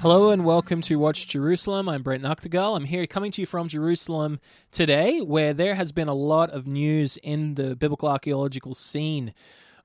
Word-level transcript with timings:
Hello 0.00 0.30
and 0.30 0.44
welcome 0.44 0.80
to 0.82 0.96
Watch 0.96 1.26
Jerusalem. 1.26 1.88
I'm 1.88 2.04
Brent 2.04 2.22
Nagtegaal. 2.22 2.76
I'm 2.76 2.84
here 2.84 3.04
coming 3.08 3.32
to 3.32 3.42
you 3.42 3.46
from 3.46 3.66
Jerusalem 3.66 4.38
today, 4.70 5.20
where 5.20 5.52
there 5.52 5.74
has 5.74 5.90
been 5.90 6.06
a 6.06 6.14
lot 6.14 6.50
of 6.50 6.68
news 6.68 7.16
in 7.16 7.56
the 7.56 7.74
biblical 7.74 8.08
archaeological 8.08 8.76
scene 8.76 9.34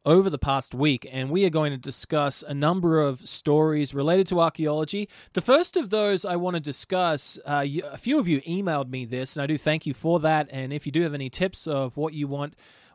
over 0.06 0.30
the 0.30 0.38
past 0.38 0.76
week, 0.76 1.10
and 1.12 1.32
we 1.32 1.46
are 1.48 1.50
going 1.50 1.72
to 1.72 1.80
discuss 1.80 2.44
a 2.44 2.54
number 2.54 3.02
of 3.02 3.28
stories 3.28 3.96
related 3.96 4.28
to 4.28 4.40
archaeology. 4.40 5.10
The 5.34 5.42
first 5.42 5.78
of 5.78 5.90
those 5.90 6.26
I 6.26 6.36
want 6.36 6.58
to 6.58 6.60
discuss, 6.60 7.40
uh, 7.44 7.66
a 7.92 7.98
few 7.98 8.20
of 8.20 8.28
you 8.28 8.40
emailed 8.42 8.92
me 8.92 9.06
this, 9.06 9.36
and 9.36 9.42
I 9.44 9.48
do 9.48 9.58
thank 9.58 9.88
you 9.88 9.96
for 9.96 10.20
that. 10.20 10.48
And 10.52 10.72
if 10.72 10.86
you 10.86 10.92
do 10.92 11.02
have 11.02 11.16
any 11.16 11.32
tips 11.32 11.66
of 11.66 11.98
what 11.98 12.14
you 12.14 12.28
want 12.28 12.54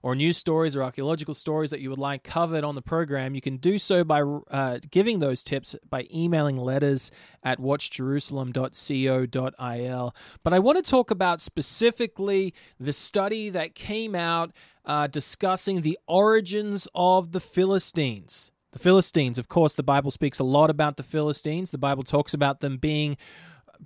or 0.08 0.14
news 0.14 0.38
stories 0.38 0.74
or 0.74 0.82
archaeological 0.82 1.34
stories 1.34 1.68
that 1.68 1.80
you 1.80 1.90
would 1.90 1.98
like 1.98 2.24
covered 2.24 2.64
on 2.64 2.74
the 2.74 2.80
program, 2.80 3.34
you 3.34 3.42
can 3.42 3.58
do 3.58 3.76
so 3.76 4.04
by 4.04 4.22
uh, 4.22 4.78
giving 4.90 5.18
those 5.18 5.42
tips 5.42 5.76
by 5.90 6.06
emailing 6.12 6.56
letters 6.56 7.10
at 7.42 7.60
watchjerusalem.co.il. 7.60 10.16
But 10.42 10.52
I 10.54 10.58
want 10.60 10.82
to 10.82 10.90
talk 10.90 11.10
about 11.10 11.42
specifically 11.42 12.54
the 12.80 12.94
study 12.94 13.50
that 13.50 13.74
came 13.74 14.14
out 14.14 14.52
uh, 14.86 15.08
discussing 15.08 15.82
the 15.82 15.98
origins 16.08 16.88
of 16.94 17.32
the 17.32 17.40
Philistines. 17.40 18.50
The 18.72 18.78
Philistines, 18.78 19.38
of 19.38 19.48
course, 19.48 19.74
the 19.74 19.82
Bible 19.82 20.10
speaks 20.10 20.38
a 20.38 20.44
lot 20.44 20.70
about 20.70 20.96
the 20.96 21.02
Philistines. 21.02 21.70
The 21.70 21.76
Bible 21.76 22.02
talks 22.02 22.32
about 22.32 22.60
them 22.60 22.78
being 22.78 23.18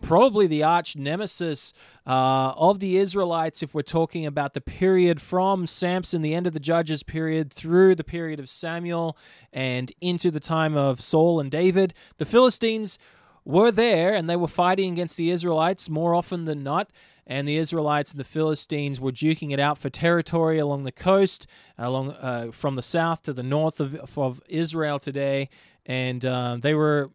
probably 0.01 0.47
the 0.47 0.63
arch 0.63 0.97
nemesis 0.97 1.73
uh, 2.07 2.53
of 2.57 2.81
the 2.81 2.97
Israelites 2.97 3.63
if 3.63 3.75
we're 3.75 3.83
talking 3.83 4.27
about 4.27 4.55
the 4.55 4.61
period 4.61 5.21
from 5.21 5.67
Samson, 5.67 6.23
the 6.23 6.35
end 6.35 6.47
of 6.47 6.53
the 6.53 6.61
Judges 6.61 7.03
period, 7.03 7.53
through 7.53 7.95
the 7.95 8.05
period 8.05 8.41
of 8.41 8.49
Samuel 8.49 9.17
and 9.53 9.93
into 10.01 10.31
the 10.31 10.41
time 10.41 10.77
of 10.77 11.01
Saul 11.01 11.41
and 11.41 11.51
David. 11.51 11.95
The 12.19 12.25
Philistines 12.25 12.99
were 13.45 13.71
there 13.71 14.15
and 14.15 14.29
they 14.29 14.37
were 14.37 14.49
fighting 14.49 14.93
against 14.93 15.17
the 15.17 15.31
Israelites 15.31 15.89
more 15.89 16.15
often 16.15 16.45
than 16.45 16.63
not. 16.63 16.91
And 17.25 17.47
the 17.47 17.57
Israelites 17.57 18.11
and 18.11 18.19
the 18.19 18.25
Philistines 18.25 19.01
were 19.01 19.13
duking 19.13 19.53
it 19.53 19.61
out 19.61 19.79
for 19.79 19.89
territory 19.89 20.59
along 20.59 20.83
the 20.83 20.93
coast, 20.93 21.47
along 21.79 22.11
uh, 22.11 22.51
from 22.51 22.75
the 22.75 22.83
south 22.83 23.23
to 23.23 23.33
the 23.33 23.45
north 23.45 23.79
of, 23.79 23.95
of 24.19 24.43
Israel 24.49 24.99
today. 24.99 25.49
And 25.87 26.25
uh, 26.25 26.59
they 26.61 26.75
were 26.75 27.11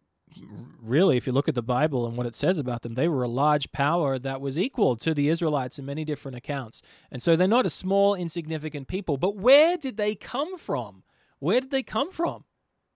really, 0.82 1.16
if 1.16 1.26
you 1.26 1.32
look 1.32 1.48
at 1.48 1.54
the 1.54 1.62
Bible 1.62 2.06
and 2.06 2.16
what 2.16 2.26
it 2.26 2.34
says 2.34 2.58
about 2.58 2.82
them, 2.82 2.94
they 2.94 3.08
were 3.08 3.22
a 3.22 3.28
large 3.28 3.70
power 3.72 4.18
that 4.18 4.40
was 4.40 4.58
equal 4.58 4.96
to 4.96 5.14
the 5.14 5.28
Israelites 5.28 5.78
in 5.78 5.86
many 5.86 6.04
different 6.04 6.36
accounts. 6.36 6.82
And 7.10 7.22
so 7.22 7.36
they're 7.36 7.48
not 7.48 7.66
a 7.66 7.70
small, 7.70 8.14
insignificant 8.14 8.88
people. 8.88 9.16
But 9.16 9.36
where 9.36 9.76
did 9.76 9.96
they 9.96 10.14
come 10.14 10.58
from? 10.58 11.02
Where 11.38 11.60
did 11.60 11.70
they 11.70 11.82
come 11.82 12.10
from? 12.10 12.44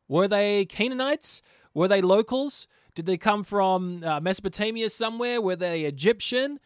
Were 0.08 0.28
they 0.28 0.64
Canaanites? 0.64 1.42
Were 1.74 1.88
they 1.88 2.02
locals? 2.02 2.66
Did 2.94 3.06
they 3.06 3.16
come 3.16 3.44
from 3.44 4.02
uh, 4.04 4.20
Mesopotamia 4.20 4.90
somewhere? 4.90 5.40
Were 5.40 5.56
they 5.56 5.82
Egyptian? 5.82 6.58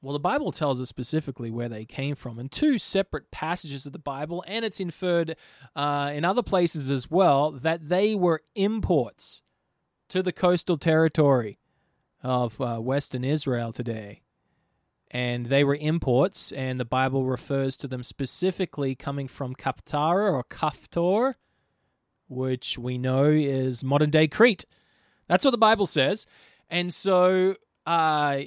Well, 0.00 0.12
the 0.12 0.20
Bible 0.20 0.52
tells 0.52 0.80
us 0.80 0.88
specifically 0.88 1.50
where 1.50 1.68
they 1.68 1.84
came 1.84 2.14
from 2.14 2.38
in 2.38 2.48
two 2.48 2.78
separate 2.78 3.32
passages 3.32 3.84
of 3.84 3.92
the 3.92 3.98
Bible, 3.98 4.44
and 4.46 4.64
it's 4.64 4.78
inferred 4.78 5.36
uh, 5.74 6.12
in 6.14 6.24
other 6.24 6.42
places 6.42 6.88
as 6.88 7.10
well 7.10 7.50
that 7.50 7.88
they 7.88 8.14
were 8.14 8.42
imports 8.54 9.42
to 10.08 10.22
the 10.22 10.32
coastal 10.32 10.78
territory 10.78 11.58
of 12.22 12.60
uh, 12.60 12.78
Western 12.78 13.24
Israel 13.24 13.72
today. 13.72 14.22
And 15.10 15.46
they 15.46 15.64
were 15.64 15.76
imports, 15.76 16.52
and 16.52 16.78
the 16.78 16.84
Bible 16.84 17.24
refers 17.24 17.76
to 17.78 17.88
them 17.88 18.02
specifically 18.02 18.94
coming 18.94 19.26
from 19.26 19.54
Kaptara 19.54 20.30
or 20.32 20.44
Kaftor, 20.44 21.34
which 22.28 22.78
we 22.78 22.98
know 22.98 23.24
is 23.24 23.82
modern 23.82 24.10
day 24.10 24.28
Crete. 24.28 24.66
That's 25.26 25.44
what 25.44 25.52
the 25.52 25.58
Bible 25.58 25.86
says. 25.86 26.26
And 26.68 26.92
so, 26.92 27.54
uh, 27.86 28.40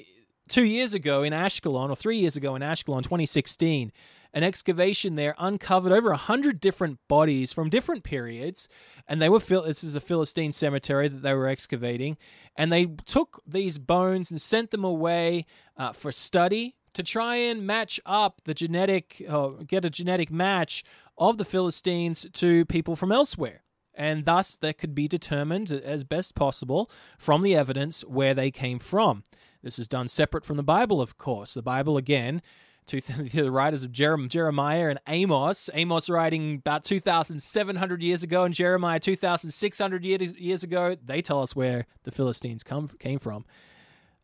two 0.47 0.63
years 0.63 0.93
ago 0.93 1.23
in 1.23 1.33
Ashkelon, 1.33 1.89
or 1.89 1.95
three 1.95 2.17
years 2.17 2.35
ago 2.35 2.55
in 2.55 2.61
Ashkelon, 2.61 3.01
2016, 3.01 3.91
an 4.33 4.43
excavation 4.43 5.15
there 5.15 5.35
uncovered 5.37 5.91
over 5.91 6.09
100 6.09 6.59
different 6.59 6.99
bodies 7.07 7.51
from 7.51 7.69
different 7.69 8.03
periods. 8.03 8.67
And 9.07 9.21
they 9.21 9.29
were, 9.29 9.39
this 9.39 9.83
is 9.83 9.95
a 9.95 10.01
Philistine 10.01 10.51
cemetery 10.51 11.07
that 11.07 11.21
they 11.21 11.33
were 11.33 11.47
excavating. 11.47 12.17
And 12.55 12.71
they 12.71 12.85
took 12.85 13.41
these 13.45 13.77
bones 13.77 14.31
and 14.31 14.41
sent 14.41 14.71
them 14.71 14.83
away 14.83 15.45
uh, 15.77 15.91
for 15.91 16.11
study 16.11 16.75
to 16.93 17.03
try 17.03 17.35
and 17.35 17.65
match 17.65 17.99
up 18.05 18.41
the 18.43 18.53
genetic, 18.53 19.23
uh, 19.27 19.49
get 19.65 19.85
a 19.85 19.89
genetic 19.89 20.31
match 20.31 20.83
of 21.17 21.37
the 21.37 21.45
Philistines 21.45 22.25
to 22.33 22.65
people 22.65 22.95
from 22.95 23.11
elsewhere. 23.11 23.63
And 23.93 24.25
thus, 24.25 24.55
that 24.57 24.77
could 24.77 24.95
be 24.95 25.07
determined 25.07 25.71
as 25.71 26.03
best 26.03 26.35
possible 26.35 26.89
from 27.17 27.43
the 27.43 27.55
evidence 27.55 28.01
where 28.01 28.33
they 28.33 28.49
came 28.49 28.79
from. 28.79 29.23
This 29.61 29.77
is 29.77 29.87
done 29.87 30.07
separate 30.07 30.45
from 30.45 30.57
the 30.57 30.63
Bible, 30.63 31.01
of 31.01 31.17
course. 31.17 31.53
The 31.53 31.61
Bible, 31.61 31.97
again, 31.97 32.41
to 32.91 33.01
the 33.23 33.51
writers 33.51 33.83
of 33.83 33.91
Jeremiah 33.91 34.89
and 34.89 34.99
Amos. 35.07 35.69
Amos 35.73 36.09
writing 36.09 36.55
about 36.55 36.83
2,700 36.83 38.03
years 38.03 38.23
ago, 38.23 38.43
and 38.43 38.53
Jeremiah 38.53 38.99
2,600 38.99 40.05
years 40.05 40.63
ago. 40.63 40.95
They 41.03 41.21
tell 41.21 41.41
us 41.41 41.55
where 41.55 41.85
the 42.03 42.11
Philistines 42.11 42.63
come 42.63 42.89
came 42.99 43.19
from. 43.19 43.45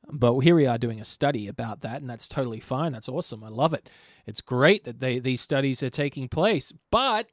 But 0.09 0.39
here 0.39 0.55
we 0.55 0.65
are 0.65 0.77
doing 0.77 1.01
a 1.01 1.05
study 1.05 1.47
about 1.47 1.81
that, 1.81 2.01
and 2.01 2.09
that's 2.09 2.29
totally 2.29 2.59
fine. 2.59 2.93
That's 2.93 3.09
awesome. 3.09 3.43
I 3.43 3.49
love 3.49 3.73
it. 3.73 3.89
It's 4.25 4.41
great 4.41 4.85
that 4.85 4.99
they, 4.99 5.19
these 5.19 5.41
studies 5.41 5.83
are 5.83 5.89
taking 5.89 6.29
place, 6.29 6.71
but 6.91 7.27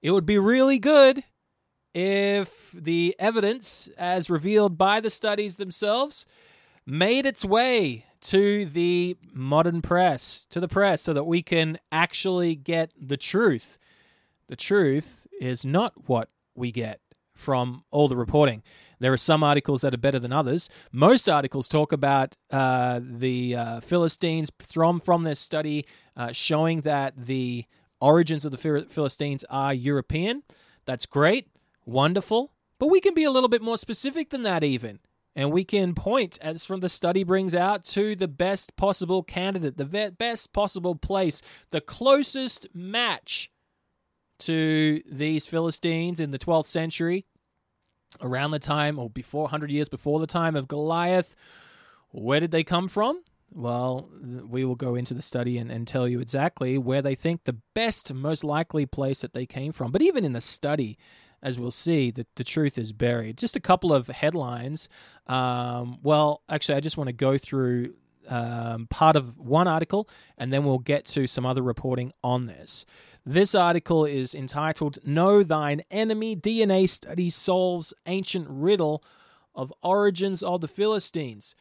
it 0.00 0.12
would 0.12 0.26
be 0.26 0.38
really 0.38 0.78
good 0.78 1.24
if 1.92 2.70
the 2.72 3.16
evidence, 3.18 3.88
as 3.98 4.30
revealed 4.30 4.78
by 4.78 5.00
the 5.00 5.10
studies 5.10 5.56
themselves, 5.56 6.24
made 6.86 7.26
its 7.26 7.44
way 7.44 8.06
to 8.20 8.66
the 8.66 9.16
modern 9.32 9.80
press, 9.82 10.44
to 10.50 10.60
the 10.60 10.68
press, 10.68 11.02
so 11.02 11.12
that 11.12 11.24
we 11.24 11.42
can 11.42 11.78
actually 11.90 12.54
get 12.54 12.92
the 13.00 13.16
truth. 13.16 13.78
The 14.48 14.56
truth 14.56 15.26
is 15.40 15.64
not 15.64 16.08
what 16.08 16.28
we 16.54 16.72
get 16.72 17.00
from 17.34 17.84
all 17.90 18.08
the 18.08 18.16
reporting. 18.16 18.62
There 18.98 19.12
are 19.12 19.16
some 19.16 19.42
articles 19.42 19.80
that 19.80 19.94
are 19.94 19.98
better 19.98 20.18
than 20.18 20.32
others. 20.32 20.68
Most 20.92 21.28
articles 21.28 21.68
talk 21.68 21.90
about 21.90 22.36
uh, 22.50 23.00
the 23.02 23.56
uh, 23.56 23.80
Philistines 23.80 24.50
from 24.68 25.00
from 25.00 25.22
this 25.22 25.40
study 25.40 25.86
uh, 26.16 26.32
showing 26.32 26.82
that 26.82 27.14
the 27.16 27.64
origins 28.00 28.44
of 28.44 28.52
the 28.52 28.86
Philistines 28.90 29.44
are 29.48 29.72
European. 29.72 30.42
That's 30.84 31.06
great, 31.06 31.48
wonderful, 31.86 32.52
but 32.78 32.88
we 32.88 33.00
can 33.00 33.14
be 33.14 33.24
a 33.24 33.30
little 33.30 33.48
bit 33.48 33.62
more 33.62 33.78
specific 33.78 34.28
than 34.30 34.42
that 34.42 34.62
even. 34.62 34.98
And 35.36 35.52
we 35.52 35.64
can 35.64 35.94
point, 35.94 36.38
as 36.40 36.64
from 36.64 36.80
the 36.80 36.88
study 36.88 37.22
brings 37.22 37.54
out, 37.54 37.84
to 37.86 38.16
the 38.16 38.28
best 38.28 38.74
possible 38.76 39.22
candidate, 39.22 39.76
the 39.76 40.12
best 40.16 40.52
possible 40.52 40.96
place, 40.96 41.40
the 41.70 41.80
closest 41.80 42.66
match 42.74 43.50
to 44.40 45.02
these 45.10 45.46
Philistines 45.46 46.18
in 46.18 46.30
the 46.30 46.38
12th 46.38 46.66
century, 46.66 47.26
around 48.20 48.50
the 48.50 48.58
time 48.58 48.98
or 48.98 49.08
before 49.08 49.42
100 49.42 49.70
years 49.70 49.88
before 49.88 50.18
the 50.18 50.26
time 50.26 50.56
of 50.56 50.66
Goliath. 50.66 51.36
Where 52.10 52.40
did 52.40 52.50
they 52.50 52.64
come 52.64 52.88
from? 52.88 53.22
Well, 53.52 54.08
we 54.48 54.64
will 54.64 54.76
go 54.76 54.94
into 54.94 55.14
the 55.14 55.22
study 55.22 55.58
and, 55.58 55.70
and 55.70 55.86
tell 55.86 56.08
you 56.08 56.20
exactly 56.20 56.78
where 56.78 57.02
they 57.02 57.14
think 57.14 57.44
the 57.44 57.58
best, 57.74 58.12
most 58.12 58.44
likely 58.44 58.86
place 58.86 59.20
that 59.22 59.32
they 59.32 59.46
came 59.46 59.72
from. 59.72 59.90
But 59.90 60.02
even 60.02 60.24
in 60.24 60.32
the 60.32 60.40
study, 60.40 60.98
as 61.42 61.58
we'll 61.58 61.70
see, 61.70 62.10
the, 62.10 62.26
the 62.36 62.44
truth 62.44 62.76
is 62.76 62.92
buried. 62.92 63.38
Just 63.38 63.56
a 63.56 63.60
couple 63.60 63.92
of 63.92 64.08
headlines. 64.08 64.88
Um, 65.26 65.98
well, 66.02 66.42
actually, 66.48 66.76
I 66.76 66.80
just 66.80 66.96
want 66.96 67.08
to 67.08 67.14
go 67.14 67.38
through 67.38 67.94
um, 68.28 68.86
part 68.88 69.16
of 69.16 69.38
one 69.38 69.66
article 69.66 70.08
and 70.38 70.52
then 70.52 70.64
we'll 70.64 70.78
get 70.78 71.04
to 71.06 71.26
some 71.26 71.46
other 71.46 71.62
reporting 71.62 72.12
on 72.22 72.46
this. 72.46 72.84
This 73.26 73.54
article 73.54 74.04
is 74.04 74.34
entitled 74.34 74.98
Know 75.04 75.42
Thine 75.42 75.82
Enemy 75.90 76.36
DNA 76.36 76.88
Study 76.88 77.28
Solves 77.28 77.92
Ancient 78.06 78.46
Riddle 78.48 79.04
of 79.54 79.72
Origins 79.82 80.42
of 80.42 80.60
the 80.60 80.68
Philistines. 80.68 81.54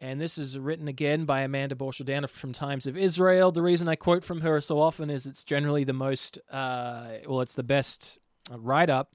And 0.00 0.20
this 0.20 0.38
is 0.38 0.58
written 0.58 0.86
again 0.86 1.24
by 1.24 1.40
Amanda 1.40 1.74
Borschel 1.74 2.28
from 2.28 2.52
Times 2.52 2.86
of 2.86 2.96
Israel. 2.96 3.50
The 3.50 3.62
reason 3.62 3.88
I 3.88 3.96
quote 3.96 4.24
from 4.24 4.42
her 4.42 4.60
so 4.60 4.80
often 4.80 5.10
is 5.10 5.26
it's 5.26 5.44
generally 5.44 5.84
the 5.84 5.92
most, 5.92 6.38
uh, 6.50 7.08
well, 7.26 7.40
it's 7.40 7.54
the 7.54 7.64
best 7.64 8.18
write 8.56 8.90
up 8.90 9.12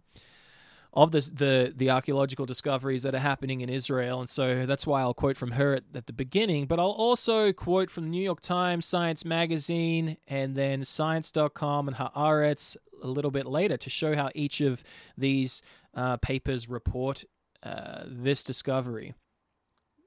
of 0.94 1.12
the, 1.12 1.22
the 1.34 1.74
the 1.76 1.90
archaeological 1.90 2.46
discoveries 2.46 3.04
that 3.04 3.16
are 3.16 3.20
happening 3.20 3.62
in 3.62 3.70
Israel, 3.70 4.20
and 4.20 4.30
so 4.30 4.66
that's 4.66 4.86
why 4.86 5.02
I'll 5.02 5.16
quote 5.16 5.38
from 5.38 5.52
her 5.52 5.74
at, 5.76 5.84
at 5.96 6.06
the 6.06 6.14
beginning. 6.14 6.68
But 6.68 6.80
I'll 6.80 6.92
also 6.92 7.52
quote 7.52 7.90
from 7.90 8.04
the 8.04 8.10
New 8.10 8.22
York 8.22 8.42
Times, 8.42 8.86
Science 8.86 9.26
Magazine, 9.26 10.18
and 10.28 10.56
then 10.56 10.84
Science.com 10.84 11.88
and 11.88 11.98
Haaretz 11.98 12.78
a 13.02 13.08
little 13.08 13.32
bit 13.32 13.48
later 13.48 13.76
to 13.76 13.90
show 13.90 14.16
how 14.16 14.30
each 14.36 14.62
of 14.62 14.84
these 15.18 15.62
uh, 15.96 16.18
papers 16.18 16.70
report 16.70 17.26
uh, 17.64 18.04
this 18.06 18.44
discovery. 18.44 19.14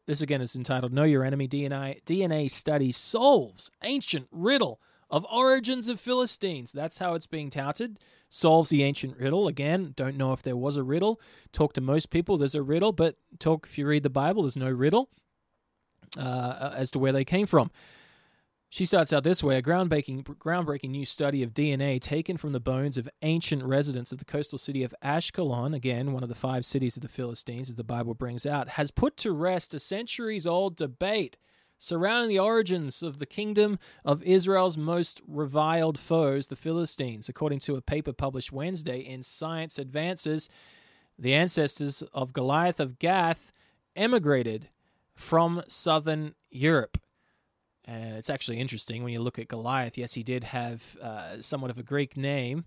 This 0.06 0.20
again 0.20 0.40
is 0.40 0.55
entitled 0.55 0.93
"Know 0.93 1.02
Your 1.02 1.25
Enemy." 1.25 1.49
DNA 1.49 2.05
DNA 2.05 2.49
study 2.49 2.93
solves 2.93 3.72
ancient 3.82 4.29
riddle 4.31 4.81
of 5.08 5.26
origins 5.31 5.88
of 5.88 6.00
Philistines. 6.00 6.73
That's 6.73 6.99
how 6.99 7.14
it's 7.14 7.26
being 7.26 7.50
touted. 7.50 7.99
Solves 8.29 8.70
the 8.70 8.82
ancient 8.82 9.17
riddle. 9.17 9.47
Again, 9.47 9.93
don't 9.97 10.17
know 10.17 10.32
if 10.32 10.43
there 10.43 10.56
was 10.56 10.76
a 10.76 10.82
riddle. 10.82 11.20
Talk 11.53 11.73
to 11.75 11.81
most 11.81 12.11
people, 12.11 12.37
there's 12.37 12.55
a 12.55 12.62
riddle, 12.62 12.93
but 12.93 13.17
talk 13.38 13.67
if 13.67 13.79
you 13.79 13.87
read 13.87 14.03
the 14.03 14.11
Bible, 14.11 14.43
there's 14.43 14.56
no 14.56 14.70
riddle 14.70 15.08
uh, 16.19 16.73
as 16.76 16.91
to 16.93 16.99
where 16.99 17.12
they 17.12 17.25
came 17.25 17.47
from. 17.47 17.70
She 18.69 18.85
starts 18.85 19.12
out 19.12 19.23
this 19.23 19.44
way 19.44 19.56
a 19.56 19.62
groundbreaking, 19.62 20.25
groundbreaking 20.25 20.91
new 20.91 21.05
study 21.05 21.43
of 21.44 21.55
DNA 21.55 22.00
taken 22.00 22.37
from 22.37 22.53
the 22.53 22.61
bones 22.61 22.99
of 22.99 23.08
ancient 23.23 23.62
residents 23.62 24.11
of 24.11 24.19
the 24.19 24.25
coastal 24.25 24.58
city 24.58 24.82
of 24.82 24.94
Ashkelon, 25.05 25.75
again, 25.75 26.12
one 26.12 26.25
of 26.25 26.29
the 26.29 26.35
five 26.35 26.67
cities 26.67 26.97
of 26.97 27.03
the 27.03 27.08
Philistines, 27.08 27.70
as 27.70 27.76
the 27.76 27.85
Bible 27.85 28.14
brings 28.14 28.44
out, 28.44 28.70
has 28.70 28.91
put 28.91 29.17
to 29.19 29.31
rest 29.31 29.73
a 29.73 29.79
centuries 29.79 30.49
old 30.49 30.76
debate 30.76 31.37
surrounding 31.78 32.28
the 32.28 32.38
origins 32.38 33.02
of 33.02 33.19
the 33.19 33.26
kingdom 33.26 33.78
of 34.05 34.23
Israel's 34.23 34.78
most 34.78 35.20
reviled 35.26 35.99
foes, 35.99 36.46
the 36.46 36.56
Philistines. 36.56 37.28
According 37.28 37.61
to 37.61 37.76
a 37.76 37.82
paper 37.82 38.12
published 38.12 38.52
Wednesday 38.52 39.00
in 39.00 39.23
Science 39.23 39.78
Advances, 39.78 40.49
the 41.19 41.34
ancestors 41.34 42.02
of 42.12 42.32
Goliath 42.32 42.81
of 42.81 42.99
Gath 42.99 43.52
emigrated 43.94 44.69
from 45.14 45.62
southern 45.69 46.34
Europe. 46.50 46.99
Uh, 47.88 48.17
it's 48.17 48.31
actually 48.31 48.58
interesting 48.58 49.05
when 49.05 49.12
you 49.12 49.20
look 49.20 49.38
at 49.38 49.49
Goliath. 49.49 49.96
Yes, 49.96 50.14
he 50.14 50.22
did 50.22 50.44
have 50.44 50.96
uh, 51.00 51.40
somewhat 51.40 51.70
of 51.70 51.79
a 51.79 51.82
Greek 51.82 52.17
name. 52.17 52.64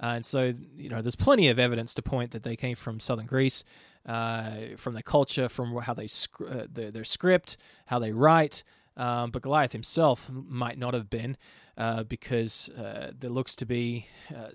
Uh, 0.00 0.14
and 0.16 0.26
so, 0.26 0.52
you 0.76 0.88
know, 0.88 1.02
there's 1.02 1.16
plenty 1.16 1.48
of 1.48 1.58
evidence 1.58 1.94
to 1.94 2.02
point 2.02 2.30
that 2.30 2.42
they 2.42 2.56
came 2.56 2.76
from 2.76 2.98
southern 2.98 3.26
Greece 3.26 3.64
uh, 4.06 4.76
from 4.76 4.94
their 4.94 5.02
culture, 5.02 5.48
from 5.48 5.76
how 5.76 5.94
they 5.94 6.08
uh, 6.46 6.66
their, 6.70 6.90
their, 6.90 7.04
script, 7.04 7.56
how 7.86 7.98
they 7.98 8.12
write. 8.12 8.64
Um, 8.96 9.30
but 9.30 9.42
Goliath 9.42 9.72
himself 9.72 10.30
might 10.30 10.78
not 10.78 10.92
have 10.94 11.08
been, 11.08 11.36
uh, 11.78 12.04
because 12.04 12.68
uh, 12.70 13.12
there 13.18 13.30
looks 13.30 13.56
to 13.56 13.66
be 13.66 14.06
uh, 14.34 14.48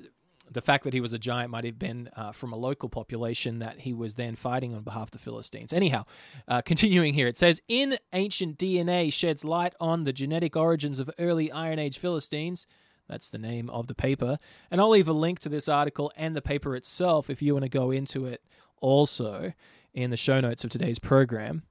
the 0.50 0.62
fact 0.62 0.84
that 0.84 0.94
he 0.94 1.02
was 1.02 1.14
a 1.14 1.20
giant 1.20 1.52
might 1.52 1.66
have 1.66 1.80
been 1.80 2.10
uh, 2.16 2.32
from 2.32 2.54
a 2.54 2.56
local 2.56 2.90
population 2.90 3.60
that 3.60 3.82
he 3.82 3.94
was 3.94 4.16
then 4.16 4.36
fighting 4.36 4.74
on 4.74 4.84
behalf 4.84 5.04
of 5.04 5.12
the 5.12 5.20
Philistines. 5.20 5.74
Anyhow, 5.74 6.04
uh, 6.48 6.62
continuing 6.62 7.14
here, 7.14 7.28
it 7.28 7.38
says 7.38 7.62
In 7.68 7.98
ancient 8.14 8.58
DNA 8.58 9.12
sheds 9.12 9.44
light 9.44 9.74
on 9.80 10.04
the 10.04 10.14
genetic 10.14 10.56
origins 10.56 11.00
of 11.00 11.10
early 11.20 11.52
Iron 11.52 11.80
Age 11.80 11.98
Philistines. 11.98 12.66
That's 13.08 13.30
the 13.30 13.38
name 13.38 13.70
of 13.70 13.88
the 13.88 13.96
paper. 13.96 14.38
And 14.70 14.82
I'll 14.82 14.90
leave 14.90 15.08
a 15.08 15.14
link 15.14 15.40
to 15.40 15.50
this 15.50 15.70
article 15.70 16.12
and 16.18 16.36
the 16.36 16.42
paper 16.42 16.76
itself 16.76 17.30
if 17.30 17.42
you 17.42 17.54
want 17.54 17.64
to 17.64 17.70
go 17.70 17.92
into 17.92 18.26
it 18.26 18.42
also 18.82 19.54
in 19.94 20.10
the 20.10 20.18
show 20.18 20.40
notes 20.40 20.64
of 20.64 20.70
today's 20.70 21.00
program. 21.00 21.64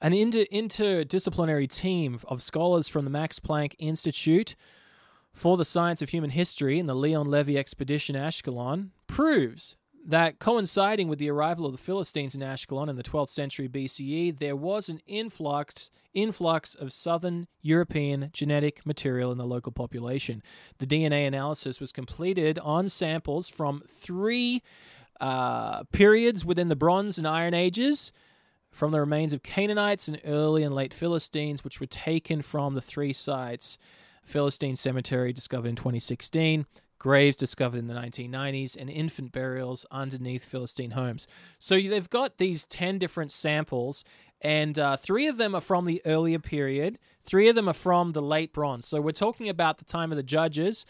An 0.00 0.12
inter- 0.12 0.44
interdisciplinary 0.52 1.68
team 1.68 2.18
of 2.26 2.42
scholars 2.42 2.88
from 2.88 3.04
the 3.04 3.10
Max 3.10 3.38
Planck 3.38 3.74
Institute 3.78 4.56
for 5.32 5.56
the 5.56 5.64
Science 5.64 6.02
of 6.02 6.10
Human 6.10 6.30
History 6.30 6.78
and 6.78 6.88
the 6.88 6.94
Leon 6.94 7.30
Levy 7.30 7.56
Expedition 7.56 8.16
Ashkelon 8.16 8.90
proves 9.06 9.76
that 10.04 10.38
coinciding 10.38 11.08
with 11.08 11.18
the 11.18 11.30
arrival 11.30 11.64
of 11.64 11.72
the 11.72 11.78
Philistines 11.78 12.34
in 12.34 12.40
Ashkelon 12.40 12.88
in 12.88 12.96
the 12.96 13.02
12th 13.02 13.28
century 13.28 13.68
BCE, 13.68 14.38
there 14.38 14.56
was 14.56 14.88
an 14.88 15.00
influx 15.06 15.90
influx 16.12 16.74
of 16.74 16.92
southern 16.92 17.46
European 17.62 18.28
genetic 18.32 18.84
material 18.84 19.32
in 19.32 19.38
the 19.38 19.46
local 19.46 19.72
population. 19.72 20.42
The 20.78 20.86
DNA 20.86 21.26
analysis 21.26 21.80
was 21.80 21.92
completed 21.92 22.58
on 22.58 22.88
samples 22.88 23.48
from 23.48 23.82
three 23.88 24.62
uh, 25.22 25.84
periods 25.92 26.44
within 26.44 26.68
the 26.68 26.76
Bronze 26.76 27.16
and 27.16 27.28
Iron 27.28 27.54
Ages 27.54 28.10
from 28.72 28.90
the 28.90 28.98
remains 28.98 29.32
of 29.32 29.44
Canaanites 29.44 30.08
and 30.08 30.20
early 30.24 30.64
and 30.64 30.74
late 30.74 30.92
Philistines, 30.92 31.62
which 31.62 31.78
were 31.78 31.86
taken 31.86 32.42
from 32.42 32.74
the 32.74 32.80
three 32.80 33.12
sites 33.12 33.78
Philistine 34.24 34.74
Cemetery, 34.74 35.32
discovered 35.32 35.68
in 35.68 35.76
2016, 35.76 36.66
graves 36.98 37.36
discovered 37.36 37.78
in 37.78 37.86
the 37.86 37.94
1990s, 37.94 38.76
and 38.76 38.90
infant 38.90 39.30
burials 39.30 39.86
underneath 39.92 40.44
Philistine 40.44 40.92
homes. 40.92 41.28
So 41.60 41.76
they've 41.76 42.10
got 42.10 42.38
these 42.38 42.66
10 42.66 42.98
different 42.98 43.30
samples, 43.30 44.04
and 44.40 44.76
uh, 44.76 44.96
three 44.96 45.28
of 45.28 45.38
them 45.38 45.54
are 45.54 45.60
from 45.60 45.84
the 45.84 46.02
earlier 46.04 46.40
period, 46.40 46.98
three 47.20 47.48
of 47.48 47.54
them 47.54 47.68
are 47.68 47.74
from 47.74 48.10
the 48.10 48.22
late 48.22 48.52
Bronze. 48.52 48.86
So 48.86 49.00
we're 49.00 49.12
talking 49.12 49.48
about 49.48 49.78
the 49.78 49.84
time 49.84 50.10
of 50.10 50.16
the 50.16 50.24
Judges. 50.24 50.84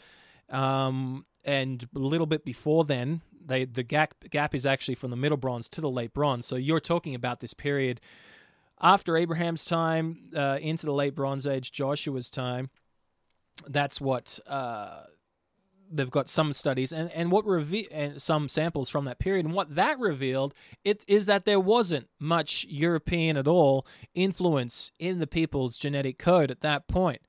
Um, 0.49 1.27
and 1.45 1.87
a 1.95 1.99
little 1.99 2.27
bit 2.27 2.45
before 2.45 2.85
then, 2.85 3.23
they 3.45 3.65
the 3.65 3.83
gap 3.83 4.15
gap 4.31 4.55
is 4.55 4.65
actually 4.67 4.95
from 4.95 5.11
the 5.11 5.17
middle 5.17 5.39
bronze 5.39 5.69
to 5.71 5.81
the 5.81 5.91
late 5.91 6.13
bronze. 6.13 6.47
So 6.47 6.57
you're 6.57 6.81
talking 6.81 7.15
about 7.15 7.41
this 7.41 7.55
period 7.55 8.01
after 8.83 9.17
Abraham's 9.17 9.65
time 9.65 10.31
uh, 10.37 10.59
into 10.61 10.87
the 10.87 10.93
late 10.93 11.15
Bronze 11.15 11.47
Age, 11.47 11.71
Joshua's 11.71 12.29
time. 12.29 12.69
That's 13.69 14.01
what 14.01 14.41
uh, 14.47 15.05
they've 15.91 16.11
got 16.11 16.29
some 16.29 16.53
studies 16.53 16.93
and 16.93 17.11
and 17.13 17.31
what 17.31 17.47
reve- 17.47 17.89
and 17.93 18.21
some 18.21 18.49
samples 18.49 18.91
from 18.91 19.05
that 19.05 19.19
period. 19.19 19.47
And 19.47 19.55
what 19.55 19.75
that 19.77 19.99
revealed 19.99 20.53
it 20.85 21.05
is 21.07 21.27
that 21.27 21.45
there 21.45 21.61
wasn't 21.61 22.09
much 22.19 22.67
European 22.69 23.37
at 23.37 23.47
all 23.47 23.87
influence 24.15 24.91
in 24.99 25.21
the 25.21 25.27
people's 25.27 25.79
genetic 25.79 26.19
code 26.19 26.51
at 26.51 26.63
that 26.63 26.89
point. 26.89 27.23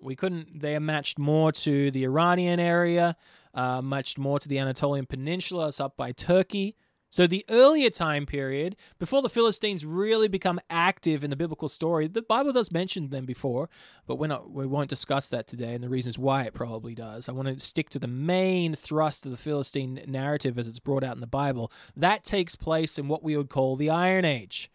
We 0.00 0.16
couldn't. 0.16 0.60
They 0.60 0.78
matched 0.78 1.18
more 1.18 1.52
to 1.52 1.90
the 1.90 2.04
Iranian 2.04 2.60
area, 2.60 3.16
uh, 3.54 3.82
much 3.82 4.18
more 4.18 4.38
to 4.38 4.48
the 4.48 4.58
Anatolian 4.58 5.06
Peninsula, 5.06 5.68
it's 5.68 5.80
up 5.80 5.96
by 5.96 6.12
Turkey. 6.12 6.76
So 7.12 7.26
the 7.26 7.44
earlier 7.48 7.90
time 7.90 8.24
period, 8.24 8.76
before 9.00 9.20
the 9.20 9.28
Philistines 9.28 9.84
really 9.84 10.28
become 10.28 10.60
active 10.70 11.24
in 11.24 11.30
the 11.30 11.36
biblical 11.36 11.68
story, 11.68 12.06
the 12.06 12.22
Bible 12.22 12.52
does 12.52 12.70
mention 12.70 13.08
them 13.08 13.26
before, 13.26 13.68
but 14.06 14.14
we're 14.14 14.28
not, 14.28 14.52
we 14.52 14.64
won't 14.64 14.88
discuss 14.88 15.28
that 15.30 15.48
today 15.48 15.74
and 15.74 15.82
the 15.82 15.88
reasons 15.88 16.16
why 16.16 16.44
it 16.44 16.54
probably 16.54 16.94
does. 16.94 17.28
I 17.28 17.32
want 17.32 17.48
to 17.48 17.58
stick 17.58 17.90
to 17.90 17.98
the 17.98 18.06
main 18.06 18.76
thrust 18.76 19.24
of 19.24 19.32
the 19.32 19.36
Philistine 19.36 20.00
narrative 20.06 20.56
as 20.56 20.68
it's 20.68 20.78
brought 20.78 21.02
out 21.02 21.16
in 21.16 21.20
the 21.20 21.26
Bible. 21.26 21.72
That 21.96 22.22
takes 22.22 22.54
place 22.54 22.96
in 22.96 23.08
what 23.08 23.24
we 23.24 23.36
would 23.36 23.50
call 23.50 23.74
the 23.74 23.90
Iron 23.90 24.24
Age, 24.24 24.70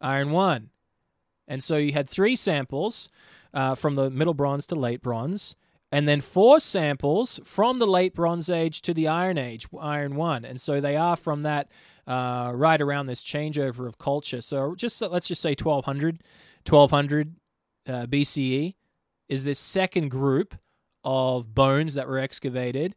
Iron 0.00 0.32
One. 0.32 0.70
And 1.46 1.62
so 1.62 1.76
you 1.76 1.92
had 1.92 2.10
three 2.10 2.34
samples 2.34 3.08
uh, 3.54 3.76
from 3.76 3.94
the 3.94 4.10
Middle 4.10 4.34
Bronze 4.34 4.66
to 4.66 4.74
Late 4.74 5.00
Bronze 5.00 5.54
and 5.92 6.08
then 6.08 6.22
four 6.22 6.58
samples 6.58 7.38
from 7.44 7.78
the 7.78 7.86
late 7.86 8.14
Bronze 8.14 8.48
Age 8.48 8.80
to 8.82 8.94
the 8.94 9.06
Iron 9.06 9.36
Age, 9.36 9.66
Iron 9.78 10.16
One, 10.16 10.42
and 10.44 10.58
so 10.58 10.80
they 10.80 10.96
are 10.96 11.16
from 11.16 11.42
that 11.42 11.70
uh, 12.06 12.50
right 12.54 12.80
around 12.80 13.06
this 13.06 13.22
changeover 13.22 13.86
of 13.86 13.98
culture. 13.98 14.40
So 14.40 14.74
just 14.74 15.00
let's 15.02 15.28
just 15.28 15.42
say 15.42 15.50
1200, 15.50 16.22
1200 16.68 17.36
uh, 17.86 18.06
BCE 18.06 18.74
is 19.28 19.44
this 19.44 19.58
second 19.58 20.08
group 20.08 20.54
of 21.04 21.54
bones 21.54 21.94
that 21.94 22.08
were 22.08 22.18
excavated, 22.18 22.96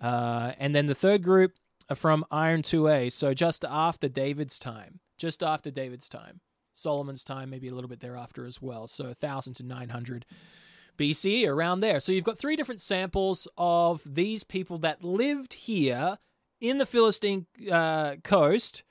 uh, 0.00 0.52
and 0.58 0.74
then 0.74 0.86
the 0.86 0.94
third 0.94 1.24
group 1.24 1.54
are 1.90 1.96
from 1.96 2.24
Iron 2.30 2.62
2A, 2.62 3.10
so 3.10 3.34
just 3.34 3.64
after 3.68 4.08
David's 4.08 4.60
time, 4.60 5.00
just 5.16 5.42
after 5.42 5.72
David's 5.72 6.08
time, 6.08 6.40
Solomon's 6.72 7.24
time, 7.24 7.50
maybe 7.50 7.66
a 7.66 7.74
little 7.74 7.88
bit 7.88 7.98
thereafter 7.98 8.46
as 8.46 8.62
well. 8.62 8.86
So 8.86 9.06
1000 9.06 9.54
to 9.54 9.64
900. 9.64 10.24
BC, 10.98 11.48
around 11.48 11.80
there. 11.80 12.00
So 12.00 12.12
you've 12.12 12.24
got 12.24 12.38
three 12.38 12.56
different 12.56 12.80
samples 12.80 13.48
of 13.56 14.02
these 14.04 14.44
people 14.44 14.78
that 14.78 15.02
lived 15.02 15.54
here 15.54 16.18
in 16.60 16.78
the 16.78 16.86
Philistine 16.86 17.46
uh, 17.70 18.16
coast 18.22 18.82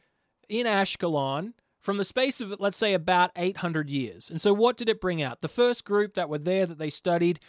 in 0.50 0.66
Ashkelon 0.66 1.54
from 1.80 1.98
the 1.98 2.06
space 2.06 2.42
of, 2.42 2.60
let's 2.60 2.78
say, 2.78 2.94
about 2.94 3.32
800 3.36 3.90
years. 3.90 4.30
And 4.30 4.42
so 4.42 4.54
what 4.54 4.78
did 4.78 4.90
it 4.90 5.00
bring 5.00 5.22
out? 5.22 5.42
The 5.42 5.48
first 5.48 5.86
group 5.86 6.16
that 6.16 6.30
were 6.30 6.38
there 6.38 6.66
that 6.66 6.78
they 6.78 6.90
studied, 6.90 7.40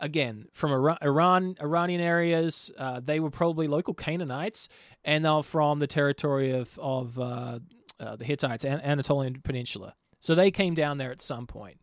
again, 0.00 0.46
from 0.52 0.72
Iran, 1.02 1.56
Iranian 1.60 2.00
areas, 2.00 2.70
uh, 2.76 3.00
they 3.02 3.20
were 3.20 3.30
probably 3.30 3.66
local 3.68 3.94
Canaanites, 3.94 4.68
and 5.04 5.24
they're 5.24 5.42
from 5.42 5.78
the 5.78 5.86
territory 5.86 6.50
of, 6.50 6.78
of 6.78 7.18
uh, 7.18 7.60
uh 8.00 8.16
the 8.16 8.24
Hittites, 8.24 8.64
and 8.64 8.82
Anatolian 8.82 9.40
Peninsula. 9.42 9.94
So 10.20 10.34
they 10.34 10.50
came 10.50 10.74
down 10.74 10.98
there 10.98 11.12
at 11.12 11.20
some 11.20 11.46
point. 11.46 11.78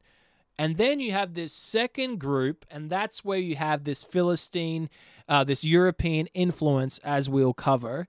And 0.58 0.78
then 0.78 1.00
you 1.00 1.12
have 1.12 1.34
this 1.34 1.54
second 1.54 2.20
group, 2.20 2.66
and 2.72 2.90
that's 2.90 3.26
where 3.26 3.40
you 3.40 3.56
have 3.56 3.84
this 3.84 4.04
Philistine, 4.04 4.90
uh, 5.28 5.44
this 5.44 5.64
European 5.64 6.28
influence, 6.28 6.98
as 7.00 7.30
we'll 7.30 7.54
cover. 7.54 8.08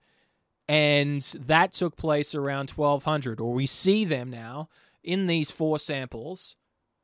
And 0.69 1.23
that 1.23 1.73
took 1.73 1.97
place 1.97 2.35
around 2.35 2.71
1200, 2.71 3.41
or 3.41 3.53
we 3.53 3.67
see 3.67 4.05
them 4.05 4.31
now 4.31 4.69
in 5.03 5.27
these 5.27 5.51
four 5.51 5.79
samples 5.79 6.57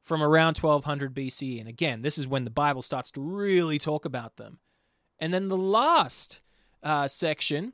from 0.02 0.22
around 0.22 0.58
1200 0.58 1.14
BCE. 1.14 1.60
And 1.60 1.68
again, 1.68 2.02
this 2.02 2.18
is 2.18 2.26
when 2.26 2.44
the 2.44 2.50
Bible 2.50 2.82
starts 2.82 3.10
to 3.12 3.20
really 3.20 3.78
talk 3.78 4.04
about 4.04 4.36
them. 4.36 4.58
And 5.18 5.32
then 5.32 5.48
the 5.48 5.56
last 5.56 6.40
uh, 6.82 7.06
section 7.06 7.72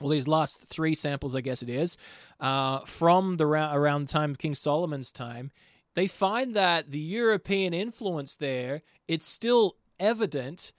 well, 0.00 0.10
these 0.10 0.28
last 0.28 0.66
three 0.66 0.94
samples, 0.94 1.36
I 1.36 1.40
guess 1.40 1.62
it 1.62 1.70
is, 1.70 1.96
uh, 2.40 2.80
from 2.80 3.36
the 3.36 3.46
ra- 3.46 3.74
around 3.74 4.08
the 4.08 4.12
time 4.12 4.32
of 4.32 4.38
King 4.38 4.54
Solomon's 4.54 5.12
time, 5.12 5.52
they 5.94 6.06
find 6.06 6.54
that 6.56 6.90
the 6.90 6.98
European 6.98 7.72
influence 7.72 8.36
there 8.36 8.82
it's 9.08 9.26
still 9.26 9.76
evident, 10.00 10.72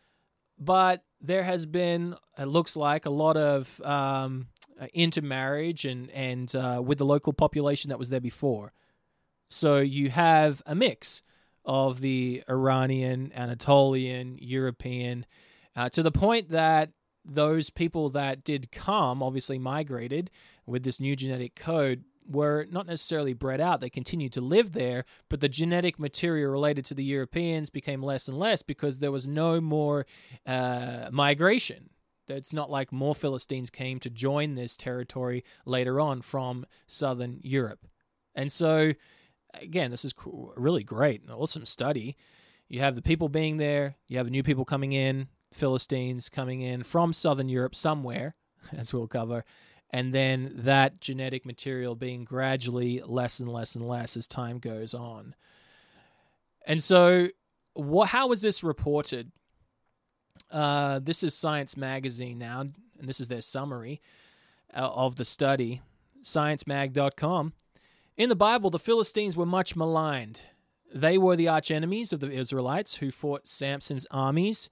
but 0.57 1.03
there 1.21 1.43
has 1.43 1.65
been 1.65 2.15
it 2.37 2.45
looks 2.47 2.75
like 2.75 3.05
a 3.05 3.09
lot 3.09 3.37
of 3.37 3.81
um, 3.81 4.47
intermarriage 4.93 5.85
and 5.85 6.09
and 6.11 6.55
uh, 6.55 6.81
with 6.83 6.97
the 6.97 7.05
local 7.05 7.33
population 7.33 7.89
that 7.89 7.99
was 7.99 8.09
there 8.09 8.21
before. 8.21 8.73
So 9.47 9.77
you 9.77 10.09
have 10.09 10.61
a 10.65 10.75
mix 10.75 11.23
of 11.63 12.01
the 12.01 12.43
Iranian, 12.49 13.31
Anatolian, 13.33 14.37
European, 14.39 15.25
uh, 15.75 15.89
to 15.89 16.03
the 16.03 16.11
point 16.11 16.49
that 16.49 16.91
those 17.23 17.69
people 17.69 18.09
that 18.09 18.43
did 18.43 18.71
come, 18.71 19.23
obviously 19.23 19.57
migrated 19.57 20.29
with 20.65 20.83
this 20.83 20.99
new 20.99 21.15
genetic 21.15 21.55
code, 21.55 22.03
were 22.27 22.65
not 22.69 22.87
necessarily 22.87 23.33
bred 23.33 23.61
out. 23.61 23.81
They 23.81 23.89
continued 23.89 24.33
to 24.33 24.41
live 24.41 24.71
there, 24.73 25.05
but 25.29 25.41
the 25.41 25.49
genetic 25.49 25.99
material 25.99 26.51
related 26.51 26.85
to 26.85 26.93
the 26.93 27.03
Europeans 27.03 27.69
became 27.69 28.01
less 28.01 28.27
and 28.27 28.37
less 28.37 28.61
because 28.61 28.99
there 28.99 29.11
was 29.11 29.27
no 29.27 29.61
more 29.61 30.05
uh, 30.45 31.09
migration. 31.11 31.89
It's 32.27 32.53
not 32.53 32.71
like 32.71 32.91
more 32.91 33.15
Philistines 33.15 33.69
came 33.69 33.99
to 33.99 34.09
join 34.09 34.55
this 34.55 34.75
territory 34.75 35.43
later 35.65 35.99
on 35.99 36.21
from 36.21 36.65
southern 36.87 37.39
Europe. 37.43 37.87
And 38.33 38.51
so, 38.51 38.93
again, 39.53 39.91
this 39.91 40.03
is 40.03 40.13
really 40.25 40.83
great, 40.83 41.23
an 41.23 41.31
awesome 41.31 41.65
study. 41.65 42.15
You 42.67 42.79
have 42.79 42.95
the 42.95 43.01
people 43.01 43.29
being 43.29 43.57
there, 43.57 43.95
you 44.07 44.17
have 44.17 44.29
new 44.29 44.43
people 44.43 44.65
coming 44.65 44.91
in, 44.91 45.27
Philistines 45.53 46.29
coming 46.29 46.61
in 46.61 46.83
from 46.83 47.13
southern 47.13 47.47
Europe 47.47 47.75
somewhere, 47.75 48.35
as 48.73 48.93
we'll 48.93 49.07
cover, 49.07 49.45
and 49.91 50.13
then 50.13 50.51
that 50.55 50.99
genetic 50.99 51.45
material 51.45 51.95
being 51.95 52.23
gradually 52.23 53.01
less 53.05 53.39
and 53.39 53.49
less 53.49 53.75
and 53.75 53.87
less 53.87 54.17
as 54.17 54.27
time 54.27 54.59
goes 54.59 54.93
on. 54.93 55.35
And 56.65 56.81
so, 56.81 57.29
how 58.05 58.27
was 58.27 58.41
this 58.41 58.63
reported? 58.63 59.31
Uh, 60.51 60.99
this 60.99 61.23
is 61.23 61.33
Science 61.33 61.77
Magazine 61.77 62.37
now, 62.37 62.61
and 62.61 62.73
this 63.01 63.19
is 63.19 63.27
their 63.27 63.41
summary 63.41 64.01
uh, 64.73 64.89
of 64.89 65.15
the 65.15 65.25
study, 65.25 65.81
sciencemag.com. 66.23 67.53
In 68.17 68.29
the 68.29 68.35
Bible, 68.35 68.69
the 68.69 68.79
Philistines 68.79 69.35
were 69.35 69.45
much 69.45 69.75
maligned. 69.75 70.41
They 70.93 71.17
were 71.17 71.35
the 71.35 71.47
archenemies 71.47 72.13
of 72.13 72.21
the 72.21 72.31
Israelites 72.31 72.95
who 72.95 73.11
fought 73.11 73.47
Samson's 73.47 74.07
armies, 74.09 74.69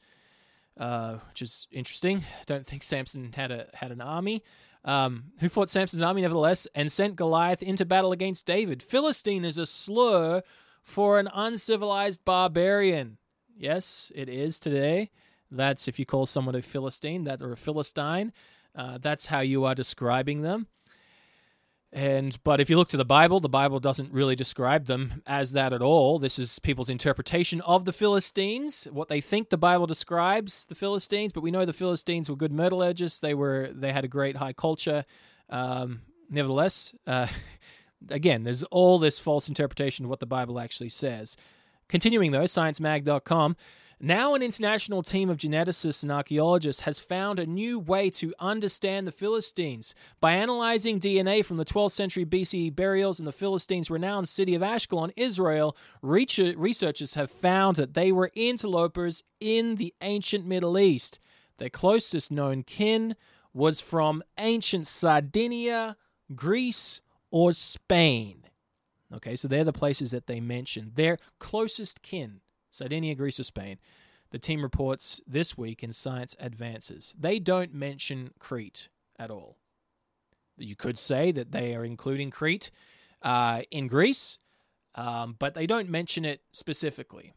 uh, 0.78 1.18
which 1.30 1.42
is 1.42 1.68
interesting. 1.72 2.24
Don't 2.46 2.66
think 2.66 2.84
Samson 2.84 3.34
had 3.34 3.52
a 3.52 3.68
had 3.74 3.92
an 3.92 4.02
army 4.02 4.44
um, 4.86 5.32
who 5.40 5.50
fought 5.50 5.70
Samson's 5.70 6.02
army 6.02 6.22
nevertheless 6.22 6.68
and 6.76 6.92
sent 6.92 7.16
Goliath 7.16 7.64
into 7.64 7.86
battle 7.86 8.12
against 8.12 8.46
David. 8.46 8.84
Philistine 8.84 9.46
is 9.46 9.58
a 9.58 9.66
slur 9.66 10.42
for 10.82 11.20
an 11.20 11.30
uncivilized 11.34 12.26
barbarian. 12.26 13.18
Yes, 13.56 14.12
it 14.16 14.28
is 14.28 14.60
today. 14.60 15.10
That's 15.50 15.88
if 15.88 16.00
you 16.00 16.06
call 16.06 16.26
someone 16.26 16.56
a 16.56 16.62
Philistine, 16.62 17.24
that 17.26 17.42
or 17.42 17.52
a 17.52 17.58
Philistine, 17.58 18.34
uh, 18.76 18.98
that's 18.98 19.28
how 19.28 19.40
you 19.42 19.66
are 19.66 19.76
describing 19.76 20.42
them. 20.42 20.68
And 21.94 22.36
but 22.44 22.60
if 22.60 22.72
you 22.72 22.78
look 22.78 22.90
to 22.90 22.98
the 22.98 23.06
Bible, 23.06 23.40
the 23.40 23.48
Bible 23.48 23.80
doesn't 23.80 24.12
really 24.12 24.36
describe 24.36 24.88
them 24.88 25.22
as 25.28 25.52
that 25.52 25.74
at 25.74 25.84
all. 25.84 26.18
This 26.18 26.40
is 26.40 26.58
people's 26.58 26.90
interpretation 26.90 27.62
of 27.62 27.86
the 27.86 27.94
Philistines, 27.94 28.88
what 28.92 29.10
they 29.10 29.22
think 29.22 29.50
the 29.50 29.60
Bible 29.60 29.86
describes 29.86 30.66
the 30.66 30.74
Philistines. 30.74 31.32
But 31.32 31.44
we 31.44 31.52
know 31.52 31.66
the 31.66 31.72
Philistines 31.72 32.32
were 32.32 32.36
good 32.36 32.52
metallurgists. 32.52 33.20
They 33.20 33.36
were 33.36 33.70
they 33.72 33.94
had 33.94 34.04
a 34.04 34.08
great 34.08 34.38
high 34.38 34.54
culture. 34.54 35.06
Um, 35.52 36.02
nevertheless, 36.32 36.96
uh, 37.06 37.28
again, 38.10 38.44
there's 38.44 38.64
all 38.64 38.98
this 38.98 39.20
false 39.20 39.48
interpretation 39.48 40.06
of 40.06 40.10
what 40.10 40.20
the 40.20 40.26
Bible 40.26 40.60
actually 40.60 40.90
says. 40.90 41.38
Continuing 41.90 42.32
though, 42.32 42.46
sciencemag.com 42.46 43.56
now, 44.06 44.36
an 44.36 44.42
international 44.42 45.02
team 45.02 45.30
of 45.30 45.38
geneticists 45.38 46.04
and 46.04 46.12
archaeologists 46.12 46.82
has 46.82 47.00
found 47.00 47.40
a 47.40 47.46
new 47.46 47.80
way 47.80 48.10
to 48.10 48.34
understand 48.38 49.08
the 49.08 49.14
Philistines. 49.14 49.96
By 50.20 50.34
analyzing 50.34 51.00
DNA 51.00 51.46
from 51.46 51.56
the 51.56 51.64
12th 51.64 51.94
century 51.94 52.26
BCE 52.26 52.76
burials 52.76 53.20
in 53.22 53.26
the 53.26 53.32
Philistines' 53.32 53.90
renowned 53.90 54.28
city 54.28 54.56
of 54.56 54.62
Ashkelon, 54.62 55.14
Israel, 55.16 55.78
researchers 56.02 57.14
have 57.14 57.32
found 57.32 57.78
that 57.78 57.94
they 57.94 58.12
were 58.12 58.30
interlopers 58.36 59.24
in 59.40 59.76
the 59.76 59.94
ancient 60.02 60.46
Middle 60.46 60.78
East. 60.78 61.18
Their 61.58 61.70
closest 61.70 62.30
known 62.30 62.64
kin 62.64 63.16
was 63.54 63.80
from 63.80 64.22
ancient 64.38 64.86
Sardinia, 64.86 65.96
Greece, 66.36 67.00
or 67.32 67.54
Spain. 67.54 68.50
Okay, 69.14 69.38
so 69.38 69.48
they're 69.48 69.64
the 69.64 69.72
places 69.72 70.12
that 70.12 70.28
they 70.28 70.42
mentioned. 70.42 70.96
Their 70.96 71.20
closest 71.40 72.02
kin 72.02 72.42
Sardinia, 72.74 73.16
Greece, 73.16 73.40
or 73.40 73.44
Spain. 73.44 73.78
The 74.32 74.40
team 74.40 74.64
reports 74.64 75.22
this 75.28 75.56
week 75.58 75.84
in 75.84 75.94
Science 75.94 76.36
Advances. 76.40 77.14
They 77.20 77.38
don't 77.38 77.74
mention 77.74 78.32
Crete 78.40 78.90
at 79.20 79.30
all. 79.30 79.58
You 80.58 80.76
could 80.76 80.98
say 80.98 81.32
that 81.32 81.52
they 81.52 81.76
are 81.76 81.86
including 81.86 82.32
Crete 82.32 82.72
uh, 83.22 83.62
in 83.70 83.88
Greece, 83.88 84.40
um, 84.96 85.36
but 85.38 85.54
they 85.54 85.68
don't 85.68 85.90
mention 85.90 86.26
it 86.26 86.42
specifically. 86.52 87.34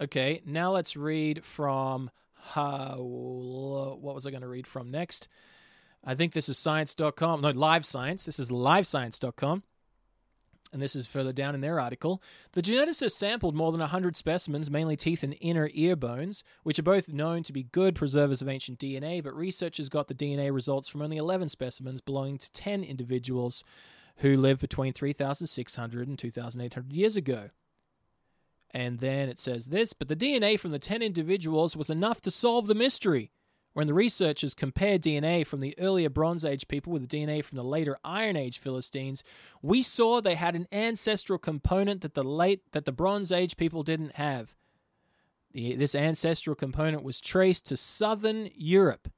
Okay, 0.00 0.42
now 0.44 0.72
let's 0.72 0.96
read 0.96 1.44
from. 1.44 2.10
What 2.54 4.00
was 4.00 4.26
I 4.26 4.30
going 4.30 4.42
to 4.42 4.48
read 4.48 4.66
from 4.66 4.90
next? 4.90 5.26
I 6.04 6.14
think 6.14 6.32
this 6.32 6.48
is 6.48 6.58
science.com. 6.58 7.40
No, 7.40 7.50
live 7.50 7.84
science. 7.84 8.24
This 8.24 8.38
is 8.38 8.50
livescience.com 8.50 9.64
and 10.76 10.82
this 10.82 10.94
is 10.94 11.06
further 11.06 11.32
down 11.32 11.54
in 11.54 11.62
their 11.62 11.80
article, 11.80 12.22
the 12.52 12.60
geneticists 12.60 13.12
sampled 13.12 13.54
more 13.54 13.72
than 13.72 13.80
100 13.80 14.14
specimens, 14.14 14.70
mainly 14.70 14.94
teeth 14.94 15.22
and 15.22 15.34
inner 15.40 15.70
ear 15.72 15.96
bones, 15.96 16.44
which 16.64 16.78
are 16.78 16.82
both 16.82 17.08
known 17.08 17.42
to 17.44 17.52
be 17.54 17.62
good 17.62 17.94
preservers 17.94 18.42
of 18.42 18.48
ancient 18.48 18.78
DNA, 18.78 19.24
but 19.24 19.34
researchers 19.34 19.88
got 19.88 20.06
the 20.06 20.14
DNA 20.14 20.52
results 20.52 20.86
from 20.86 21.00
only 21.00 21.16
11 21.16 21.48
specimens 21.48 22.02
belonging 22.02 22.36
to 22.36 22.52
10 22.52 22.84
individuals 22.84 23.64
who 24.16 24.36
lived 24.36 24.60
between 24.60 24.92
3,600 24.92 26.08
and 26.08 26.18
2,800 26.18 26.92
years 26.92 27.16
ago. 27.16 27.48
And 28.70 28.98
then 28.98 29.30
it 29.30 29.38
says 29.38 29.68
this, 29.68 29.94
but 29.94 30.08
the 30.08 30.16
DNA 30.16 30.60
from 30.60 30.72
the 30.72 30.78
10 30.78 31.00
individuals 31.00 31.74
was 31.74 31.88
enough 31.88 32.20
to 32.20 32.30
solve 32.30 32.66
the 32.66 32.74
mystery. 32.74 33.30
When 33.76 33.88
the 33.88 33.92
researchers 33.92 34.54
compared 34.54 35.02
DNA 35.02 35.46
from 35.46 35.60
the 35.60 35.74
earlier 35.78 36.08
Bronze 36.08 36.46
Age 36.46 36.66
people 36.66 36.94
with 36.94 37.06
the 37.06 37.14
DNA 37.14 37.44
from 37.44 37.56
the 37.56 37.62
later 37.62 37.98
Iron 38.02 38.34
Age 38.34 38.58
Philistines, 38.58 39.22
we 39.60 39.82
saw 39.82 40.18
they 40.18 40.34
had 40.34 40.56
an 40.56 40.66
ancestral 40.72 41.38
component 41.38 42.00
that 42.00 42.14
the 42.14 42.24
late 42.24 42.62
that 42.72 42.86
the 42.86 42.92
Bronze 42.92 43.30
Age 43.30 43.58
people 43.58 43.82
didn't 43.82 44.14
have. 44.14 44.54
The, 45.52 45.76
this 45.76 45.94
ancestral 45.94 46.56
component 46.56 47.02
was 47.02 47.20
traced 47.20 47.66
to 47.66 47.76
southern 47.76 48.48
Europe. 48.54 49.08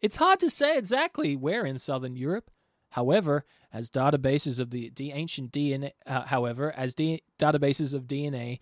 It's 0.00 0.16
hard 0.16 0.40
to 0.40 0.50
say 0.50 0.76
exactly 0.76 1.36
where 1.36 1.64
in 1.64 1.78
southern 1.78 2.16
Europe. 2.16 2.50
However, 2.88 3.44
as 3.72 3.90
databases 3.90 4.58
of 4.58 4.70
the, 4.70 4.90
the 4.92 5.12
ancient 5.12 5.52
DNA, 5.52 5.92
uh, 6.04 6.22
however, 6.22 6.74
as 6.76 6.96
D, 6.96 7.22
databases 7.38 7.94
of 7.94 8.08
DNA 8.08 8.58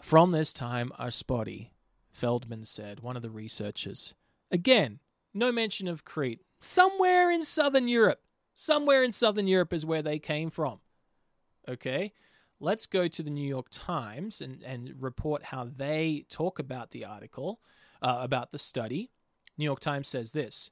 from 0.00 0.32
this 0.32 0.52
time 0.52 0.90
are 0.98 1.12
spotty, 1.12 1.70
Feldman 2.10 2.64
said, 2.64 2.98
one 2.98 3.14
of 3.14 3.22
the 3.22 3.30
researchers. 3.30 4.14
Again, 4.52 5.00
no 5.32 5.50
mention 5.50 5.88
of 5.88 6.04
Crete. 6.04 6.42
Somewhere 6.60 7.30
in 7.30 7.42
southern 7.42 7.88
Europe. 7.88 8.20
Somewhere 8.54 9.02
in 9.02 9.10
southern 9.10 9.48
Europe 9.48 9.72
is 9.72 9.86
where 9.86 10.02
they 10.02 10.18
came 10.18 10.50
from. 10.50 10.80
Okay? 11.66 12.12
Let's 12.60 12.86
go 12.86 13.08
to 13.08 13.22
the 13.22 13.30
New 13.30 13.48
York 13.48 13.68
Times 13.70 14.40
and, 14.40 14.62
and 14.62 14.94
report 15.00 15.44
how 15.44 15.64
they 15.64 16.26
talk 16.28 16.58
about 16.58 16.90
the 16.90 17.04
article, 17.04 17.60
uh, 18.02 18.18
about 18.20 18.52
the 18.52 18.58
study. 18.58 19.10
New 19.56 19.64
York 19.64 19.80
Times 19.80 20.06
says 20.06 20.32
this. 20.32 20.70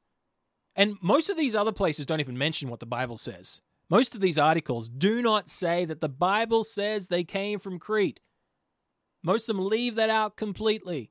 And 0.76 0.96
most 1.02 1.30
of 1.30 1.36
these 1.36 1.56
other 1.56 1.72
places 1.72 2.06
don't 2.06 2.20
even 2.20 2.38
mention 2.38 2.68
what 2.68 2.80
the 2.80 2.86
Bible 2.86 3.16
says. 3.16 3.60
Most 3.88 4.14
of 4.14 4.20
these 4.20 4.38
articles 4.38 4.88
do 4.88 5.20
not 5.20 5.48
say 5.48 5.84
that 5.84 6.00
the 6.00 6.08
Bible 6.08 6.62
says 6.62 7.08
they 7.08 7.24
came 7.24 7.58
from 7.58 7.80
Crete. 7.80 8.20
Most 9.22 9.48
of 9.48 9.56
them 9.56 9.66
leave 9.66 9.96
that 9.96 10.10
out 10.10 10.36
completely. 10.36 11.10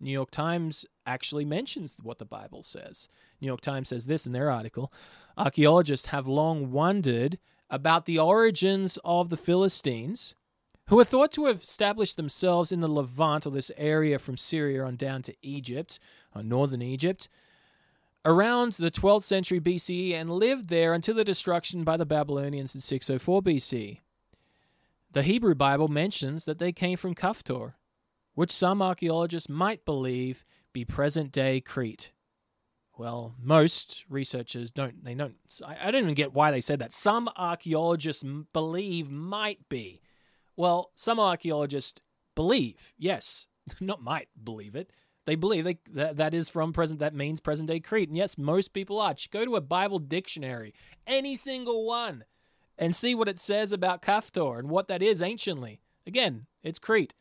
New 0.00 0.10
York 0.10 0.30
Times 0.30 0.84
actually 1.06 1.44
mentions 1.44 1.96
what 2.02 2.18
the 2.18 2.24
Bible 2.24 2.62
says. 2.62 3.08
New 3.40 3.46
York 3.46 3.60
Times 3.60 3.88
says 3.88 4.06
this 4.06 4.26
in 4.26 4.32
their 4.32 4.50
article 4.50 4.92
Archaeologists 5.38 6.06
have 6.06 6.26
long 6.26 6.70
wondered 6.70 7.38
about 7.68 8.06
the 8.06 8.18
origins 8.18 8.98
of 9.04 9.28
the 9.28 9.36
Philistines, 9.36 10.34
who 10.88 11.00
are 11.00 11.04
thought 11.04 11.32
to 11.32 11.46
have 11.46 11.62
established 11.62 12.16
themselves 12.16 12.70
in 12.70 12.80
the 12.80 12.88
Levant 12.88 13.46
or 13.46 13.50
this 13.50 13.72
area 13.76 14.18
from 14.18 14.36
Syria 14.36 14.84
on 14.84 14.96
down 14.96 15.22
to 15.22 15.34
Egypt, 15.42 15.98
or 16.34 16.42
northern 16.42 16.82
Egypt, 16.82 17.28
around 18.24 18.72
the 18.72 18.90
12th 18.90 19.24
century 19.24 19.60
BCE 19.60 20.12
and 20.12 20.30
lived 20.30 20.68
there 20.68 20.94
until 20.94 21.14
the 21.14 21.24
destruction 21.24 21.84
by 21.84 21.96
the 21.96 22.06
Babylonians 22.06 22.74
in 22.74 22.80
604 22.80 23.42
BCE. 23.42 24.00
The 25.12 25.22
Hebrew 25.22 25.54
Bible 25.54 25.88
mentions 25.88 26.44
that 26.44 26.58
they 26.58 26.72
came 26.72 26.96
from 26.96 27.14
Kaftor, 27.14 27.74
which 28.36 28.52
some 28.52 28.80
archaeologists 28.80 29.48
might 29.48 29.84
believe 29.84 30.44
be 30.72 30.84
present 30.84 31.32
day 31.32 31.60
Crete. 31.60 32.12
Well, 32.98 33.34
most 33.42 34.04
researchers 34.08 34.70
don't. 34.70 35.04
They 35.04 35.14
don't. 35.14 35.34
I, 35.66 35.88
I 35.88 35.90
don't 35.90 36.04
even 36.04 36.14
get 36.14 36.32
why 36.32 36.50
they 36.50 36.60
said 36.60 36.78
that. 36.78 36.92
Some 36.92 37.28
archaeologists 37.36 38.24
believe 38.52 39.10
might 39.10 39.68
be. 39.68 40.00
Well, 40.54 40.92
some 40.94 41.18
archaeologists 41.18 42.00
believe. 42.34 42.92
Yes, 42.96 43.46
not 43.80 44.02
might 44.02 44.28
believe 44.42 44.76
it. 44.76 44.92
They 45.24 45.34
believe 45.34 45.64
they, 45.64 45.78
that 45.92 46.18
that 46.18 46.34
is 46.34 46.48
from 46.48 46.72
present. 46.72 47.00
That 47.00 47.14
means 47.14 47.40
present 47.40 47.68
day 47.68 47.80
Crete. 47.80 48.08
And 48.08 48.16
yes, 48.16 48.38
most 48.38 48.72
people 48.72 49.00
are. 49.00 49.14
Just 49.14 49.30
go 49.30 49.44
to 49.44 49.56
a 49.56 49.60
Bible 49.62 49.98
dictionary, 49.98 50.74
any 51.06 51.36
single 51.36 51.86
one, 51.86 52.24
and 52.78 52.94
see 52.94 53.14
what 53.14 53.28
it 53.28 53.38
says 53.38 53.72
about 53.72 54.02
Kaftor 54.02 54.58
and 54.58 54.68
what 54.68 54.88
that 54.88 55.02
is 55.02 55.22
anciently. 55.22 55.80
Again, 56.06 56.46
it's 56.62 56.78
Crete. 56.78 57.14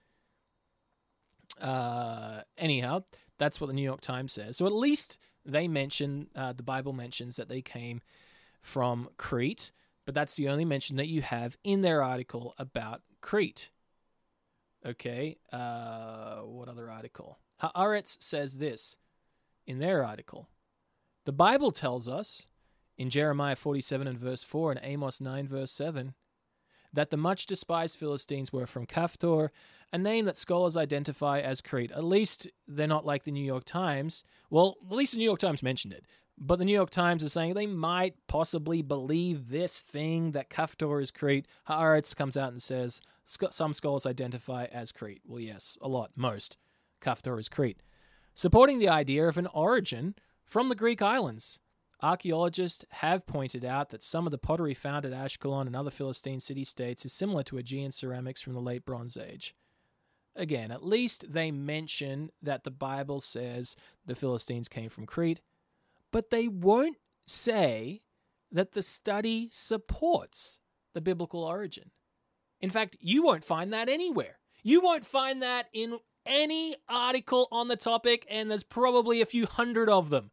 Uh, 1.60 2.42
anyhow, 2.58 3.04
that's 3.38 3.60
what 3.60 3.68
the 3.68 3.74
New 3.74 3.84
York 3.84 4.02
Times 4.02 4.34
says. 4.34 4.58
So 4.58 4.66
at 4.66 4.74
least 4.74 5.18
they 5.46 5.68
mention 5.68 6.28
uh, 6.36 6.54
the 6.54 6.64
Bible 6.64 6.94
mentions 6.94 7.36
that 7.36 7.50
they 7.50 7.62
came 7.62 8.02
from 8.62 9.10
Crete, 9.18 9.72
but 10.06 10.16
that's 10.16 10.36
the 10.36 10.50
only 10.50 10.66
mention 10.66 10.98
that 10.98 11.08
you 11.08 11.22
have 11.22 11.58
in 11.64 11.82
their 11.82 12.02
article 12.02 12.56
about 12.58 13.02
Crete. 13.22 13.70
Okay, 14.86 15.38
uh, 15.52 16.42
what 16.42 16.68
other 16.68 16.90
article? 16.90 17.40
Haaretz 17.62 18.22
says 18.22 18.58
this 18.58 18.98
in 19.66 19.80
their 19.80 20.06
article. 20.06 20.48
The 21.26 21.32
Bible 21.32 21.72
tells 21.72 22.08
us 22.08 22.46
in 22.98 23.10
Jeremiah 23.10 23.56
47 23.56 24.08
and 24.08 24.20
verse 24.20 24.44
4 24.44 24.74
and 24.74 24.80
Amos 24.84 25.20
9 25.20 25.48
verse 25.48 25.72
7 25.72 26.14
that 26.96 27.12
the 27.12 27.18
much 27.18 27.46
despised 27.46 27.98
Philistines 27.98 28.52
were 28.52 28.66
from 28.66 28.86
Kaftor, 28.86 29.50
a 29.94 29.98
name 29.98 30.26
that 30.26 30.38
scholars 30.38 30.76
identify 30.76 31.40
as 31.40 31.62
Crete. 31.62 31.92
At 31.92 32.04
least 32.04 32.50
they're 32.68 32.88
not 32.88 33.06
like 33.06 33.24
the 33.24 33.32
New 33.32 33.46
York 33.46 33.66
Times. 33.66 34.24
Well, 34.50 34.78
at 34.90 34.96
least 34.96 35.14
the 35.14 35.20
New 35.20 35.26
York 35.26 35.40
Times 35.40 35.62
mentioned 35.62 35.94
it. 35.94 36.06
But 36.38 36.60
the 36.60 36.66
New 36.66 36.74
York 36.74 36.90
Times 36.90 37.24
is 37.24 37.32
saying 37.32 37.54
they 37.54 37.66
might 37.66 38.16
possibly 38.28 38.82
believe 38.82 39.50
this 39.50 39.80
thing 39.80 40.32
that 40.32 40.50
Kaftor 40.50 41.02
is 41.02 41.12
Crete. 41.12 41.48
Haaretz 41.70 42.16
comes 42.16 42.36
out 42.36 42.52
and 42.52 42.62
says 42.62 43.00
some 43.24 43.74
scholars 43.74 44.06
identify 44.06 44.66
as 44.66 44.92
Crete. 44.92 45.22
Well, 45.26 45.40
yes, 45.40 45.78
a 45.82 45.88
lot, 45.88 46.12
most. 46.16 46.58
Kaftor 47.02 47.40
is 47.40 47.48
Crete. 47.48 47.80
Supporting 48.34 48.80
the 48.80 48.90
idea 48.90 49.28
of 49.28 49.38
an 49.38 49.48
origin 49.48 50.16
from 50.44 50.68
the 50.68 50.76
Greek 50.76 51.02
islands. 51.02 51.60
Archaeologists 52.02 52.86
have 52.90 53.26
pointed 53.26 53.64
out 53.64 53.90
that 53.90 54.04
some 54.04 54.26
of 54.26 54.32
the 54.32 54.38
pottery 54.38 54.74
found 54.74 55.06
at 55.06 55.14
Ashkelon 55.14 55.66
and 55.68 55.76
other 55.76 55.92
Philistine 55.92 56.40
city 56.40 56.64
states 56.64 57.06
is 57.06 57.14
similar 57.14 57.44
to 57.44 57.58
Aegean 57.58 57.92
ceramics 57.92 58.42
from 58.42 58.54
the 58.54 58.62
late 58.62 58.86
Bronze 58.86 59.18
Age. 59.18 59.56
Again, 60.36 60.72
at 60.72 60.86
least 60.86 61.32
they 61.32 61.52
mention 61.52 62.32
that 62.42 62.66
the 62.66 62.72
Bible 62.72 63.22
says 63.22 63.78
the 64.06 64.16
Philistines 64.16 64.68
came 64.68 64.90
from 64.90 65.06
Crete, 65.06 65.40
but 66.12 66.30
they 66.30 66.48
won't 66.48 66.98
say 67.26 68.02
that 68.52 68.74
the 68.74 68.82
study 68.82 69.50
supports 69.52 70.60
the 70.94 71.02
biblical 71.02 71.44
origin. 71.44 71.92
In 72.60 72.70
fact, 72.70 72.98
you 73.00 73.24
won't 73.24 73.44
find 73.44 73.72
that 73.74 73.90
anywhere. 73.90 74.40
You 74.64 74.82
won't 74.82 75.06
find 75.06 75.42
that 75.42 75.68
in 75.74 76.00
any 76.26 76.76
article 76.90 77.48
on 77.52 77.68
the 77.68 77.76
topic, 77.78 78.26
and 78.30 78.50
there's 78.50 78.64
probably 78.64 79.22
a 79.22 79.26
few 79.26 79.46
hundred 79.46 79.90
of 79.90 80.10
them, 80.10 80.32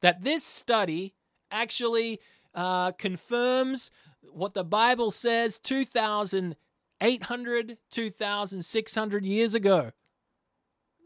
that 0.00 0.22
this 0.22 0.44
study 0.44 1.14
actually 1.50 2.20
uh, 2.54 2.92
confirms 2.92 3.90
what 4.32 4.54
the 4.54 4.64
Bible 4.64 5.10
says 5.10 5.58
2,800, 5.58 7.78
2,600 7.90 9.24
years 9.24 9.54
ago 9.54 9.90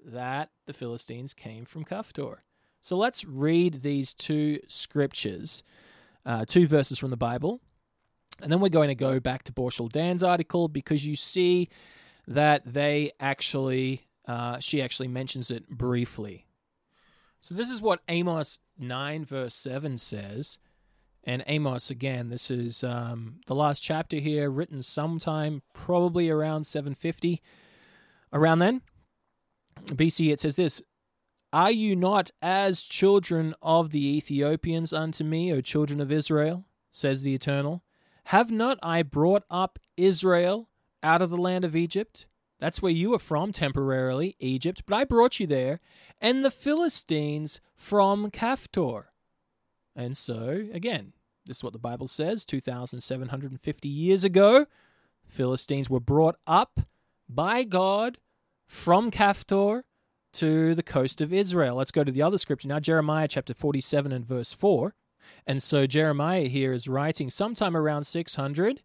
that 0.04 0.50
the 0.66 0.72
Philistines 0.72 1.32
came 1.32 1.64
from 1.64 1.84
Kaftor. 1.84 2.38
So 2.80 2.96
let's 2.96 3.24
read 3.24 3.82
these 3.82 4.12
two 4.12 4.58
scriptures, 4.68 5.62
uh, 6.26 6.44
two 6.44 6.66
verses 6.66 6.98
from 6.98 7.10
the 7.10 7.16
Bible. 7.16 7.60
And 8.42 8.52
then 8.52 8.60
we're 8.60 8.68
going 8.68 8.88
to 8.88 8.94
go 8.94 9.20
back 9.20 9.44
to 9.44 9.52
Borschel 9.52 9.88
Dan's 9.88 10.22
article 10.22 10.68
because 10.68 11.06
you 11.06 11.16
see 11.16 11.70
that 12.26 12.62
they 12.66 13.12
actually 13.20 14.02
uh, 14.26 14.58
she 14.58 14.80
actually 14.80 15.08
mentions 15.08 15.50
it 15.50 15.68
briefly. 15.68 16.46
So 17.44 17.54
this 17.54 17.68
is 17.68 17.82
what 17.82 18.00
Amos 18.08 18.58
9, 18.78 19.26
verse 19.26 19.54
7 19.54 19.98
says. 19.98 20.58
And 21.24 21.44
Amos, 21.46 21.90
again, 21.90 22.30
this 22.30 22.50
is 22.50 22.82
um, 22.82 23.40
the 23.46 23.54
last 23.54 23.82
chapter 23.82 24.16
here, 24.16 24.48
written 24.48 24.80
sometime 24.80 25.60
probably 25.74 26.30
around 26.30 26.64
750. 26.64 27.42
Around 28.32 28.60
then, 28.60 28.80
BC, 29.84 30.32
it 30.32 30.40
says 30.40 30.56
this 30.56 30.80
Are 31.52 31.70
you 31.70 31.94
not 31.94 32.30
as 32.40 32.80
children 32.80 33.54
of 33.60 33.90
the 33.90 34.16
Ethiopians 34.16 34.94
unto 34.94 35.22
me, 35.22 35.52
O 35.52 35.60
children 35.60 36.00
of 36.00 36.10
Israel? 36.10 36.64
says 36.90 37.24
the 37.24 37.34
Eternal. 37.34 37.84
Have 38.28 38.50
not 38.50 38.78
I 38.82 39.02
brought 39.02 39.42
up 39.50 39.78
Israel 39.98 40.70
out 41.02 41.20
of 41.20 41.28
the 41.28 41.36
land 41.36 41.66
of 41.66 41.76
Egypt? 41.76 42.24
That's 42.64 42.80
where 42.80 42.90
you 42.90 43.10
were 43.10 43.18
from 43.18 43.52
temporarily, 43.52 44.36
Egypt, 44.38 44.84
but 44.86 44.96
I 44.96 45.04
brought 45.04 45.38
you 45.38 45.46
there, 45.46 45.80
and 46.18 46.42
the 46.42 46.50
Philistines 46.50 47.60
from 47.76 48.30
Kaftor. 48.30 49.08
And 49.94 50.16
so, 50.16 50.64
again, 50.72 51.12
this 51.44 51.58
is 51.58 51.62
what 51.62 51.74
the 51.74 51.78
Bible 51.78 52.06
says 52.06 52.46
2,750 52.46 53.86
years 53.86 54.24
ago, 54.24 54.64
Philistines 55.28 55.90
were 55.90 56.00
brought 56.00 56.36
up 56.46 56.80
by 57.28 57.64
God 57.64 58.16
from 58.66 59.10
Kaftor 59.10 59.82
to 60.32 60.74
the 60.74 60.82
coast 60.82 61.20
of 61.20 61.34
Israel. 61.34 61.76
Let's 61.76 61.92
go 61.92 62.02
to 62.02 62.10
the 62.10 62.22
other 62.22 62.38
scripture 62.38 62.68
now, 62.68 62.80
Jeremiah 62.80 63.28
chapter 63.28 63.52
47 63.52 64.10
and 64.10 64.24
verse 64.24 64.54
4. 64.54 64.94
And 65.46 65.62
so 65.62 65.86
Jeremiah 65.86 66.48
here 66.48 66.72
is 66.72 66.88
writing 66.88 67.28
sometime 67.28 67.76
around 67.76 68.04
600, 68.04 68.82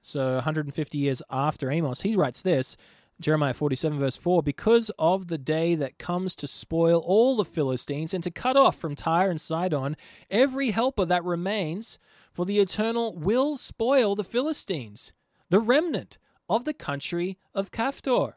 so 0.00 0.36
150 0.36 0.96
years 0.96 1.20
after 1.30 1.70
Amos. 1.70 2.00
He 2.00 2.16
writes 2.16 2.40
this 2.40 2.78
Jeremiah 3.20 3.54
47, 3.54 3.98
verse 3.98 4.16
4 4.16 4.42
Because 4.42 4.90
of 4.98 5.28
the 5.28 5.38
day 5.38 5.74
that 5.74 5.98
comes 5.98 6.34
to 6.36 6.46
spoil 6.46 7.00
all 7.00 7.36
the 7.36 7.44
Philistines 7.44 8.14
and 8.14 8.22
to 8.22 8.30
cut 8.30 8.56
off 8.56 8.76
from 8.76 8.94
Tyre 8.94 9.30
and 9.30 9.40
Sidon 9.40 9.96
every 10.30 10.70
helper 10.70 11.04
that 11.04 11.24
remains, 11.24 11.98
for 12.32 12.44
the 12.44 12.60
Eternal 12.60 13.16
will 13.16 13.56
spoil 13.56 14.14
the 14.14 14.24
Philistines, 14.24 15.12
the 15.50 15.60
remnant 15.60 16.18
of 16.48 16.64
the 16.64 16.74
country 16.74 17.38
of 17.54 17.72
Kaftor. 17.72 18.34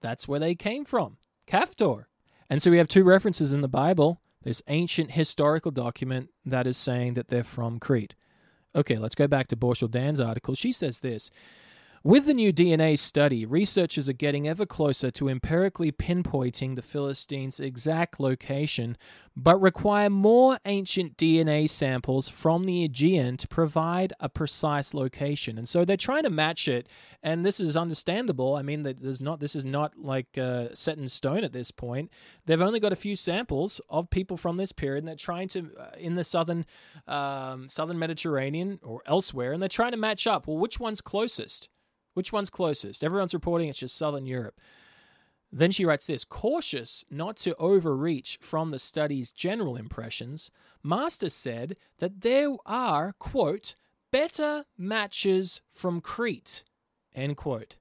That's 0.00 0.26
where 0.26 0.40
they 0.40 0.54
came 0.54 0.84
from, 0.84 1.18
Kaftor. 1.46 2.06
And 2.48 2.60
so 2.60 2.70
we 2.70 2.78
have 2.78 2.88
two 2.88 3.04
references 3.04 3.52
in 3.52 3.60
the 3.60 3.68
Bible 3.68 4.20
this 4.42 4.62
ancient 4.68 5.10
historical 5.12 5.70
document 5.70 6.30
that 6.46 6.66
is 6.66 6.76
saying 6.76 7.14
that 7.14 7.28
they're 7.28 7.44
from 7.44 7.78
Crete. 7.78 8.14
Okay, 8.74 8.96
let's 8.96 9.14
go 9.14 9.26
back 9.26 9.48
to 9.48 9.56
Borschel 9.56 9.90
Dan's 9.90 10.20
article. 10.20 10.54
She 10.54 10.72
says 10.72 11.00
this 11.00 11.30
with 12.02 12.24
the 12.24 12.32
new 12.32 12.50
DNA 12.50 12.98
study, 12.98 13.44
researchers 13.44 14.08
are 14.08 14.14
getting 14.14 14.48
ever 14.48 14.64
closer 14.64 15.10
to 15.10 15.28
empirically 15.28 15.92
pinpointing 15.92 16.74
the 16.74 16.80
Philistines' 16.80 17.60
exact 17.60 18.18
location, 18.18 18.96
but 19.36 19.60
require 19.60 20.08
more 20.08 20.58
ancient 20.64 21.18
DNA 21.18 21.68
samples 21.68 22.30
from 22.30 22.64
the 22.64 22.84
Aegean 22.84 23.36
to 23.36 23.46
provide 23.46 24.14
a 24.18 24.30
precise 24.30 24.94
location. 24.94 25.58
And 25.58 25.68
so 25.68 25.84
they're 25.84 25.98
trying 25.98 26.22
to 26.22 26.30
match 26.30 26.68
it, 26.68 26.88
and 27.22 27.44
this 27.44 27.60
is 27.60 27.76
understandable. 27.76 28.56
I 28.56 28.62
mean, 28.62 28.82
there's 28.82 29.20
not 29.20 29.38
this 29.38 29.54
is 29.54 29.66
not 29.66 29.92
like 29.98 30.38
uh, 30.38 30.68
set 30.72 30.96
in 30.96 31.06
stone 31.06 31.44
at 31.44 31.52
this 31.52 31.70
point. 31.70 32.10
They've 32.46 32.62
only 32.62 32.80
got 32.80 32.94
a 32.94 32.96
few 32.96 33.14
samples 33.14 33.78
of 33.90 34.08
people 34.08 34.38
from 34.38 34.56
this 34.56 34.72
period, 34.72 35.00
and 35.00 35.08
they're 35.08 35.16
trying 35.16 35.48
to 35.48 35.70
uh, 35.78 35.90
in 35.98 36.14
the 36.14 36.24
southern 36.24 36.64
um, 37.06 37.68
southern 37.68 37.98
Mediterranean 37.98 38.78
or 38.82 39.02
elsewhere, 39.04 39.52
and 39.52 39.60
they're 39.60 39.68
trying 39.68 39.92
to 39.92 39.98
match 39.98 40.26
up. 40.26 40.46
Well, 40.46 40.56
which 40.56 40.80
one's 40.80 41.02
closest? 41.02 41.68
Which 42.14 42.32
one's 42.32 42.50
closest? 42.50 43.04
Everyone's 43.04 43.34
reporting 43.34 43.68
it's 43.68 43.78
just 43.78 43.96
Southern 43.96 44.26
Europe. 44.26 44.60
Then 45.52 45.70
she 45.70 45.84
writes 45.84 46.06
this 46.06 46.24
cautious 46.24 47.04
not 47.10 47.36
to 47.38 47.56
overreach 47.56 48.38
from 48.40 48.70
the 48.70 48.78
study's 48.78 49.32
general 49.32 49.76
impressions, 49.76 50.50
Master 50.82 51.28
said 51.28 51.76
that 51.98 52.20
there 52.20 52.54
are, 52.64 53.14
quote, 53.18 53.74
better 54.12 54.64
matches 54.78 55.60
from 55.68 56.00
Crete, 56.00 56.62
end 57.14 57.36
quote, 57.36 57.78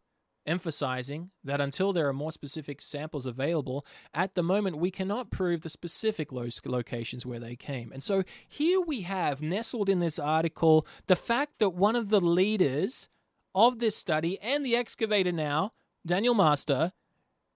emphasizing 0.48 1.30
that 1.44 1.62
until 1.62 1.94
there 1.94 2.08
are 2.08 2.14
more 2.14 2.32
specific 2.32 2.82
samples 2.82 3.28
available, 3.28 3.86
at 4.16 4.34
the 4.34 4.44
moment 4.44 4.78
we 4.78 4.90
cannot 4.90 5.30
prove 5.30 5.62
the 5.62 5.70
specific 5.70 6.32
locations 6.32 7.26
where 7.26 7.40
they 7.40 7.56
came. 7.56 7.92
And 7.92 8.04
so 8.04 8.24
here 8.48 8.82
we 8.82 9.02
have 9.02 9.44
nestled 9.44 9.90
in 9.90 10.00
this 10.00 10.18
article 10.18 10.88
the 11.06 11.16
fact 11.16 11.60
that 11.60 11.70
one 11.72 11.96
of 11.96 12.10
the 12.10 12.22
leaders 12.22 13.10
of 13.54 13.80
this 13.80 13.96
study 13.96 14.40
and 14.42 14.66
the 14.66 14.76
excavator 14.76 15.32
now, 15.32 15.74
Daniel 16.06 16.34
Master, 16.34 16.94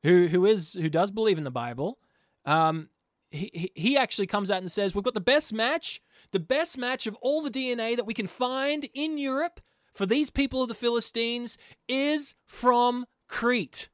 who 0.03 0.27
who 0.27 0.45
is 0.45 0.73
who 0.73 0.89
does 0.89 1.11
believe 1.11 1.37
in 1.37 1.43
the 1.43 1.51
Bible, 1.51 1.99
um, 2.45 2.89
he 3.31 3.71
he 3.75 3.97
actually 3.97 4.27
comes 4.27 4.51
out 4.51 4.59
and 4.59 4.71
says 4.71 4.93
we've 4.93 5.03
got 5.03 5.13
the 5.13 5.21
best 5.21 5.53
match, 5.53 6.01
the 6.31 6.39
best 6.39 6.77
match 6.77 7.07
of 7.07 7.15
all 7.21 7.41
the 7.41 7.49
DNA 7.49 7.95
that 7.95 8.05
we 8.05 8.13
can 8.13 8.27
find 8.27 8.87
in 8.93 9.17
Europe 9.17 9.61
for 9.93 10.05
these 10.05 10.29
people 10.29 10.61
of 10.61 10.67
the 10.67 10.75
Philistines 10.75 11.57
is 11.87 12.35
from 12.45 13.05
Crete. 13.27 13.89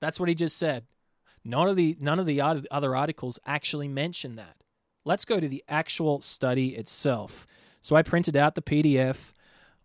That's 0.00 0.18
what 0.18 0.28
he 0.28 0.34
just 0.34 0.56
said. 0.56 0.86
None 1.44 1.68
of 1.68 1.76
the 1.76 1.96
none 2.00 2.18
of 2.18 2.26
the 2.26 2.40
other 2.40 2.96
articles 2.96 3.38
actually 3.46 3.88
mention 3.88 4.36
that. 4.36 4.56
let's 5.04 5.24
go 5.24 5.40
to 5.40 5.48
the 5.48 5.64
actual 5.68 6.20
study 6.20 6.76
itself. 6.76 7.46
So 7.80 7.96
I 7.96 8.02
printed 8.02 8.36
out 8.36 8.54
the 8.54 8.62
PDF 8.62 9.32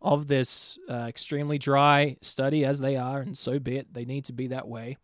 of 0.06 0.28
this 0.28 0.78
uh, 0.88 1.08
extremely 1.10 1.58
dry 1.58 2.16
study, 2.22 2.64
as 2.64 2.80
they 2.80 2.96
are, 2.96 3.22
and 3.22 3.36
so 3.36 3.58
be 3.58 3.78
it, 3.78 3.94
they 3.94 4.06
need 4.06 4.24
to 4.26 4.34
be 4.34 4.46
that 4.48 4.68
way. 4.68 4.98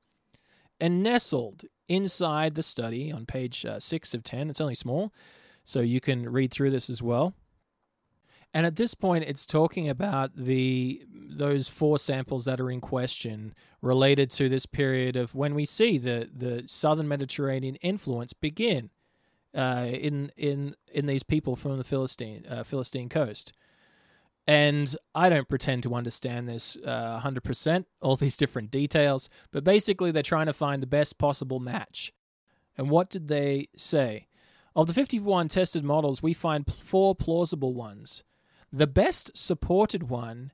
And 0.80 1.02
nestled 1.02 1.66
inside 1.90 2.54
the 2.54 2.64
study 2.64 3.12
on 3.12 3.26
page 3.26 3.66
uh, 3.66 3.80
6 3.80 4.14
of 4.14 4.24
10, 4.24 4.52
it's 4.52 4.62
only 4.62 4.76
small, 4.76 5.12
so 5.64 5.80
you 5.80 6.00
can 6.00 6.30
read 6.30 6.52
through 6.52 6.70
this 6.70 6.88
as 6.88 7.02
well. 7.02 7.34
And 8.54 8.66
at 8.66 8.76
this 8.76 8.94
point, 8.94 9.24
it's 9.24 9.46
talking 9.46 9.90
about 9.90 10.36
the 10.36 11.04
those 11.34 11.70
four 11.70 11.98
samples 11.98 12.44
that 12.46 12.60
are 12.60 12.70
in 12.70 12.82
question 12.82 13.56
related 13.82 14.30
to 14.32 14.50
this 14.50 14.66
period 14.66 15.16
of 15.16 15.34
when 15.34 15.56
we 15.56 15.66
see 15.66 15.98
the 15.98 16.30
the 16.36 16.64
southern 16.68 17.08
Mediterranean 17.08 17.76
influence 17.76 18.34
begin 18.34 18.90
uh, 19.56 19.88
in 19.90 20.32
in 20.36 20.76
in 20.92 21.06
these 21.06 21.24
people 21.24 21.56
from 21.56 21.78
the 21.78 21.86
Philistine 21.86 22.46
uh, 22.50 22.64
Philistine 22.64 23.08
coast. 23.08 23.54
And 24.48 24.96
I 25.14 25.30
don't 25.30 25.48
pretend 25.48 25.84
to 25.84 25.94
understand 25.94 26.50
this 26.50 26.78
uh, 26.84 27.22
100%, 27.24 27.86
all 28.02 28.16
these 28.16 28.38
different 28.38 28.72
details, 28.72 29.30
but 29.52 29.64
basically 29.64 30.12
they're 30.12 30.24
trying 30.24 30.48
to 30.48 30.54
find 30.54 30.82
the 30.82 30.88
best 30.88 31.18
possible 31.18 31.60
match. 31.60 32.12
And 32.78 32.90
what 32.90 33.10
did 33.10 33.28
they 33.28 33.68
say? 33.78 34.28
Of 34.76 34.88
the 34.88 34.94
51 34.94 35.50
tested 35.50 35.84
models, 35.84 36.24
we 36.24 36.34
find 36.34 36.72
four 36.74 37.14
plausible 37.14 37.74
ones. 37.74 38.24
The 38.72 38.88
best 38.88 39.32
supported 39.36 40.10
one 40.10 40.52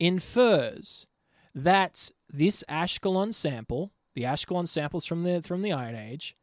infers 0.00 1.06
that 1.54 2.10
this 2.30 2.64
Ashkelon 2.68 3.32
sample, 3.34 3.92
the 4.14 4.22
Ashkelon 4.22 4.66
samples 4.66 5.04
from 5.04 5.22
the 5.22 5.42
from 5.42 5.62
the 5.62 5.72
Iron 5.72 5.96
Age, 5.96 6.34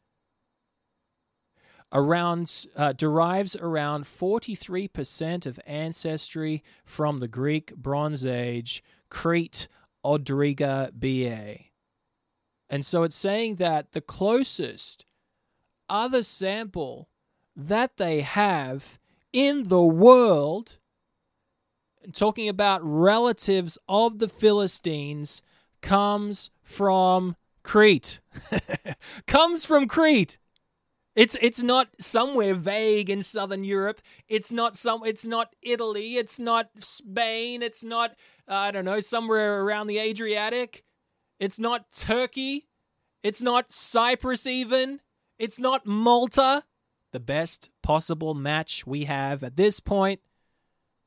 around 1.95 2.67
uh, 2.75 2.91
derives 2.91 3.55
around 3.55 4.03
43% 4.03 5.45
of 5.45 5.59
ancestry 5.65 6.61
from 6.83 7.19
the 7.19 7.27
Greek 7.29 7.73
Bronze 7.73 8.25
Age, 8.25 8.83
Crete, 9.09 9.69
Odriga, 10.03 10.91
BA. 10.93 11.69
And 12.69 12.85
so 12.85 13.03
it's 13.03 13.15
saying 13.15 13.55
that 13.55 13.93
the 13.93 14.01
closest 14.01 15.05
other 15.87 16.21
sample 16.21 17.07
that 17.55 17.95
they 17.95 18.21
have 18.21 18.99
in 19.31 19.63
the 19.63 19.81
world, 19.81 20.79
talking 22.11 22.49
about 22.49 22.81
relatives 22.83 23.77
of 23.87 24.19
the 24.19 24.27
Philistines, 24.27 25.41
comes 25.81 26.49
from 26.61 27.37
Crete. 27.63 28.19
comes 29.27 29.63
from 29.63 29.87
Crete. 29.87 30.39
It's 31.15 31.37
it's 31.41 31.63
not 31.63 31.87
somewhere 31.97 32.55
vague 32.55 33.09
in 33.09 33.21
southern 33.21 33.63
Europe. 33.63 34.01
It's 34.27 34.51
not 34.51 34.75
some. 34.75 35.05
It's 35.05 35.25
not 35.25 35.55
Italy. 35.61 36.17
It's 36.17 36.39
not 36.39 36.69
Spain. 36.79 37.63
It's 37.63 37.83
not 37.83 38.11
uh, 38.49 38.55
I 38.55 38.71
don't 38.71 38.85
know 38.85 38.99
somewhere 38.99 39.61
around 39.61 39.87
the 39.87 39.97
Adriatic. 39.97 40.83
It's 41.39 41.57
not 41.57 41.91
Turkey. 41.91 42.67
It's 43.23 43.41
not 43.41 43.71
Cyprus 43.71 44.45
even. 44.45 44.99
It's 45.39 45.59
not 45.59 45.85
Malta. 45.85 46.63
The 47.11 47.19
best 47.21 47.69
possible 47.81 48.33
match 48.33 48.85
we 48.85 49.05
have 49.05 49.41
at 49.41 49.55
this 49.55 49.79
point 49.79 50.19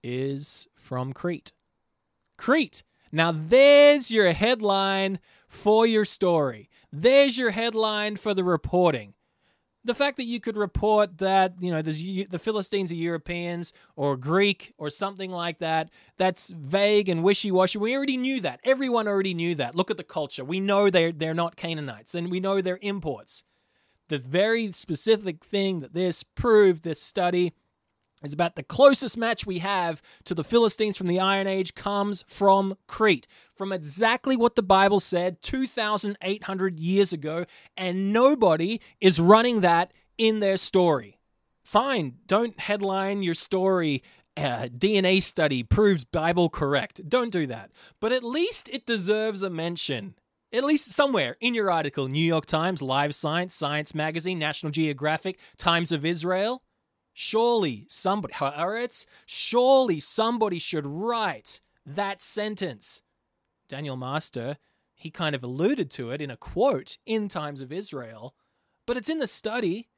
is 0.03 0.67
from 0.75 1.13
Crete. 1.13 1.53
Crete. 2.39 2.83
Now 3.13 3.33
there's 3.33 4.11
your 4.11 4.33
headline 4.33 5.19
for 5.49 5.87
your 5.87 6.07
story. 6.07 6.71
There's 6.91 7.37
your 7.37 7.51
headline 7.51 8.17
for 8.17 8.33
the 8.33 8.45
reporting 8.45 9.15
the 9.89 9.95
fact 9.95 10.19
that 10.19 10.25
you 10.25 10.39
could 10.39 10.57
report 10.57 11.17
that 11.19 11.55
you 11.61 11.71
know 11.71 11.81
the 11.81 12.39
Philistines 12.39 12.93
are 12.93 12.95
Europeans 12.95 13.73
or 13.97 14.17
Greek 14.19 14.75
or 14.77 14.91
something 14.91 15.31
like 15.31 15.59
that 15.61 15.89
that's 16.19 16.51
vague 16.51 17.09
and 17.09 17.25
wishy-washy. 17.25 17.79
We 17.79 17.97
already 17.97 18.19
knew 18.19 18.41
that. 18.43 18.61
Everyone 18.65 19.09
already 19.09 19.33
knew 19.33 19.55
that. 19.55 19.75
Look 19.75 19.91
at 19.91 19.97
the 19.97 20.05
culture. 20.05 20.45
We 20.45 20.61
know 20.61 20.91
they're 20.91 21.11
they're 21.11 21.33
not 21.33 21.57
Canaanites. 21.57 22.13
Then 22.13 22.29
we 22.29 22.39
know 22.39 22.61
they're 22.61 22.79
imports. 22.83 23.45
The 24.09 24.19
very 24.19 24.73
specific 24.73 25.43
thing 25.43 25.81
that 25.81 25.95
this 25.95 26.23
proved, 26.23 26.85
this 26.85 27.01
study, 27.03 27.55
is 28.23 28.33
about 28.33 28.57
the 28.57 28.63
closest 28.63 29.17
match 29.17 29.47
we 29.47 29.59
have 29.59 30.03
to 30.25 30.35
the 30.35 30.45
Philistines 30.45 30.97
from 30.97 31.07
the 31.07 31.21
Iron 31.21 31.47
Age 31.47 31.75
comes 31.75 32.25
from 32.27 32.77
Crete, 32.87 33.27
from 33.55 33.73
exactly 33.73 34.37
what 34.37 34.57
the 34.57 34.63
Bible 34.63 35.01
said 35.01 35.41
2,800 35.43 36.81
years 36.81 37.13
ago, 37.13 37.45
and 37.77 38.13
nobody 38.13 38.81
is 39.01 39.21
running 39.21 39.61
that 39.61 39.93
in 40.17 40.41
their 40.41 40.57
story. 40.57 41.19
Fine, 41.63 42.17
don't 42.27 42.59
headline 42.59 43.23
your 43.23 43.35
story. 43.35 44.03
Uh, 44.37 44.69
DNA 44.69 45.23
study 45.23 45.63
proves 45.63 46.05
Bible 46.05 46.49
correct. 46.49 47.09
Don't 47.09 47.33
do 47.33 47.47
that. 47.47 47.71
But 48.01 48.13
at 48.13 48.23
least 48.23 48.69
it 48.69 48.87
deserves 48.87 49.43
a 49.43 49.51
mention. 49.51 50.15
At 50.53 50.65
least 50.65 50.93
somewhere 50.93 51.37
in 51.41 51.55
your 51.55 51.71
article 51.71 52.09
New 52.09 52.25
York 52.25 52.47
Times, 52.47 52.81
Live 52.81 53.15
Science, 53.15 53.53
Science 53.53 53.95
Magazine, 53.95 54.39
National 54.39 54.73
Geographic, 54.73 55.39
Times 55.59 55.93
of 55.93 56.07
Israel 56.07 56.63
Surely 57.21 57.85
somebody, 57.89 58.33
Haaretz, 58.35 59.05
surely 59.27 59.99
somebody 59.99 60.61
should 60.61 60.87
write 60.87 61.61
that 61.85 62.21
sentence. 62.21 63.03
Daniel 63.69 63.97
Master, 63.97 64.57
he 64.95 65.11
kind 65.11 65.35
of 65.35 65.43
alluded 65.43 65.91
to 65.91 66.11
it 66.11 66.21
in 66.21 66.31
a 66.31 66.37
quote 66.37 66.97
in 67.07 67.27
Times 67.27 67.61
of 67.61 67.73
Israel, 67.73 68.37
but 68.87 68.97
it's 68.97 69.09
in 69.09 69.19
the 69.19 69.27
study. 69.27 69.89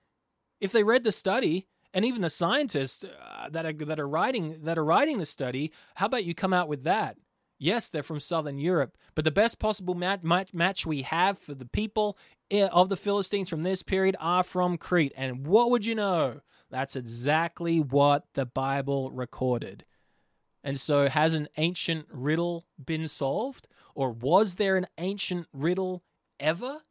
If 0.63 0.73
they 0.73 0.83
read 0.83 1.05
the 1.05 1.13
study, 1.13 1.67
and 1.93 2.07
even 2.07 2.23
the 2.23 2.31
scientists 2.31 3.05
uh, 3.05 3.51
that 3.51 3.67
are 3.67 3.75
that 3.85 4.01
are 4.01 4.09
writing 4.09 4.65
that 4.65 4.79
are 4.79 4.85
writing 4.85 5.19
the 5.19 5.27
study, 5.27 5.73
how 5.97 6.07
about 6.07 6.25
you 6.25 6.35
come 6.35 6.55
out 6.55 6.69
with 6.69 6.85
that? 6.85 7.19
Yes, 7.59 7.91
they're 7.91 8.03
from 8.03 8.21
Southern 8.21 8.57
Europe, 8.57 8.97
but 9.15 9.27
the 9.27 9.31
best 9.31 9.59
possible 9.59 9.95
mat- 9.95 10.25
mat- 10.25 10.55
match 10.55 10.87
we 10.87 11.03
have 11.03 11.39
for 11.39 11.55
the 11.55 11.67
people 11.67 12.17
eh, 12.51 12.67
of 12.69 12.89
the 12.89 12.97
Philistines 12.97 13.51
from 13.51 13.63
this 13.63 13.83
period 13.83 14.17
are 14.21 14.43
from 14.43 14.79
Crete. 14.79 15.13
And 15.15 15.47
what 15.47 15.71
would 15.71 15.85
you 15.85 15.95
know? 15.95 16.41
That's 16.71 16.97
exactly 16.97 17.81
what 17.81 18.25
the 18.35 18.47
Bible 18.47 19.11
recorded. 19.11 19.85
And 20.63 20.79
so, 20.79 21.09
has 21.09 21.35
an 21.35 21.49
ancient 21.57 22.07
riddle 22.13 22.67
been 22.83 23.07
solved? 23.07 23.67
Or 23.95 24.11
was 24.11 24.57
there 24.57 24.77
an 24.77 24.87
ancient 24.99 25.47
riddle 25.53 26.05
ever? 26.39 26.83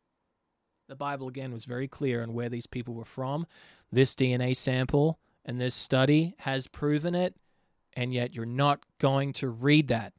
The 0.88 0.96
Bible, 0.96 1.28
again, 1.28 1.52
was 1.52 1.66
very 1.66 1.88
clear 1.88 2.24
on 2.24 2.34
where 2.34 2.50
these 2.50 2.68
people 2.68 2.96
were 2.96 3.06
from. 3.06 3.46
This 3.92 4.16
DNA 4.16 4.56
sample 4.56 5.20
and 5.46 5.62
this 5.62 5.76
study 5.76 6.36
has 6.40 6.68
proven 6.68 7.16
it, 7.16 7.36
and 7.94 8.14
yet 8.14 8.36
you're 8.36 8.46
not 8.46 8.84
going 9.00 9.34
to 9.34 9.50
read 9.50 9.88
that. 9.88 10.14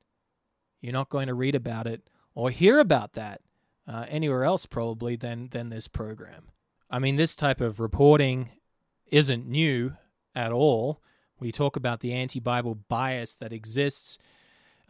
You're 0.81 0.93
not 0.93 1.11
going 1.11 1.27
to 1.27 1.35
read 1.35 1.55
about 1.55 1.87
it 1.87 2.09
or 2.35 2.51
hear 2.51 2.79
about 2.79 3.13
that 3.15 3.41
uh, 3.87 4.07
anywhere 4.09 4.45
else, 4.45 4.67
probably, 4.67 5.17
than, 5.17 5.49
than 5.51 5.69
this 5.69 5.89
program. 5.89 6.51
I 6.89 6.99
mean, 6.99 7.17
this 7.17 7.37
type 7.37 7.61
of 7.61 7.81
reporting 7.81 8.51
isn't 9.11 9.47
new 9.47 9.97
at 10.35 10.53
all. 10.53 11.01
We 11.39 11.53
talk 11.53 11.77
about 11.77 12.01
the 12.01 12.13
anti 12.13 12.41
Bible 12.41 12.75
bias 12.75 13.37
that 13.37 13.53
exists 13.53 14.19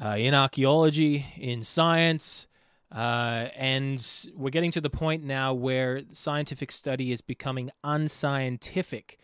uh, 0.03 0.17
in 0.19 0.35
archaeology, 0.35 1.27
in 1.37 1.63
science, 1.63 2.47
uh, 2.93 3.49
and 3.55 4.05
we're 4.35 4.51
getting 4.51 4.73
to 4.73 4.81
the 4.81 4.91
point 4.91 5.23
now 5.23 5.55
where 5.55 6.03
scientific 6.13 6.73
study 6.73 7.13
is 7.13 7.21
becoming 7.21 7.71
unscientific 7.85 9.19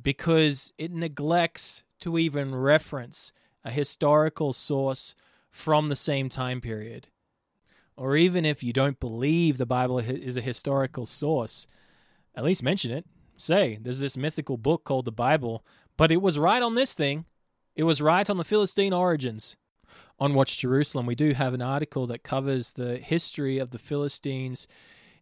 because 0.00 0.72
it 0.76 0.92
neglects 0.92 1.84
to 2.00 2.18
even 2.18 2.54
reference 2.54 3.32
a 3.64 3.70
historical 3.70 4.52
source 4.52 5.14
from 5.50 5.88
the 5.88 5.96
same 5.96 6.28
time 6.28 6.60
period. 6.60 7.08
Or 7.96 8.16
even 8.16 8.44
if 8.44 8.62
you 8.62 8.72
don't 8.72 9.00
believe 9.00 9.56
the 9.56 9.66
Bible 9.66 9.98
is 10.00 10.36
a 10.36 10.42
historical 10.42 11.06
source, 11.06 11.66
at 12.34 12.44
least 12.44 12.62
mention 12.62 12.90
it 12.90 13.06
say 13.36 13.78
there's 13.80 14.00
this 14.00 14.16
mythical 14.16 14.56
book 14.56 14.84
called 14.84 15.04
the 15.04 15.12
Bible, 15.12 15.64
but 15.96 16.10
it 16.10 16.22
was 16.22 16.38
right 16.38 16.62
on 16.62 16.74
this 16.74 16.94
thing. 16.94 17.24
It 17.74 17.84
was 17.84 18.00
right 18.00 18.28
on 18.28 18.38
the 18.38 18.44
Philistine 18.44 18.92
origins. 18.92 19.56
On 20.18 20.32
Watch 20.32 20.56
Jerusalem, 20.56 21.04
we 21.04 21.14
do 21.14 21.32
have 21.32 21.52
an 21.52 21.60
article 21.60 22.06
that 22.06 22.22
covers 22.22 22.72
the 22.72 22.96
history 22.96 23.58
of 23.58 23.70
the 23.70 23.78
Philistines 23.78 24.66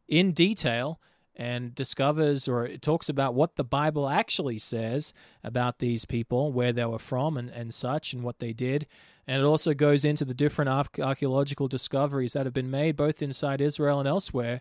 in 0.06 0.32
detail 0.32 1.00
and 1.36 1.74
discovers 1.74 2.46
or 2.46 2.64
it 2.64 2.80
talks 2.80 3.08
about 3.08 3.34
what 3.34 3.56
the 3.56 3.64
Bible 3.64 4.08
actually 4.08 4.58
says 4.58 5.12
about 5.42 5.80
these 5.80 6.04
people, 6.04 6.52
where 6.52 6.72
they 6.72 6.84
were 6.84 6.98
from, 6.98 7.36
and, 7.36 7.50
and 7.50 7.74
such, 7.74 8.12
and 8.12 8.22
what 8.22 8.38
they 8.38 8.52
did. 8.52 8.86
And 9.26 9.42
it 9.42 9.44
also 9.44 9.74
goes 9.74 10.04
into 10.04 10.24
the 10.24 10.34
different 10.34 10.70
archaeological 11.00 11.66
discoveries 11.66 12.34
that 12.34 12.46
have 12.46 12.54
been 12.54 12.70
made 12.70 12.94
both 12.94 13.22
inside 13.22 13.60
Israel 13.60 13.98
and 13.98 14.08
elsewhere 14.08 14.60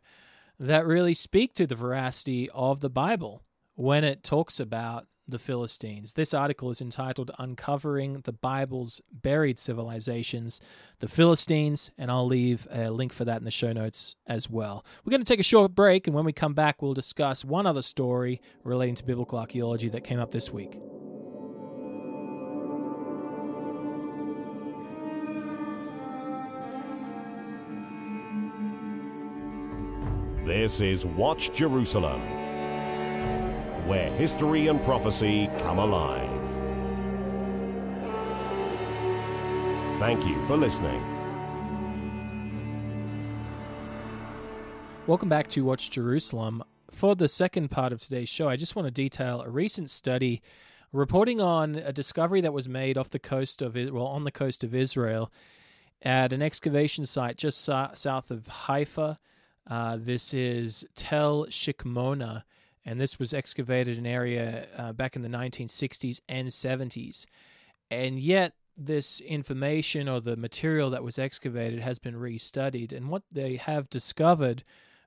that 0.59 0.85
really 0.85 1.13
speak 1.13 1.53
to 1.55 1.67
the 1.67 1.75
veracity 1.75 2.49
of 2.51 2.79
the 2.79 2.89
Bible 2.89 3.43
when 3.75 4.03
it 4.03 4.23
talks 4.23 4.59
about 4.59 5.07
the 5.27 5.39
Philistines. 5.39 6.13
This 6.13 6.33
article 6.33 6.69
is 6.69 6.81
entitled 6.81 7.31
Uncovering 7.39 8.21
the 8.25 8.33
Bible's 8.33 9.01
Buried 9.11 9.57
Civilizations, 9.57 10.59
the 10.99 11.07
Philistines, 11.07 11.91
and 11.97 12.11
I'll 12.11 12.27
leave 12.27 12.67
a 12.71 12.89
link 12.89 13.13
for 13.13 13.25
that 13.25 13.37
in 13.37 13.45
the 13.45 13.51
show 13.51 13.71
notes 13.71 14.15
as 14.27 14.49
well. 14.49 14.85
We're 15.03 15.11
going 15.11 15.23
to 15.23 15.25
take 15.25 15.39
a 15.39 15.43
short 15.43 15.73
break, 15.73 16.07
and 16.07 16.15
when 16.15 16.25
we 16.25 16.33
come 16.33 16.53
back, 16.53 16.81
we'll 16.81 16.93
discuss 16.93 17.45
one 17.45 17.65
other 17.65 17.81
story 17.81 18.41
relating 18.63 18.95
to 18.95 19.03
biblical 19.03 19.39
archaeology 19.39 19.89
that 19.89 20.03
came 20.03 20.19
up 20.19 20.31
this 20.31 20.51
week. 20.51 20.77
This 30.45 30.81
is 30.81 31.05
Watch 31.05 31.53
Jerusalem, 31.53 32.19
where 33.87 34.09
history 34.17 34.67
and 34.67 34.81
prophecy 34.81 35.49
come 35.59 35.79
alive. 35.79 36.29
Thank 39.99 40.25
you 40.25 40.45
for 40.45 40.57
listening. 40.57 41.01
Welcome 45.07 45.29
back 45.29 45.47
to 45.47 45.63
Watch 45.63 45.89
Jerusalem. 45.89 46.61
For 46.91 47.15
the 47.15 47.29
second 47.29 47.71
part 47.71 47.93
of 47.93 48.01
today's 48.01 48.27
show, 48.27 48.49
I 48.49 48.57
just 48.57 48.75
want 48.75 48.85
to 48.85 48.91
detail 48.91 49.39
a 49.43 49.49
recent 49.49 49.89
study 49.89 50.41
reporting 50.91 51.39
on 51.39 51.75
a 51.75 51.93
discovery 51.93 52.41
that 52.41 52.51
was 52.51 52.67
made 52.67 52.97
off 52.97 53.11
the 53.11 53.17
coast 53.17 53.61
of 53.61 53.75
well 53.75 54.07
on 54.07 54.25
the 54.25 54.31
coast 54.31 54.65
of 54.65 54.75
Israel 54.75 55.31
at 56.01 56.33
an 56.33 56.41
excavation 56.41 57.05
site 57.05 57.37
just 57.37 57.63
south 57.63 58.29
of 58.29 58.45
Haifa 58.47 59.19
uh, 59.69 59.97
this 59.99 60.33
is 60.33 60.85
Tel 60.95 61.45
Shikmona, 61.45 62.43
and 62.85 62.99
this 62.99 63.17
was 63.17 63.33
excavated 63.33 63.97
in 63.97 64.05
an 64.05 64.11
area 64.11 64.67
uh, 64.77 64.93
back 64.93 65.15
in 65.15 65.21
the 65.21 65.29
1960s 65.29 66.19
and 66.27 66.49
70s. 66.49 67.25
And 67.89 68.19
yet, 68.19 68.53
this 68.75 69.21
information 69.21 70.09
or 70.09 70.19
the 70.19 70.35
material 70.35 70.89
that 70.89 71.03
was 71.03 71.19
excavated 71.19 71.79
has 71.79 71.99
been 71.99 72.15
restudied. 72.15 72.91
And 72.91 73.09
what 73.09 73.23
they 73.31 73.57
have 73.57 73.89
discovered 73.89 74.63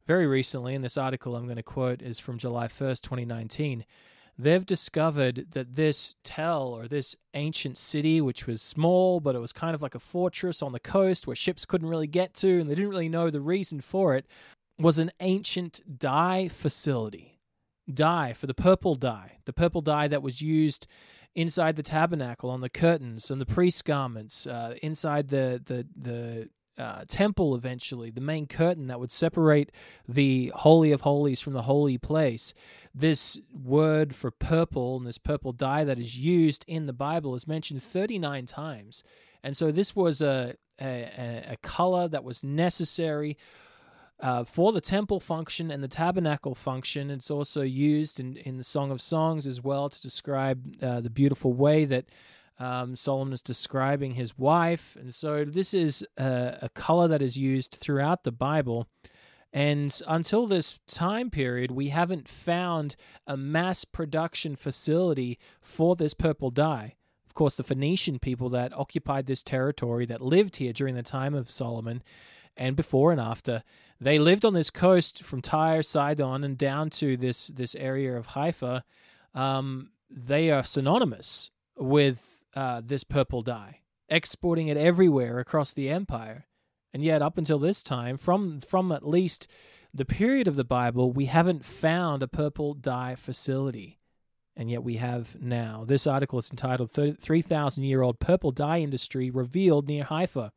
very 0.06 0.26
recently, 0.26 0.74
in 0.74 0.82
this 0.82 0.96
article 0.96 1.34
I'm 1.34 1.44
going 1.44 1.56
to 1.56 1.62
quote 1.62 2.00
is 2.00 2.20
from 2.20 2.38
July 2.38 2.68
1st, 2.68 3.00
2019 3.02 3.84
they've 4.38 4.66
discovered 4.66 5.46
that 5.52 5.74
this 5.74 6.14
tell 6.22 6.68
or 6.68 6.88
this 6.88 7.16
ancient 7.34 7.78
city, 7.78 8.20
which 8.20 8.46
was 8.46 8.60
small, 8.60 9.20
but 9.20 9.34
it 9.34 9.40
was 9.40 9.52
kind 9.52 9.74
of 9.74 9.82
like 9.82 9.94
a 9.94 10.00
fortress 10.00 10.62
on 10.62 10.72
the 10.72 10.80
coast 10.80 11.26
where 11.26 11.36
ships 11.36 11.64
couldn't 11.64 11.88
really 11.88 12.06
get 12.06 12.34
to, 12.34 12.60
and 12.60 12.70
they 12.70 12.74
didn't 12.74 12.90
really 12.90 13.08
know 13.08 13.30
the 13.30 13.40
reason 13.40 13.80
for 13.80 14.14
it, 14.14 14.26
was 14.78 14.98
an 14.98 15.10
ancient 15.20 15.80
dye 15.98 16.48
facility. 16.48 17.40
Dye 17.92 18.32
for 18.32 18.46
the 18.46 18.54
purple 18.54 18.96
dye, 18.96 19.38
the 19.44 19.52
purple 19.52 19.80
dye 19.80 20.08
that 20.08 20.22
was 20.22 20.42
used 20.42 20.86
inside 21.36 21.76
the 21.76 21.82
tabernacle 21.82 22.50
on 22.50 22.60
the 22.60 22.68
curtains 22.68 23.30
and 23.30 23.40
the 23.40 23.46
priest 23.46 23.84
garments, 23.84 24.46
uh, 24.46 24.74
inside 24.82 25.28
the 25.28 25.62
the 25.64 25.86
the 25.94 26.48
uh, 26.78 27.04
temple 27.08 27.54
eventually, 27.54 28.10
the 28.10 28.20
main 28.20 28.46
curtain 28.46 28.86
that 28.88 29.00
would 29.00 29.10
separate 29.10 29.72
the 30.06 30.52
Holy 30.54 30.92
of 30.92 31.02
Holies 31.02 31.40
from 31.40 31.54
the 31.54 31.62
holy 31.62 31.98
place. 31.98 32.52
This 32.94 33.40
word 33.52 34.14
for 34.14 34.30
purple 34.30 34.96
and 34.96 35.06
this 35.06 35.18
purple 35.18 35.52
dye 35.52 35.84
that 35.84 35.98
is 35.98 36.18
used 36.18 36.64
in 36.68 36.86
the 36.86 36.92
Bible 36.92 37.34
is 37.34 37.46
mentioned 37.46 37.82
39 37.82 38.46
times. 38.46 39.02
And 39.42 39.56
so 39.56 39.70
this 39.70 39.96
was 39.96 40.20
a, 40.20 40.54
a, 40.80 41.44
a 41.50 41.56
color 41.62 42.08
that 42.08 42.24
was 42.24 42.44
necessary 42.44 43.36
uh, 44.20 44.44
for 44.44 44.72
the 44.72 44.80
temple 44.80 45.20
function 45.20 45.70
and 45.70 45.82
the 45.82 45.88
tabernacle 45.88 46.54
function. 46.54 47.10
It's 47.10 47.30
also 47.30 47.62
used 47.62 48.18
in, 48.18 48.36
in 48.38 48.56
the 48.56 48.64
Song 48.64 48.90
of 48.90 49.00
Songs 49.00 49.46
as 49.46 49.62
well 49.62 49.88
to 49.88 50.00
describe 50.00 50.82
uh, 50.82 51.00
the 51.00 51.10
beautiful 51.10 51.52
way 51.52 51.84
that 51.84 52.06
um, 52.58 52.96
Solomon 52.96 53.34
is 53.34 53.42
describing 53.42 54.12
his 54.12 54.38
wife. 54.38 54.96
And 54.98 55.12
so 55.14 55.44
this 55.44 55.74
is 55.74 56.06
a, 56.16 56.58
a 56.62 56.68
color 56.70 57.08
that 57.08 57.22
is 57.22 57.36
used 57.36 57.76
throughout 57.80 58.24
the 58.24 58.32
Bible. 58.32 58.88
And 59.52 59.98
until 60.06 60.46
this 60.46 60.80
time 60.86 61.30
period, 61.30 61.70
we 61.70 61.88
haven't 61.88 62.28
found 62.28 62.96
a 63.26 63.36
mass 63.36 63.84
production 63.84 64.56
facility 64.56 65.38
for 65.60 65.96
this 65.96 66.14
purple 66.14 66.50
dye. 66.50 66.94
Of 67.26 67.34
course, 67.34 67.54
the 67.56 67.64
Phoenician 67.64 68.18
people 68.18 68.48
that 68.50 68.76
occupied 68.76 69.26
this 69.26 69.42
territory, 69.42 70.06
that 70.06 70.20
lived 70.20 70.56
here 70.56 70.72
during 70.72 70.94
the 70.94 71.02
time 71.02 71.34
of 71.34 71.50
Solomon, 71.50 72.02
and 72.56 72.74
before 72.76 73.12
and 73.12 73.20
after, 73.20 73.62
they 74.00 74.18
lived 74.18 74.44
on 74.44 74.54
this 74.54 74.70
coast 74.70 75.22
from 75.22 75.42
Tyre, 75.42 75.82
Sidon, 75.82 76.44
and 76.44 76.56
down 76.56 76.90
to 76.90 77.16
this 77.16 77.48
this 77.48 77.74
area 77.74 78.16
of 78.16 78.26
Haifa. 78.28 78.84
Um, 79.34 79.90
they 80.10 80.50
are 80.50 80.64
synonymous 80.64 81.50
with 81.76 82.35
uh, 82.56 82.80
this 82.84 83.04
purple 83.04 83.42
dye, 83.42 83.80
exporting 84.08 84.68
it 84.68 84.76
everywhere 84.76 85.38
across 85.38 85.72
the 85.72 85.90
empire. 85.90 86.46
And 86.92 87.04
yet, 87.04 87.20
up 87.20 87.36
until 87.36 87.58
this 87.58 87.82
time, 87.82 88.16
from 88.16 88.60
from 88.60 88.90
at 88.90 89.06
least 89.06 89.46
the 89.92 90.06
period 90.06 90.48
of 90.48 90.56
the 90.56 90.64
Bible, 90.64 91.12
we 91.12 91.26
haven't 91.26 91.64
found 91.64 92.22
a 92.22 92.28
purple 92.28 92.74
dye 92.74 93.14
facility. 93.14 93.98
And 94.58 94.70
yet 94.70 94.82
we 94.82 94.94
have 94.94 95.36
now. 95.38 95.84
This 95.86 96.06
article 96.06 96.38
is 96.38 96.50
entitled 96.50 96.90
3,000 96.90 97.82
Year 97.82 98.00
Old 98.00 98.20
Purple 98.20 98.52
Dye 98.52 98.78
Industry 98.78 99.28
Revealed 99.28 99.86
Near 99.86 100.04
Haifa. 100.04 100.50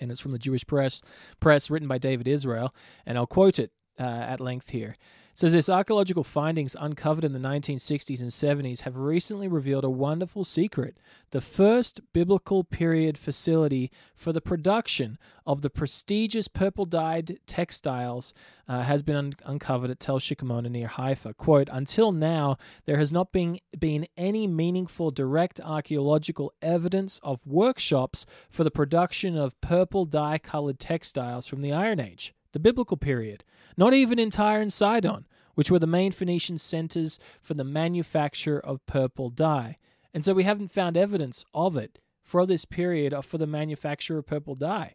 And 0.00 0.10
it's 0.10 0.20
from 0.20 0.32
the 0.32 0.38
Jewish 0.38 0.66
Press, 0.66 1.02
press 1.38 1.68
written 1.68 1.88
by 1.88 1.98
David 1.98 2.26
Israel. 2.26 2.74
And 3.04 3.18
I'll 3.18 3.26
quote 3.26 3.58
it 3.58 3.70
uh, 4.00 4.02
at 4.04 4.40
length 4.40 4.70
here 4.70 4.96
says 5.34 5.52
this 5.52 5.68
archaeological 5.68 6.24
findings 6.24 6.76
uncovered 6.78 7.24
in 7.24 7.32
the 7.32 7.38
1960s 7.38 8.20
and 8.20 8.30
70s 8.30 8.82
have 8.82 8.96
recently 8.96 9.48
revealed 9.48 9.84
a 9.84 9.90
wonderful 9.90 10.44
secret. 10.44 10.98
The 11.30 11.40
first 11.40 12.00
biblical 12.12 12.64
period 12.64 13.16
facility 13.16 13.90
for 14.14 14.32
the 14.32 14.42
production 14.42 15.18
of 15.46 15.62
the 15.62 15.70
prestigious 15.70 16.48
purple 16.48 16.84
dyed 16.84 17.38
textiles 17.46 18.34
uh, 18.68 18.82
has 18.82 19.02
been 19.02 19.16
un- 19.16 19.34
uncovered 19.44 19.90
at 19.90 20.00
Tel 20.00 20.18
Shikmona 20.18 20.70
near 20.70 20.86
Haifa. 20.86 21.34
Quote, 21.34 21.68
until 21.72 22.12
now, 22.12 22.58
there 22.84 22.98
has 22.98 23.12
not 23.12 23.32
been, 23.32 23.58
been 23.78 24.06
any 24.16 24.46
meaningful 24.46 25.10
direct 25.10 25.60
archaeological 25.60 26.52
evidence 26.60 27.18
of 27.22 27.46
workshops 27.46 28.26
for 28.50 28.64
the 28.64 28.70
production 28.70 29.36
of 29.36 29.58
purple 29.62 30.04
dye 30.04 30.38
colored 30.38 30.78
textiles 30.78 31.46
from 31.46 31.62
the 31.62 31.72
Iron 31.72 31.98
Age 31.98 32.34
the 32.52 32.60
biblical 32.60 32.96
period, 32.96 33.44
not 33.76 33.94
even 33.94 34.18
in 34.18 34.30
Tyre 34.30 34.60
and 34.60 34.72
Sidon, 34.72 35.26
which 35.54 35.70
were 35.70 35.78
the 35.78 35.86
main 35.86 36.12
Phoenician 36.12 36.58
centers 36.58 37.18
for 37.40 37.54
the 37.54 37.64
manufacture 37.64 38.58
of 38.58 38.84
purple 38.86 39.30
dye. 39.30 39.76
And 40.14 40.24
so 40.24 40.34
we 40.34 40.44
haven't 40.44 40.72
found 40.72 40.96
evidence 40.96 41.44
of 41.54 41.76
it 41.76 41.98
for 42.22 42.46
this 42.46 42.64
period 42.64 43.12
or 43.12 43.22
for 43.22 43.38
the 43.38 43.46
manufacture 43.46 44.18
of 44.18 44.26
purple 44.26 44.54
dye. 44.54 44.94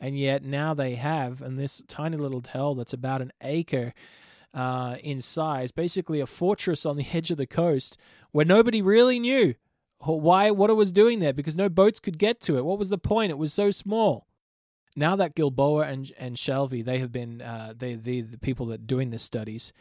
And 0.00 0.18
yet 0.18 0.44
now 0.44 0.74
they 0.74 0.94
have, 0.94 1.42
and 1.42 1.58
this 1.58 1.82
tiny 1.86 2.16
little 2.16 2.40
tell 2.40 2.74
that's 2.74 2.92
about 2.92 3.20
an 3.20 3.32
acre 3.42 3.92
uh, 4.54 4.96
in 5.02 5.20
size, 5.20 5.72
basically 5.72 6.20
a 6.20 6.26
fortress 6.26 6.86
on 6.86 6.96
the 6.96 7.06
edge 7.12 7.30
of 7.30 7.36
the 7.36 7.46
coast, 7.46 7.96
where 8.32 8.46
nobody 8.46 8.82
really 8.82 9.18
knew 9.18 9.54
why 10.02 10.50
what 10.50 10.70
it 10.70 10.74
was 10.74 10.92
doing 10.92 11.18
there 11.18 11.34
because 11.34 11.56
no 11.56 11.68
boats 11.68 12.00
could 12.00 12.18
get 12.18 12.40
to 12.40 12.56
it. 12.56 12.64
What 12.64 12.78
was 12.78 12.88
the 12.88 12.96
point? 12.96 13.30
It 13.30 13.38
was 13.38 13.52
so 13.52 13.70
small 13.70 14.26
now 14.96 15.16
that 15.16 15.34
Gilboa 15.34 15.82
and 15.86 16.10
and 16.18 16.36
Shalvi, 16.36 16.84
they 16.84 16.98
have 16.98 17.12
been 17.12 17.40
uh, 17.42 17.74
they 17.76 17.94
the 17.94 18.22
the 18.22 18.38
people 18.38 18.66
that 18.66 18.80
are 18.80 18.84
doing 18.84 19.10
this 19.10 19.22
studies, 19.22 19.72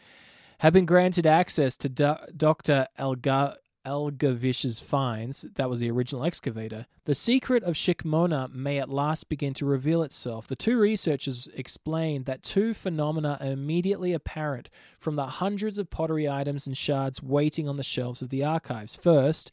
have 0.60 0.74
been 0.74 0.86
granted 0.86 1.26
access 1.26 1.78
to 1.78 1.90
Do- 1.90 2.18
Dr. 2.36 2.88
Elga- 2.98 3.58
Elgavish's 3.86 4.80
finds. 4.80 5.44
That 5.56 5.70
was 5.70 5.80
the 5.80 5.90
original 5.90 6.26
excavator. 6.26 6.86
The 7.06 7.16
secret 7.16 7.64
of 7.64 7.76
Shikmona 7.76 8.54
may 8.54 8.78
at 8.78 8.90
last 8.90 9.30
begin 9.30 9.54
to 9.56 9.66
reveal 9.66 10.04
itself. 10.04 10.48
The 10.48 10.56
two 10.56 10.78
researchers 10.78 11.48
explained 11.56 12.26
that 12.26 12.44
two 12.44 12.74
phenomena 12.74 13.38
are 13.40 13.52
immediately 13.52 14.14
apparent 14.14 14.70
from 15.00 15.16
the 15.16 15.26
hundreds 15.26 15.80
of 15.80 15.90
pottery 15.90 16.30
items 16.30 16.68
and 16.68 16.78
shards 16.78 17.24
waiting 17.24 17.68
on 17.68 17.78
the 17.78 17.84
shelves 17.84 18.22
of 18.22 18.30
the 18.30 18.44
archives. 18.44 18.96
First, 18.96 19.50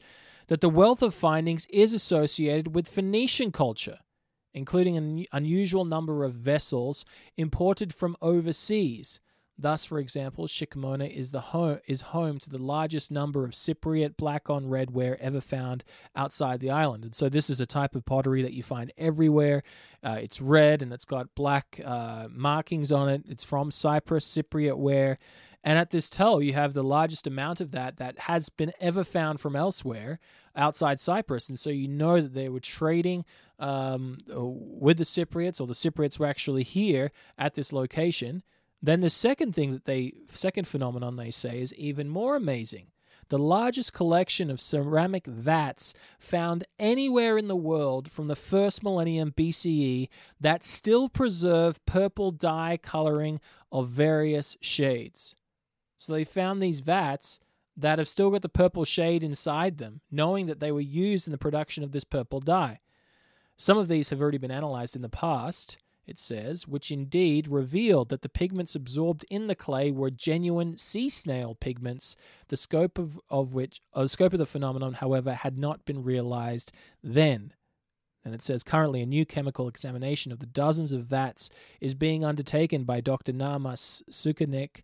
that 0.47 0.61
the 0.61 0.69
wealth 0.69 1.01
of 1.01 1.13
findings 1.13 1.65
is 1.67 1.93
associated 1.93 2.75
with 2.75 2.87
Phoenician 2.87 3.51
culture 3.51 3.99
including 4.57 4.97
an 4.97 5.25
unusual 5.31 5.85
number 5.85 6.23
of 6.23 6.33
vessels 6.33 7.05
imported 7.37 7.93
from 7.93 8.17
overseas. 8.21 9.19
Thus, 9.59 9.85
for 9.85 9.97
example, 9.97 10.45
Shikmona 10.45 11.09
is 11.09 11.31
the 11.31 11.41
home 11.41 11.79
is 11.87 12.01
home 12.01 12.37
to 12.39 12.49
the 12.49 12.59
largest 12.59 13.09
number 13.09 13.43
of 13.43 13.51
Cypriot 13.51 14.15
black 14.15 14.51
on 14.51 14.69
red 14.69 14.91
ware 14.91 15.19
ever 15.19 15.41
found 15.41 15.83
outside 16.15 16.59
the 16.59 16.69
island. 16.69 17.03
And 17.03 17.15
so, 17.15 17.27
this 17.27 17.49
is 17.49 17.59
a 17.59 17.65
type 17.65 17.95
of 17.95 18.05
pottery 18.05 18.43
that 18.43 18.53
you 18.53 18.61
find 18.61 18.91
everywhere. 18.97 19.63
Uh, 20.03 20.17
it's 20.21 20.39
red 20.41 20.83
and 20.83 20.93
it's 20.93 21.05
got 21.05 21.33
black 21.33 21.81
uh, 21.83 22.27
markings 22.29 22.91
on 22.91 23.09
it. 23.09 23.23
It's 23.27 23.43
from 23.43 23.71
Cyprus, 23.71 24.25
Cypriot 24.25 24.77
ware. 24.77 25.17
And 25.67 25.77
at 25.77 25.89
this 25.89 26.09
tell, 26.09 26.41
you 26.41 26.53
have 26.53 26.73
the 26.73 26.81
largest 26.81 27.27
amount 27.27 27.59
of 27.59 27.71
that 27.71 27.97
that 27.97 28.19
has 28.19 28.47
been 28.47 28.71
ever 28.79 29.03
found 29.03 29.41
from 29.41 29.53
elsewhere 29.53 30.17
outside 30.55 30.97
Cyprus. 30.97 31.49
And 31.49 31.59
so 31.59 31.69
you 31.69 31.89
know 31.89 32.21
that 32.21 32.33
they 32.33 32.47
were 32.47 32.61
trading 32.61 33.25
um, 33.59 34.17
with 34.29 34.97
the 34.97 35.03
Cypriots, 35.03 35.59
or 35.59 35.67
the 35.67 35.73
Cypriots 35.73 36.17
were 36.17 36.25
actually 36.25 36.63
here 36.63 37.11
at 37.37 37.55
this 37.55 37.73
location. 37.73 38.43
Then 38.81 39.01
the 39.01 39.09
second 39.09 39.55
thing 39.55 39.73
that 39.73 39.83
they, 39.83 40.13
second 40.31 40.69
phenomenon 40.69 41.17
they 41.17 41.31
say 41.31 41.59
is 41.59 41.73
even 41.73 42.07
more 42.07 42.37
amazing 42.37 42.87
the 43.29 43.37
largest 43.37 43.91
collection 43.91 44.49
of 44.49 44.61
ceramic 44.61 45.27
vats 45.27 45.93
found 46.17 46.63
anywhere 46.79 47.37
in 47.37 47.49
the 47.49 47.57
world 47.57 48.09
from 48.09 48.27
the 48.27 48.37
first 48.37 48.81
millennium 48.81 49.33
BCE 49.33 50.07
that 50.39 50.63
still 50.63 51.09
preserve 51.09 51.85
purple 51.85 52.31
dye 52.31 52.79
coloring 52.81 53.41
of 53.69 53.89
various 53.89 54.55
shades. 54.61 55.35
So 55.97 56.13
they 56.13 56.23
found 56.23 56.61
these 56.61 56.79
vats 56.79 57.39
that 57.75 57.99
have 57.99 58.07
still 58.07 58.31
got 58.31 58.41
the 58.41 58.49
purple 58.49 58.85
shade 58.85 59.23
inside 59.23 59.77
them, 59.77 60.01
knowing 60.09 60.45
that 60.47 60.59
they 60.59 60.71
were 60.71 60.79
used 60.79 61.27
in 61.27 61.31
the 61.31 61.37
production 61.37 61.83
of 61.83 61.91
this 61.91 62.03
purple 62.03 62.39
dye. 62.39 62.79
Some 63.57 63.77
of 63.77 63.87
these 63.87 64.09
have 64.09 64.21
already 64.21 64.37
been 64.37 64.51
analyzed 64.51 64.95
in 64.95 65.01
the 65.01 65.09
past, 65.09 65.77
it 66.05 66.19
says, 66.19 66.67
which 66.67 66.91
indeed 66.91 67.47
revealed 67.47 68.09
that 68.09 68.21
the 68.21 68.29
pigments 68.29 68.75
absorbed 68.75 69.25
in 69.29 69.47
the 69.47 69.55
clay 69.55 69.91
were 69.91 70.09
genuine 70.09 70.77
sea 70.77 71.09
snail 71.09 71.53
pigments, 71.53 72.15
the 72.47 72.57
scope 72.57 72.97
of, 72.97 73.19
of 73.29 73.53
which 73.53 73.81
uh, 73.93 74.03
the 74.03 74.09
scope 74.09 74.33
of 74.33 74.39
the 74.39 74.45
phenomenon, 74.45 74.93
however, 74.93 75.33
had 75.33 75.57
not 75.57 75.85
been 75.85 76.03
realized 76.03 76.71
then. 77.03 77.53
And 78.23 78.33
it 78.33 78.41
says 78.41 78.63
currently 78.63 79.01
a 79.01 79.05
new 79.05 79.25
chemical 79.25 79.67
examination 79.67 80.31
of 80.31 80.39
the 80.39 80.45
dozens 80.45 80.91
of 80.91 81.05
vats 81.05 81.49
is 81.81 81.93
being 81.93 82.23
undertaken 82.23 82.83
by 82.83 83.01
Dr. 83.01 83.33
Naamas 83.33 84.03
Sukenik 84.09 84.83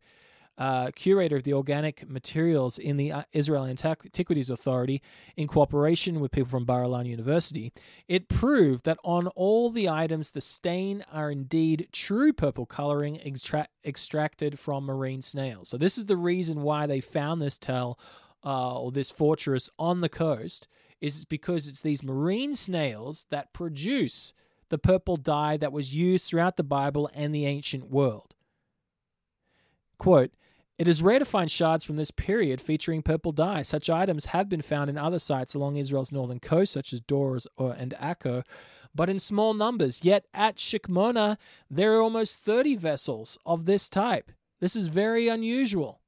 uh, 0.57 0.91
curator 0.95 1.37
of 1.37 1.43
the 1.43 1.53
organic 1.53 2.07
materials 2.07 2.77
in 2.77 2.97
the 2.97 3.11
uh, 3.11 3.23
Israel 3.31 3.65
Antiquities 3.65 4.49
Authority, 4.49 5.01
in 5.35 5.47
cooperation 5.47 6.19
with 6.19 6.31
people 6.31 6.49
from 6.49 6.65
Bar-Ilan 6.65 7.07
University, 7.07 7.71
it 8.07 8.29
proved 8.29 8.85
that 8.85 8.99
on 9.03 9.27
all 9.27 9.71
the 9.71 9.89
items, 9.89 10.31
the 10.31 10.41
stain 10.41 11.03
are 11.11 11.31
indeed 11.31 11.89
true 11.91 12.31
purple 12.33 12.65
coloring 12.65 13.19
extra- 13.21 13.67
extracted 13.83 14.59
from 14.59 14.85
marine 14.85 15.21
snails. 15.21 15.69
So 15.69 15.77
this 15.77 15.97
is 15.97 16.05
the 16.05 16.17
reason 16.17 16.61
why 16.61 16.85
they 16.85 17.01
found 17.01 17.41
this 17.41 17.57
tell 17.57 17.99
uh, 18.45 18.79
or 18.79 18.91
this 18.91 19.09
fortress 19.09 19.69
on 19.79 20.01
the 20.01 20.09
coast 20.09 20.67
is 21.01 21.25
because 21.25 21.67
it's 21.67 21.81
these 21.81 22.03
marine 22.03 22.53
snails 22.53 23.25
that 23.29 23.53
produce 23.53 24.33
the 24.69 24.77
purple 24.77 25.17
dye 25.17 25.57
that 25.57 25.71
was 25.71 25.95
used 25.95 26.25
throughout 26.25 26.57
the 26.57 26.63
Bible 26.63 27.09
and 27.13 27.33
the 27.33 27.45
ancient 27.45 27.89
world. 27.89 28.35
Quote, 29.97 30.31
it 30.79 30.87
is 30.87 31.03
rare 31.03 31.19
to 31.19 31.25
find 31.25 31.51
shards 31.51 31.83
from 31.83 31.97
this 31.97 32.11
period 32.11 32.59
featuring 32.59 33.03
purple 33.03 33.31
dye. 33.31 33.61
Such 33.61 33.89
items 33.89 34.27
have 34.27 34.49
been 34.49 34.61
found 34.61 34.89
in 34.89 34.97
other 34.97 35.19
sites 35.19 35.53
along 35.53 35.75
Israel's 35.75 36.11
northern 36.11 36.39
coast, 36.39 36.73
such 36.73 36.93
as 36.93 37.01
Dors 37.01 37.47
uh, 37.59 37.69
and 37.69 37.93
Akko, 38.01 38.43
but 38.95 39.09
in 39.09 39.19
small 39.19 39.53
numbers. 39.53 40.03
Yet 40.03 40.25
at 40.33 40.57
Shikmona, 40.57 41.37
there 41.69 41.93
are 41.93 42.01
almost 42.01 42.37
30 42.37 42.75
vessels 42.75 43.37
of 43.45 43.65
this 43.65 43.87
type. 43.87 44.31
This 44.61 44.75
is 44.75 44.87
very 44.87 45.27
unusual. 45.27 45.99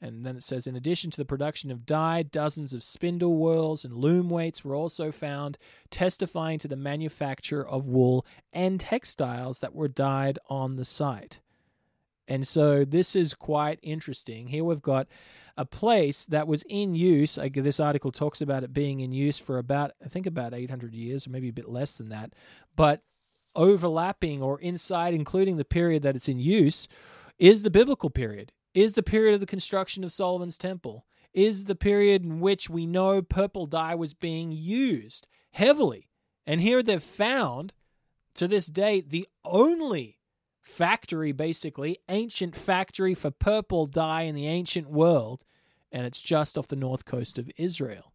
And 0.00 0.26
then 0.26 0.36
it 0.36 0.42
says, 0.42 0.66
in 0.66 0.76
addition 0.76 1.10
to 1.10 1.16
the 1.16 1.24
production 1.24 1.70
of 1.70 1.86
dye, 1.86 2.22
dozens 2.22 2.74
of 2.74 2.82
spindle 2.82 3.34
whorls 3.36 3.84
and 3.84 3.94
loom 3.94 4.28
weights 4.28 4.62
were 4.62 4.74
also 4.74 5.10
found, 5.10 5.56
testifying 5.90 6.58
to 6.58 6.68
the 6.68 6.76
manufacture 6.76 7.66
of 7.66 7.86
wool 7.86 8.26
and 8.52 8.78
textiles 8.78 9.60
that 9.60 9.74
were 9.74 9.88
dyed 9.88 10.38
on 10.48 10.76
the 10.76 10.84
site. 10.84 11.40
And 12.28 12.46
so 12.46 12.84
this 12.84 13.14
is 13.14 13.34
quite 13.34 13.78
interesting. 13.82 14.48
Here 14.48 14.64
we've 14.64 14.82
got 14.82 15.06
a 15.56 15.64
place 15.64 16.26
that 16.26 16.46
was 16.46 16.62
in 16.64 16.94
use. 16.94 17.38
This 17.54 17.80
article 17.80 18.12
talks 18.12 18.40
about 18.40 18.64
it 18.64 18.72
being 18.72 19.00
in 19.00 19.12
use 19.12 19.38
for 19.38 19.58
about, 19.58 19.92
I 20.04 20.08
think, 20.08 20.26
about 20.26 20.52
800 20.52 20.94
years, 20.94 21.26
or 21.26 21.30
maybe 21.30 21.48
a 21.48 21.52
bit 21.52 21.68
less 21.68 21.92
than 21.92 22.08
that. 22.10 22.32
But 22.74 23.02
overlapping 23.54 24.42
or 24.42 24.60
inside, 24.60 25.14
including 25.14 25.56
the 25.56 25.64
period 25.64 26.02
that 26.02 26.14
it's 26.16 26.28
in 26.28 26.38
use, 26.38 26.88
is 27.38 27.62
the 27.62 27.70
biblical 27.70 28.10
period, 28.10 28.52
is 28.74 28.92
the 28.94 29.02
period 29.02 29.34
of 29.34 29.40
the 29.40 29.46
construction 29.46 30.04
of 30.04 30.12
Solomon's 30.12 30.58
temple, 30.58 31.06
is 31.32 31.64
the 31.64 31.74
period 31.74 32.24
in 32.24 32.40
which 32.40 32.68
we 32.68 32.86
know 32.86 33.22
purple 33.22 33.66
dye 33.66 33.94
was 33.94 34.14
being 34.14 34.52
used 34.52 35.26
heavily. 35.52 36.08
And 36.46 36.60
here 36.60 36.82
they've 36.82 37.02
found, 37.02 37.72
to 38.34 38.46
this 38.46 38.66
day, 38.66 39.00
the 39.00 39.26
only 39.44 40.18
factory, 40.66 41.30
basically, 41.32 41.98
ancient 42.08 42.56
factory 42.56 43.14
for 43.14 43.30
purple 43.30 43.86
dye 43.86 44.22
in 44.22 44.34
the 44.34 44.48
ancient 44.48 44.90
world, 44.90 45.44
and 45.92 46.04
it's 46.04 46.20
just 46.20 46.58
off 46.58 46.68
the 46.68 46.76
north 46.76 47.04
coast 47.04 47.38
of 47.38 47.50
Israel. 47.56 48.12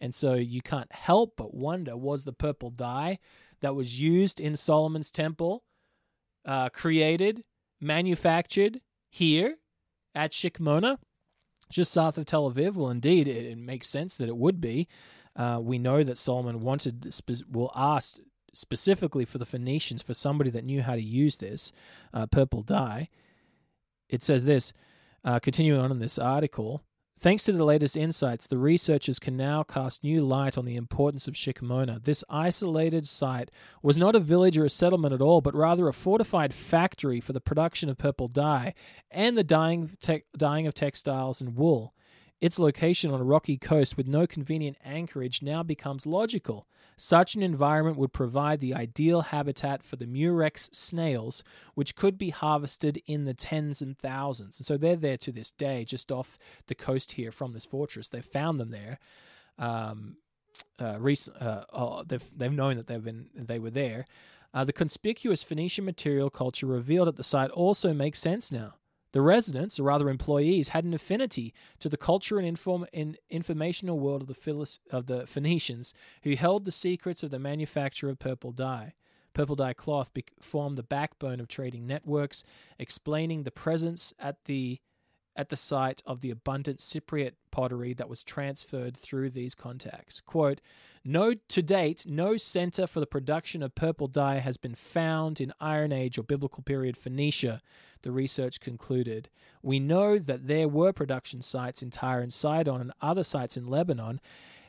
And 0.00 0.14
so 0.14 0.34
you 0.34 0.60
can't 0.60 0.92
help 0.92 1.34
but 1.36 1.54
wonder 1.54 1.96
was 1.96 2.24
the 2.24 2.32
purple 2.32 2.70
dye 2.70 3.18
that 3.60 3.74
was 3.74 4.00
used 4.00 4.38
in 4.38 4.54
Solomon's 4.54 5.10
temple 5.10 5.64
uh, 6.44 6.68
created, 6.68 7.42
manufactured 7.80 8.82
here 9.08 9.56
at 10.14 10.32
Shikmona, 10.32 10.98
just 11.70 11.92
south 11.92 12.18
of 12.18 12.26
Tel 12.26 12.52
Aviv? 12.52 12.74
Well, 12.74 12.90
indeed, 12.90 13.26
it, 13.26 13.46
it 13.46 13.58
makes 13.58 13.88
sense 13.88 14.18
that 14.18 14.28
it 14.28 14.36
would 14.36 14.60
be. 14.60 14.88
Uh, 15.34 15.58
we 15.62 15.78
know 15.78 16.02
that 16.02 16.18
Solomon 16.18 16.60
wanted, 16.60 17.12
well, 17.50 17.72
asked 17.74 18.20
specifically 18.54 19.24
for 19.24 19.38
the 19.38 19.46
Phoenicians, 19.46 20.02
for 20.02 20.14
somebody 20.14 20.50
that 20.50 20.64
knew 20.64 20.82
how 20.82 20.94
to 20.94 21.02
use 21.02 21.36
this 21.36 21.72
uh, 22.12 22.26
purple 22.26 22.62
dye. 22.62 23.08
It 24.08 24.22
says 24.22 24.44
this, 24.44 24.72
uh, 25.24 25.38
continuing 25.38 25.80
on 25.80 25.90
in 25.90 25.98
this 25.98 26.18
article. 26.18 26.82
Thanks 27.18 27.44
to 27.44 27.52
the 27.52 27.64
latest 27.64 27.96
insights, 27.96 28.48
the 28.48 28.58
researchers 28.58 29.20
can 29.20 29.36
now 29.36 29.62
cast 29.62 30.02
new 30.02 30.22
light 30.22 30.58
on 30.58 30.64
the 30.64 30.74
importance 30.74 31.28
of 31.28 31.34
Shikmona. 31.34 32.02
This 32.02 32.24
isolated 32.28 33.06
site 33.06 33.52
was 33.82 33.96
not 33.96 34.16
a 34.16 34.20
village 34.20 34.58
or 34.58 34.64
a 34.64 34.70
settlement 34.70 35.14
at 35.14 35.22
all, 35.22 35.40
but 35.40 35.54
rather 35.54 35.86
a 35.86 35.92
fortified 35.92 36.52
factory 36.52 37.20
for 37.20 37.32
the 37.32 37.40
production 37.40 37.88
of 37.88 37.98
purple 37.98 38.26
dye 38.26 38.74
and 39.12 39.38
the 39.38 39.44
dyeing, 39.44 39.96
te- 40.00 40.24
dyeing 40.36 40.66
of 40.66 40.74
textiles 40.74 41.40
and 41.40 41.56
wool. 41.56 41.94
Its 42.40 42.58
location 42.58 43.10
on 43.10 43.20
a 43.20 43.24
rocky 43.24 43.56
coast 43.56 43.96
with 43.96 44.06
no 44.06 44.26
convenient 44.26 44.76
anchorage 44.84 45.40
now 45.42 45.62
becomes 45.62 46.06
logical. 46.06 46.66
Such 46.96 47.34
an 47.34 47.42
environment 47.42 47.96
would 47.96 48.12
provide 48.12 48.60
the 48.60 48.74
ideal 48.74 49.22
habitat 49.22 49.82
for 49.82 49.96
the 49.96 50.06
murex 50.06 50.68
snails, 50.72 51.42
which 51.74 51.96
could 51.96 52.18
be 52.18 52.30
harvested 52.30 53.02
in 53.06 53.24
the 53.24 53.34
tens 53.34 53.80
and 53.80 53.98
thousands. 53.98 54.58
And 54.58 54.66
so 54.66 54.76
they're 54.76 54.94
there 54.94 55.16
to 55.18 55.32
this 55.32 55.50
day, 55.50 55.84
just 55.84 56.12
off 56.12 56.38
the 56.66 56.74
coast 56.74 57.12
here 57.12 57.32
from 57.32 57.52
this 57.52 57.64
fortress. 57.64 58.08
They 58.08 58.20
found 58.20 58.60
them 58.60 58.70
there. 58.70 58.98
Um, 59.58 60.18
uh, 60.78 60.98
uh, 61.40 61.64
oh, 61.72 62.04
they've 62.04 62.24
they've 62.36 62.52
known 62.52 62.76
that 62.76 62.86
they've 62.86 63.02
been 63.02 63.28
they 63.34 63.58
were 63.58 63.70
there. 63.70 64.06
Uh, 64.52 64.64
the 64.64 64.72
conspicuous 64.72 65.42
Phoenician 65.42 65.84
material 65.84 66.30
culture 66.30 66.66
revealed 66.66 67.08
at 67.08 67.16
the 67.16 67.24
site 67.24 67.50
also 67.50 67.92
makes 67.92 68.20
sense 68.20 68.52
now. 68.52 68.74
The 69.14 69.22
residents, 69.22 69.78
or 69.78 69.84
rather 69.84 70.10
employees, 70.10 70.70
had 70.70 70.82
an 70.82 70.92
affinity 70.92 71.54
to 71.78 71.88
the 71.88 71.96
culture 71.96 72.36
and 72.36 72.48
inform- 72.48 72.88
in 72.92 73.16
informational 73.30 74.00
world 74.00 74.28
of 74.28 74.28
the, 74.28 74.78
of 74.90 75.06
the 75.06 75.24
Phoenicians, 75.24 75.94
who 76.24 76.34
held 76.34 76.64
the 76.64 76.72
secrets 76.72 77.22
of 77.22 77.30
the 77.30 77.38
manufacture 77.38 78.10
of 78.10 78.18
purple 78.18 78.50
dye. 78.50 78.94
Purple 79.32 79.54
dye 79.54 79.72
cloth 79.72 80.12
be- 80.12 80.24
formed 80.40 80.76
the 80.76 80.82
backbone 80.82 81.38
of 81.38 81.46
trading 81.46 81.86
networks, 81.86 82.42
explaining 82.76 83.44
the 83.44 83.52
presence 83.52 84.12
at 84.18 84.46
the 84.46 84.80
at 85.36 85.48
the 85.48 85.56
site 85.56 86.02
of 86.06 86.20
the 86.20 86.30
abundant 86.30 86.78
Cypriot 86.78 87.32
pottery 87.50 87.92
that 87.94 88.08
was 88.08 88.22
transferred 88.22 88.96
through 88.96 89.30
these 89.30 89.54
contacts. 89.54 90.20
Quote, 90.20 90.60
no, 91.04 91.34
to 91.34 91.62
date, 91.62 92.06
no 92.08 92.36
center 92.36 92.86
for 92.86 93.00
the 93.00 93.06
production 93.06 93.62
of 93.62 93.74
purple 93.74 94.06
dye 94.06 94.38
has 94.38 94.56
been 94.56 94.74
found 94.74 95.40
in 95.40 95.52
Iron 95.60 95.92
Age 95.92 96.18
or 96.18 96.22
Biblical 96.22 96.62
period 96.62 96.96
Phoenicia, 96.96 97.60
the 98.02 98.12
research 98.12 98.60
concluded. 98.60 99.28
We 99.62 99.80
know 99.80 100.18
that 100.18 100.46
there 100.46 100.68
were 100.68 100.92
production 100.92 101.42
sites 101.42 101.82
in 101.82 101.90
Tyre 101.90 102.20
and 102.20 102.32
Sidon 102.32 102.80
and 102.80 102.92
other 103.02 103.22
sites 103.22 103.56
in 103.56 103.66
Lebanon, 103.66 104.20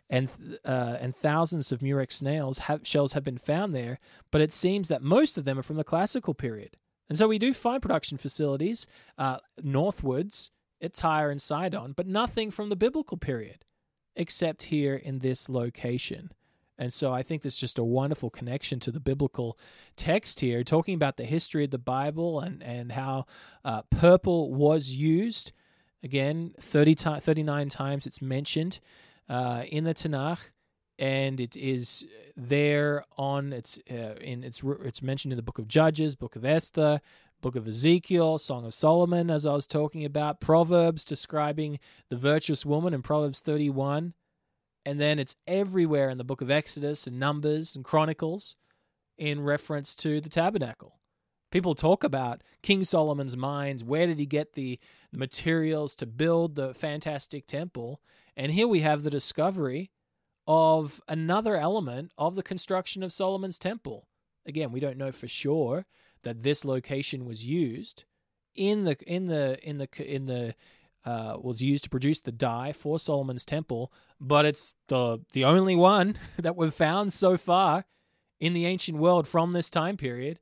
and 0.10 0.30
uh, 0.64 0.98
and 1.00 1.16
thousands 1.16 1.72
of 1.72 1.82
murex 1.82 2.18
snails 2.18 2.60
have, 2.60 2.82
shells 2.86 3.14
have 3.14 3.24
been 3.24 3.38
found 3.38 3.74
there, 3.74 4.00
but 4.30 4.42
it 4.42 4.54
seems 4.54 4.88
that 4.88 5.02
most 5.02 5.38
of 5.38 5.46
them 5.46 5.58
are 5.58 5.64
from 5.64 5.78
the 5.78 5.84
classical 5.84 6.34
period. 6.34 6.78
And 7.10 7.18
so 7.18 7.28
we 7.28 7.40
do 7.40 7.54
find 7.54 7.82
production 7.82 8.18
facilities 8.18 8.88
uh, 9.18 9.40
northwards 9.62 10.52
at 10.86 10.94
Tyre 10.94 11.30
and 11.30 11.42
Sidon, 11.42 11.94
but 11.94 12.08
nothing 12.08 12.52
from 12.52 12.70
the 12.70 12.76
biblical 12.76 13.18
period, 13.18 13.66
except 14.16 14.64
here 14.64 14.96
in 14.96 15.20
this 15.20 15.50
location. 15.50 16.32
And 16.78 16.94
so 16.94 17.14
I 17.14 17.24
think 17.24 17.42
there's 17.42 17.56
just 17.56 17.78
a 17.78 17.84
wonderful 17.84 18.30
connection 18.30 18.80
to 18.82 18.92
the 18.92 19.00
biblical 19.00 19.58
text 19.96 20.42
here, 20.42 20.64
talking 20.64 20.96
about 20.96 21.18
the 21.18 21.24
history 21.24 21.64
of 21.64 21.72
the 21.72 21.78
Bible 21.78 22.40
and, 22.40 22.62
and 22.62 22.92
how 22.92 23.26
uh, 23.64 23.84
purple 23.90 24.54
was 24.54 24.90
used. 24.90 25.52
Again, 26.04 26.54
30 26.60 26.96
to- 26.96 27.20
39 27.20 27.70
times 27.70 28.06
it's 28.06 28.22
mentioned 28.22 28.80
uh, 29.30 29.64
in 29.68 29.86
the 29.86 29.94
Tanakh, 29.94 30.40
and 31.00 31.40
it 31.40 31.56
is 31.58 32.06
there 32.38 33.06
on 33.18 33.54
it's 33.54 33.80
uh, 33.90 34.16
in 34.22 34.44
it's 34.44 34.62
it's 34.84 35.02
mentioned 35.02 35.34
in 35.34 35.38
the 35.38 35.44
book 35.44 35.60
of 35.60 35.68
Judges, 35.68 36.16
book 36.16 36.36
of 36.36 36.46
Esther, 36.46 37.02
book 37.42 37.56
of 37.56 37.68
Ezekiel, 37.68 38.38
Song 38.38 38.66
of 38.66 38.74
Solomon, 38.74 39.30
as 39.30 39.46
I 39.46 39.54
was 39.54 39.68
talking 39.68 40.04
about, 40.04 40.42
Proverbs 40.42 41.06
describing 41.06 41.80
the 42.10 42.18
virtuous 42.18 42.66
woman 42.66 42.94
in 42.94 43.02
Proverbs 43.02 43.42
31. 43.42 44.14
And 44.86 45.00
then 45.00 45.20
it's 45.20 45.36
everywhere 45.48 46.10
in 46.10 46.18
the 46.18 46.24
book 46.24 46.42
of 46.42 46.52
Exodus 46.52 47.08
and 47.08 47.20
Numbers 47.20 47.76
and 47.76 47.84
Chronicles 47.84 48.56
in 49.18 49.42
reference 49.42 49.96
to 49.96 50.22
the 50.22 50.30
tabernacle. 50.30 51.00
People 51.52 51.76
talk 51.76 52.04
about 52.04 52.42
King 52.62 52.84
Solomon's 52.84 53.38
mines. 53.38 53.84
Where 53.84 54.08
did 54.08 54.20
he 54.20 54.26
get 54.26 54.54
the 54.54 54.80
materials 55.12 55.96
to 55.98 56.06
build 56.06 56.56
the 56.56 56.74
fantastic 56.74 57.48
temple? 57.48 58.02
And 58.36 58.52
here 58.52 58.68
we 58.68 58.82
have 58.82 59.04
the 59.04 59.10
discovery 59.10 59.92
of 60.48 61.02
another 61.08 61.56
element 61.56 62.12
of 62.18 62.36
the 62.36 62.44
construction 62.44 63.04
of 63.04 63.14
Solomon's 63.14 63.58
temple. 63.58 64.08
Again, 64.46 64.72
we 64.72 64.80
don't 64.80 64.98
know 64.98 65.12
for 65.12 65.28
sure 65.28 65.86
that 66.26 66.42
this 66.42 66.66
location 66.66 67.26
was 67.26 67.46
used 67.46 68.04
in 68.56 68.84
the 68.84 68.98
in 69.08 69.28
the 69.28 69.58
in 69.68 69.78
the 69.78 69.88
in 70.00 70.26
the 70.26 70.56
uh, 71.06 71.38
was 71.40 71.62
used 71.62 71.84
to 71.84 71.90
produce 71.90 72.20
the 72.20 72.32
dye 72.32 72.74
for 72.74 72.98
Solomon's 72.98 73.46
temple, 73.46 73.94
but 74.20 74.44
it's 74.44 74.74
the 74.88 75.20
the 75.32 75.46
only 75.46 75.76
one 75.76 76.18
that 76.38 76.58
we've 76.58 76.74
found 76.74 77.14
so 77.14 77.38
far 77.38 77.86
in 78.40 78.54
the 78.54 78.66
ancient 78.66 78.98
world 78.98 79.28
from 79.28 79.54
this 79.54 79.70
time 79.70 79.96
period, 79.96 80.40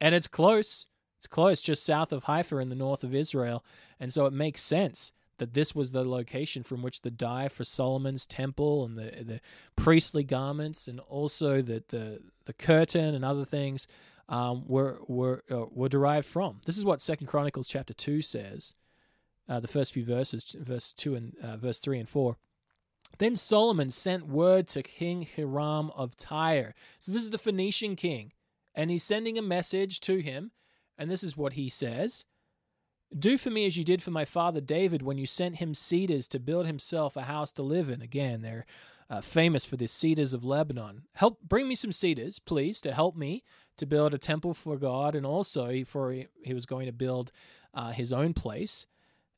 and 0.00 0.14
it's 0.14 0.28
close. 0.28 0.86
It's 1.18 1.26
close, 1.26 1.60
just 1.60 1.84
south 1.84 2.12
of 2.12 2.24
Haifa 2.24 2.58
in 2.58 2.68
the 2.68 2.76
north 2.76 3.02
of 3.02 3.14
Israel, 3.14 3.64
and 4.00 4.12
so 4.12 4.26
it 4.26 4.32
makes 4.32 4.62
sense 4.62 5.12
that 5.38 5.52
this 5.52 5.74
was 5.74 5.92
the 5.92 6.04
location 6.04 6.62
from 6.62 6.82
which 6.82 7.02
the 7.02 7.10
dye 7.10 7.48
for 7.48 7.64
Solomon's 7.64 8.24
temple 8.24 8.84
and 8.84 8.96
the 8.96 9.24
the 9.24 9.40
priestly 9.76 10.24
garments 10.24 10.88
and 10.88 11.00
also 11.00 11.60
the 11.60 11.82
the, 11.88 12.20
the 12.44 12.52
curtain 12.52 13.14
and 13.14 13.24
other 13.24 13.44
things 13.44 13.86
um, 14.28 14.64
were 14.66 14.98
were 15.06 15.42
uh, 15.50 15.66
were 15.70 15.88
derived 15.88 16.26
from. 16.26 16.60
This 16.66 16.78
is 16.78 16.84
what 16.84 17.00
Second 17.00 17.26
Chronicles 17.26 17.68
chapter 17.68 17.94
two 17.94 18.22
says. 18.22 18.74
Uh, 19.48 19.60
the 19.60 19.68
first 19.68 19.94
few 19.94 20.04
verses, 20.04 20.54
verse 20.58 20.92
two 20.92 21.14
and 21.14 21.34
uh, 21.42 21.56
verse 21.56 21.80
three 21.80 21.98
and 21.98 22.08
four. 22.08 22.36
Then 23.16 23.34
Solomon 23.36 23.90
sent 23.90 24.28
word 24.28 24.68
to 24.68 24.82
King 24.82 25.26
Hiram 25.34 25.90
of 25.96 26.16
Tyre. 26.16 26.74
So 26.98 27.10
this 27.10 27.22
is 27.22 27.30
the 27.30 27.38
Phoenician 27.38 27.96
king, 27.96 28.32
and 28.74 28.90
he's 28.90 29.02
sending 29.02 29.38
a 29.38 29.42
message 29.42 30.00
to 30.00 30.18
him, 30.18 30.50
and 30.98 31.10
this 31.10 31.24
is 31.24 31.36
what 31.36 31.54
he 31.54 31.70
says. 31.70 32.26
Do 33.18 33.38
for 33.38 33.48
me 33.48 33.64
as 33.64 33.78
you 33.78 33.84
did 33.84 34.02
for 34.02 34.10
my 34.10 34.26
father 34.26 34.60
David 34.60 35.00
when 35.00 35.16
you 35.16 35.24
sent 35.24 35.56
him 35.56 35.72
cedars 35.72 36.28
to 36.28 36.38
build 36.38 36.66
himself 36.66 37.16
a 37.16 37.22
house 37.22 37.50
to 37.52 37.62
live 37.62 37.88
in. 37.88 38.02
Again, 38.02 38.42
they're 38.42 38.66
uh, 39.10 39.20
famous 39.20 39.64
for 39.64 39.76
the 39.76 39.88
cedars 39.88 40.34
of 40.34 40.44
Lebanon. 40.44 41.02
Help 41.14 41.40
bring 41.42 41.68
me 41.68 41.74
some 41.74 41.92
cedars, 41.92 42.38
please, 42.38 42.80
to 42.82 42.92
help 42.92 43.16
me 43.16 43.42
to 43.76 43.86
build 43.86 44.12
a 44.12 44.18
temple 44.18 44.54
for 44.54 44.76
God, 44.76 45.14
and 45.14 45.24
also 45.24 45.84
for 45.84 46.12
he, 46.12 46.54
was 46.54 46.66
going 46.66 46.86
to 46.86 46.92
build 46.92 47.32
uh, 47.72 47.92
his 47.92 48.12
own 48.12 48.34
place. 48.34 48.86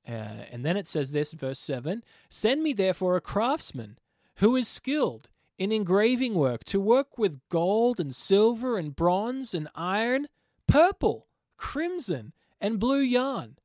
Uh, 0.09 0.45
and 0.51 0.64
then 0.64 0.77
it 0.77 0.89
says 0.89 1.12
this, 1.12 1.33
verse 1.33 1.59
7 1.59 2.03
Send 2.29 2.62
me 2.62 2.73
therefore 2.73 3.16
a 3.16 3.21
craftsman 3.21 3.99
who 4.37 4.57
is 4.57 4.66
skilled 4.66 5.29
in 5.59 5.73
engraving 5.73 6.35
work, 6.35 6.64
to 6.64 6.81
work 6.81 7.18
with 7.18 7.47
gold 7.51 8.01
and 8.01 8.14
silver 8.14 8.79
and 8.79 8.97
bronze 8.97 9.53
and 9.53 9.68
iron, 9.75 10.27
purple, 10.66 11.27
crimson, 11.59 12.33
and 12.59 12.81
blue 12.81 13.01
yarn. 13.01 13.57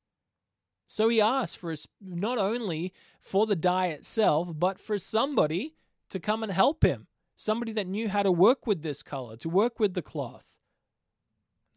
So 0.87 1.07
he 1.07 1.21
asked 1.21 1.57
for 1.57 1.73
not 2.01 2.37
only 2.37 2.93
for 3.21 3.45
the 3.45 3.55
dye 3.55 3.87
itself, 3.87 4.49
but 4.53 4.77
for 4.77 4.97
somebody 4.97 5.75
to 6.15 6.19
come 6.19 6.43
and 6.43 6.51
help 6.51 6.83
him, 6.83 7.07
somebody 7.35 7.73
that 7.73 7.87
knew 7.87 8.09
how 8.09 8.23
to 8.23 8.31
work 8.31 8.65
with 8.65 8.81
this 8.81 9.03
color, 9.03 9.37
to 9.37 9.49
work 9.49 9.79
with 9.79 9.93
the 9.93 10.01
cloth. 10.01 10.57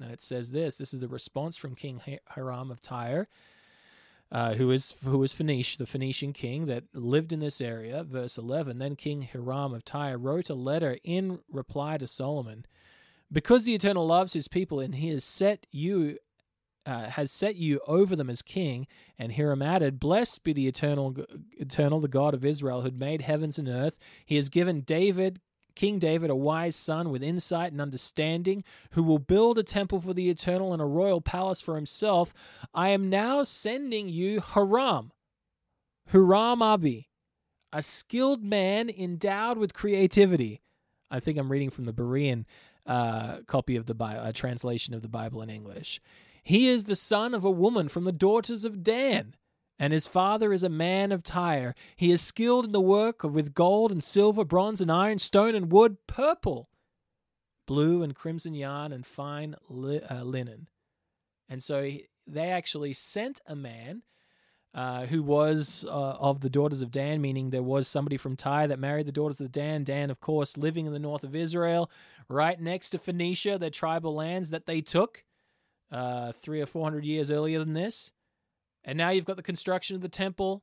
And 0.00 0.10
it 0.12 0.22
says 0.22 0.52
this 0.52 0.76
this 0.76 0.94
is 0.94 1.00
the 1.00 1.08
response 1.08 1.56
from 1.56 1.74
King 1.74 2.00
Hiram 2.28 2.70
of 2.70 2.80
Tyre. 2.80 3.28
Uh, 4.30 4.52
who 4.54 4.70
is 4.70 4.94
who 5.02 5.16
was 5.16 5.32
Phoenicia, 5.32 5.78
the 5.78 5.86
Phoenician 5.86 6.34
king 6.34 6.66
that 6.66 6.84
lived 6.92 7.32
in 7.32 7.40
this 7.40 7.62
area. 7.62 8.04
Verse 8.04 8.36
eleven. 8.36 8.78
Then 8.78 8.94
King 8.94 9.22
Hiram 9.22 9.72
of 9.72 9.84
Tyre 9.84 10.18
wrote 10.18 10.50
a 10.50 10.54
letter 10.54 10.98
in 11.02 11.40
reply 11.50 11.96
to 11.96 12.06
Solomon, 12.06 12.66
because 13.32 13.64
the 13.64 13.74
Eternal 13.74 14.06
loves 14.06 14.34
His 14.34 14.46
people 14.46 14.80
and 14.80 14.94
He 14.94 15.08
has 15.08 15.24
set 15.24 15.66
you. 15.72 16.18
Uh, 16.86 17.10
has 17.10 17.30
set 17.30 17.56
you 17.56 17.80
over 17.86 18.16
them 18.16 18.30
as 18.30 18.40
king, 18.40 18.86
and 19.18 19.34
Hiram 19.34 19.60
added, 19.60 20.00
"Blessed 20.00 20.42
be 20.42 20.54
the 20.54 20.66
eternal, 20.66 21.16
eternal, 21.58 22.00
the 22.00 22.08
God 22.08 22.32
of 22.32 22.46
Israel, 22.46 22.80
who 22.80 22.90
made 22.90 23.20
heavens 23.20 23.58
and 23.58 23.68
earth. 23.68 23.98
He 24.24 24.36
has 24.36 24.48
given 24.48 24.80
David, 24.80 25.40
King 25.74 25.98
David, 25.98 26.30
a 26.30 26.34
wise 26.34 26.74
son 26.74 27.10
with 27.10 27.22
insight 27.22 27.72
and 27.72 27.80
understanding, 27.80 28.64
who 28.92 29.02
will 29.02 29.18
build 29.18 29.58
a 29.58 29.62
temple 29.62 30.00
for 30.00 30.14
the 30.14 30.30
eternal 30.30 30.72
and 30.72 30.80
a 30.80 30.86
royal 30.86 31.20
palace 31.20 31.60
for 31.60 31.76
himself, 31.76 32.32
I 32.74 32.88
am 32.88 33.10
now 33.10 33.42
sending 33.42 34.08
you 34.08 34.40
Hiram, 34.40 35.12
Huram 36.10 36.62
Abi, 36.62 37.10
a 37.72 37.82
skilled 37.82 38.42
man 38.42 38.88
endowed 38.88 39.58
with 39.58 39.74
creativity. 39.74 40.62
I 41.10 41.20
think 41.20 41.38
I'm 41.38 41.52
reading 41.52 41.70
from 41.70 41.84
the 41.84 41.92
Berean 41.92 42.44
uh, 42.86 43.42
copy 43.46 43.76
of 43.76 43.86
the 43.86 43.94
Bible, 43.94 44.24
a 44.24 44.32
translation 44.32 44.94
of 44.94 45.02
the 45.02 45.08
Bible 45.08 45.42
in 45.42 45.50
English. 45.50 46.00
He 46.48 46.68
is 46.68 46.84
the 46.84 46.96
son 46.96 47.34
of 47.34 47.44
a 47.44 47.50
woman 47.50 47.90
from 47.90 48.04
the 48.04 48.10
daughters 48.10 48.64
of 48.64 48.82
Dan 48.82 49.34
and 49.78 49.92
his 49.92 50.06
father 50.06 50.50
is 50.50 50.62
a 50.62 50.70
man 50.70 51.12
of 51.12 51.22
Tyre. 51.22 51.74
He 51.94 52.10
is 52.10 52.22
skilled 52.22 52.64
in 52.64 52.72
the 52.72 52.80
work 52.80 53.22
of 53.22 53.34
with 53.34 53.52
gold 53.52 53.92
and 53.92 54.02
silver, 54.02 54.46
bronze 54.46 54.80
and 54.80 54.90
iron, 54.90 55.18
stone 55.18 55.54
and 55.54 55.70
wood, 55.70 55.98
purple, 56.06 56.70
blue 57.66 58.02
and 58.02 58.14
crimson 58.14 58.54
yarn, 58.54 58.92
and 58.92 59.06
fine 59.06 59.56
li- 59.68 60.00
uh, 60.00 60.24
linen. 60.24 60.70
And 61.50 61.62
so 61.62 61.82
he, 61.82 62.08
they 62.26 62.48
actually 62.48 62.94
sent 62.94 63.42
a 63.46 63.54
man 63.54 64.04
uh, 64.74 65.04
who 65.04 65.22
was 65.22 65.84
uh, 65.86 65.90
of 65.90 66.40
the 66.40 66.48
daughters 66.48 66.80
of 66.80 66.90
Dan, 66.90 67.20
meaning 67.20 67.50
there 67.50 67.62
was 67.62 67.88
somebody 67.88 68.16
from 68.16 68.36
Tyre 68.36 68.68
that 68.68 68.78
married 68.78 69.06
the 69.06 69.12
daughters 69.12 69.40
of 69.42 69.52
Dan. 69.52 69.84
Dan, 69.84 70.10
of 70.10 70.20
course, 70.20 70.56
living 70.56 70.86
in 70.86 70.94
the 70.94 70.98
north 70.98 71.24
of 71.24 71.36
Israel, 71.36 71.90
right 72.26 72.58
next 72.58 72.90
to 72.90 72.98
Phoenicia, 72.98 73.58
their 73.58 73.68
tribal 73.68 74.14
lands 74.14 74.48
that 74.48 74.64
they 74.64 74.80
took 74.80 75.24
uh, 75.90 76.32
three 76.32 76.60
or 76.60 76.66
four 76.66 76.84
hundred 76.84 77.04
years 77.04 77.30
earlier 77.30 77.58
than 77.58 77.74
this. 77.74 78.10
And 78.84 78.96
now 78.96 79.10
you've 79.10 79.24
got 79.24 79.36
the 79.36 79.42
construction 79.42 79.96
of 79.96 80.02
the 80.02 80.08
temple. 80.08 80.62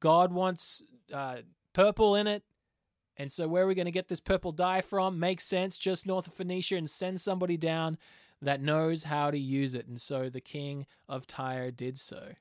God 0.00 0.32
wants 0.32 0.82
uh, 1.12 1.38
purple 1.72 2.16
in 2.16 2.26
it. 2.26 2.42
And 3.16 3.30
so, 3.30 3.46
where 3.46 3.64
are 3.64 3.66
we 3.66 3.74
going 3.74 3.86
to 3.86 3.90
get 3.90 4.08
this 4.08 4.20
purple 4.20 4.52
dye 4.52 4.80
from? 4.80 5.20
Makes 5.20 5.44
sense, 5.44 5.78
just 5.78 6.06
north 6.06 6.26
of 6.26 6.34
Phoenicia, 6.34 6.76
and 6.76 6.88
send 6.88 7.20
somebody 7.20 7.56
down 7.56 7.98
that 8.40 8.62
knows 8.62 9.04
how 9.04 9.30
to 9.30 9.38
use 9.38 9.74
it. 9.74 9.86
And 9.86 10.00
so, 10.00 10.28
the 10.28 10.40
king 10.40 10.86
of 11.08 11.26
Tyre 11.26 11.70
did 11.70 11.98
so. 11.98 12.32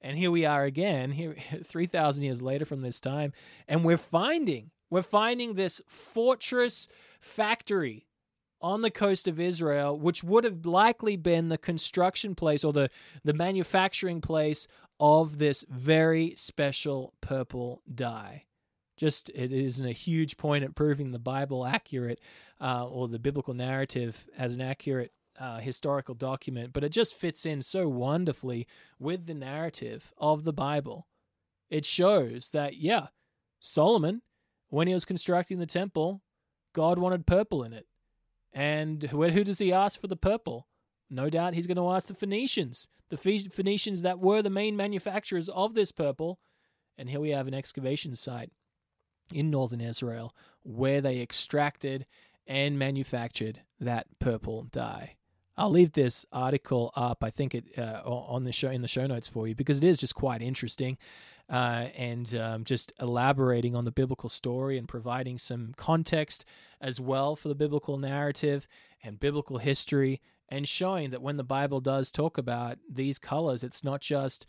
And 0.00 0.18
here 0.18 0.30
we 0.30 0.44
are 0.44 0.64
again, 0.64 1.12
here 1.12 1.34
3,000 1.64 2.24
years 2.24 2.42
later 2.42 2.66
from 2.66 2.82
this 2.82 3.00
time, 3.00 3.32
and 3.66 3.84
we're 3.84 3.96
finding, 3.96 4.70
we're 4.90 5.02
finding 5.02 5.54
this 5.54 5.80
fortress 5.88 6.86
factory 7.18 8.06
on 8.64 8.80
the 8.80 8.90
coast 8.90 9.28
of 9.28 9.38
Israel, 9.38 9.98
which 9.98 10.24
would 10.24 10.42
have 10.42 10.64
likely 10.64 11.16
been 11.16 11.50
the 11.50 11.58
construction 11.58 12.34
place 12.34 12.64
or 12.64 12.72
the, 12.72 12.88
the 13.22 13.34
manufacturing 13.34 14.22
place 14.22 14.66
of 14.98 15.36
this 15.36 15.66
very 15.68 16.32
special 16.36 17.12
purple 17.20 17.82
dye. 17.94 18.44
Just 18.96 19.28
it 19.34 19.52
isn't 19.52 19.86
a 19.86 19.92
huge 19.92 20.38
point 20.38 20.64
at 20.64 20.74
proving 20.74 21.10
the 21.10 21.18
Bible 21.18 21.66
accurate 21.66 22.20
uh, 22.58 22.88
or 22.88 23.06
the 23.06 23.18
biblical 23.18 23.52
narrative 23.52 24.26
as 24.38 24.54
an 24.54 24.62
accurate 24.62 25.12
uh, 25.38 25.58
historical 25.58 26.14
document, 26.14 26.72
but 26.72 26.84
it 26.84 26.88
just 26.88 27.14
fits 27.14 27.44
in 27.44 27.60
so 27.60 27.86
wonderfully 27.86 28.66
with 28.98 29.26
the 29.26 29.34
narrative 29.34 30.10
of 30.16 30.44
the 30.44 30.54
Bible. 30.54 31.06
It 31.68 31.84
shows 31.84 32.48
that, 32.50 32.76
yeah, 32.76 33.08
Solomon, 33.60 34.22
when 34.68 34.88
he 34.88 34.94
was 34.94 35.04
constructing 35.04 35.58
the 35.58 35.66
temple, 35.66 36.22
God 36.72 36.98
wanted 36.98 37.26
purple 37.26 37.62
in 37.62 37.74
it. 37.74 37.86
And 38.54 39.02
who, 39.04 39.22
who 39.24 39.44
does 39.44 39.58
he 39.58 39.72
ask 39.72 40.00
for 40.00 40.06
the 40.06 40.16
purple? 40.16 40.68
No 41.10 41.28
doubt 41.28 41.54
he's 41.54 41.66
going 41.66 41.76
to 41.76 41.90
ask 41.90 42.06
the 42.06 42.14
Phoenicians, 42.14 42.88
the 43.10 43.16
Phoenicians 43.16 44.02
that 44.02 44.20
were 44.20 44.40
the 44.40 44.50
main 44.50 44.76
manufacturers 44.76 45.48
of 45.48 45.74
this 45.74 45.92
purple. 45.92 46.38
And 46.96 47.10
here 47.10 47.20
we 47.20 47.30
have 47.30 47.48
an 47.48 47.54
excavation 47.54 48.14
site 48.14 48.52
in 49.32 49.50
northern 49.50 49.80
Israel 49.80 50.34
where 50.62 51.00
they 51.00 51.20
extracted 51.20 52.06
and 52.46 52.78
manufactured 52.78 53.60
that 53.80 54.06
purple 54.18 54.62
dye. 54.62 55.16
I'll 55.56 55.70
leave 55.70 55.92
this 55.92 56.26
article 56.32 56.90
up. 56.96 57.22
I 57.22 57.30
think 57.30 57.54
it 57.54 57.78
uh, 57.78 58.02
on 58.04 58.44
the 58.44 58.52
show 58.52 58.70
in 58.70 58.82
the 58.82 58.88
show 58.88 59.06
notes 59.06 59.28
for 59.28 59.46
you 59.46 59.54
because 59.54 59.78
it 59.78 59.84
is 59.84 60.00
just 60.00 60.14
quite 60.14 60.42
interesting, 60.42 60.98
uh, 61.50 61.88
and 61.96 62.34
um, 62.34 62.64
just 62.64 62.92
elaborating 63.00 63.76
on 63.76 63.84
the 63.84 63.92
biblical 63.92 64.28
story 64.28 64.78
and 64.78 64.88
providing 64.88 65.38
some 65.38 65.74
context 65.76 66.44
as 66.80 67.00
well 67.00 67.36
for 67.36 67.48
the 67.48 67.54
biblical 67.54 67.98
narrative 67.98 68.66
and 69.02 69.20
biblical 69.20 69.58
history, 69.58 70.20
and 70.48 70.68
showing 70.68 71.10
that 71.10 71.22
when 71.22 71.36
the 71.36 71.44
Bible 71.44 71.80
does 71.80 72.10
talk 72.10 72.38
about 72.38 72.78
these 72.90 73.18
colors, 73.18 73.62
it's 73.62 73.84
not 73.84 74.00
just 74.00 74.46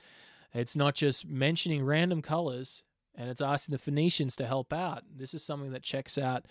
it's 0.53 0.75
not 0.75 0.95
just 0.95 1.27
mentioning 1.27 1.83
random 1.83 2.21
colors 2.21 2.85
and 3.13 3.29
it's 3.29 3.41
asking 3.41 3.73
the 3.73 3.79
Phoenicians 3.79 4.35
to 4.37 4.45
help 4.45 4.71
out. 4.71 5.03
This 5.13 5.33
is 5.33 5.43
something 5.43 5.71
that 5.71 5.83
checks 5.83 6.17
out 6.17 6.45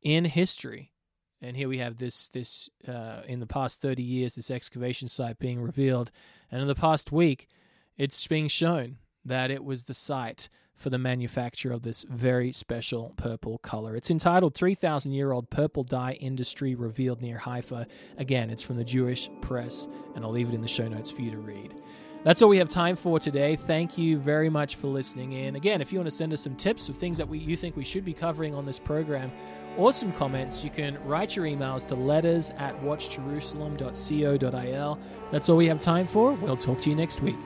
in 0.00 0.24
history. 0.26 0.92
And 1.40 1.56
here 1.56 1.68
we 1.68 1.78
have 1.78 1.98
this 1.98 2.28
this 2.28 2.68
uh, 2.86 3.22
in 3.26 3.40
the 3.40 3.46
past 3.46 3.80
30 3.80 4.02
years 4.02 4.34
this 4.34 4.50
excavation 4.50 5.08
site 5.08 5.38
being 5.38 5.60
revealed. 5.60 6.10
And 6.50 6.60
in 6.60 6.68
the 6.68 6.74
past 6.74 7.10
week 7.10 7.48
it's 7.96 8.26
being 8.26 8.48
shown 8.48 8.98
that 9.24 9.50
it 9.50 9.64
was 9.64 9.84
the 9.84 9.94
site 9.94 10.48
for 10.78 10.90
the 10.90 10.98
manufacture 10.98 11.72
of 11.72 11.82
this 11.82 12.04
very 12.08 12.52
special 12.52 13.12
purple 13.16 13.58
color. 13.58 13.96
It's 13.96 14.10
entitled 14.10 14.54
3,000 14.54 15.12
Year 15.12 15.32
Old 15.32 15.50
Purple 15.50 15.82
Dye 15.82 16.12
Industry 16.20 16.76
Revealed 16.76 17.20
Near 17.20 17.38
Haifa. 17.38 17.88
Again, 18.16 18.48
it's 18.48 18.62
from 18.62 18.76
the 18.76 18.84
Jewish 18.84 19.28
Press, 19.40 19.88
and 20.14 20.24
I'll 20.24 20.30
leave 20.30 20.48
it 20.48 20.54
in 20.54 20.62
the 20.62 20.68
show 20.68 20.86
notes 20.86 21.10
for 21.10 21.22
you 21.22 21.32
to 21.32 21.38
read. 21.38 21.74
That's 22.24 22.42
all 22.42 22.48
we 22.48 22.58
have 22.58 22.68
time 22.68 22.96
for 22.96 23.20
today. 23.20 23.54
Thank 23.56 23.98
you 23.98 24.18
very 24.18 24.50
much 24.50 24.76
for 24.76 24.88
listening 24.88 25.32
in. 25.32 25.56
Again, 25.56 25.80
if 25.80 25.92
you 25.92 25.98
want 25.98 26.10
to 26.10 26.16
send 26.16 26.32
us 26.32 26.42
some 26.42 26.54
tips 26.56 26.88
of 26.88 26.96
things 26.96 27.18
that 27.18 27.28
we, 27.28 27.38
you 27.38 27.56
think 27.56 27.76
we 27.76 27.84
should 27.84 28.04
be 28.04 28.12
covering 28.12 28.54
on 28.54 28.66
this 28.66 28.78
program 28.78 29.32
or 29.76 29.92
some 29.92 30.12
comments, 30.12 30.62
you 30.64 30.70
can 30.70 30.98
write 31.04 31.36
your 31.36 31.44
emails 31.46 31.86
to 31.86 31.94
letters 31.94 32.50
at 32.58 32.74
watchjerusalem.co.il. 32.82 34.98
That's 35.30 35.48
all 35.48 35.56
we 35.56 35.66
have 35.66 35.80
time 35.80 36.08
for. 36.08 36.32
We'll 36.32 36.56
talk 36.56 36.80
to 36.82 36.90
you 36.90 36.96
next 36.96 37.22
week. 37.22 37.38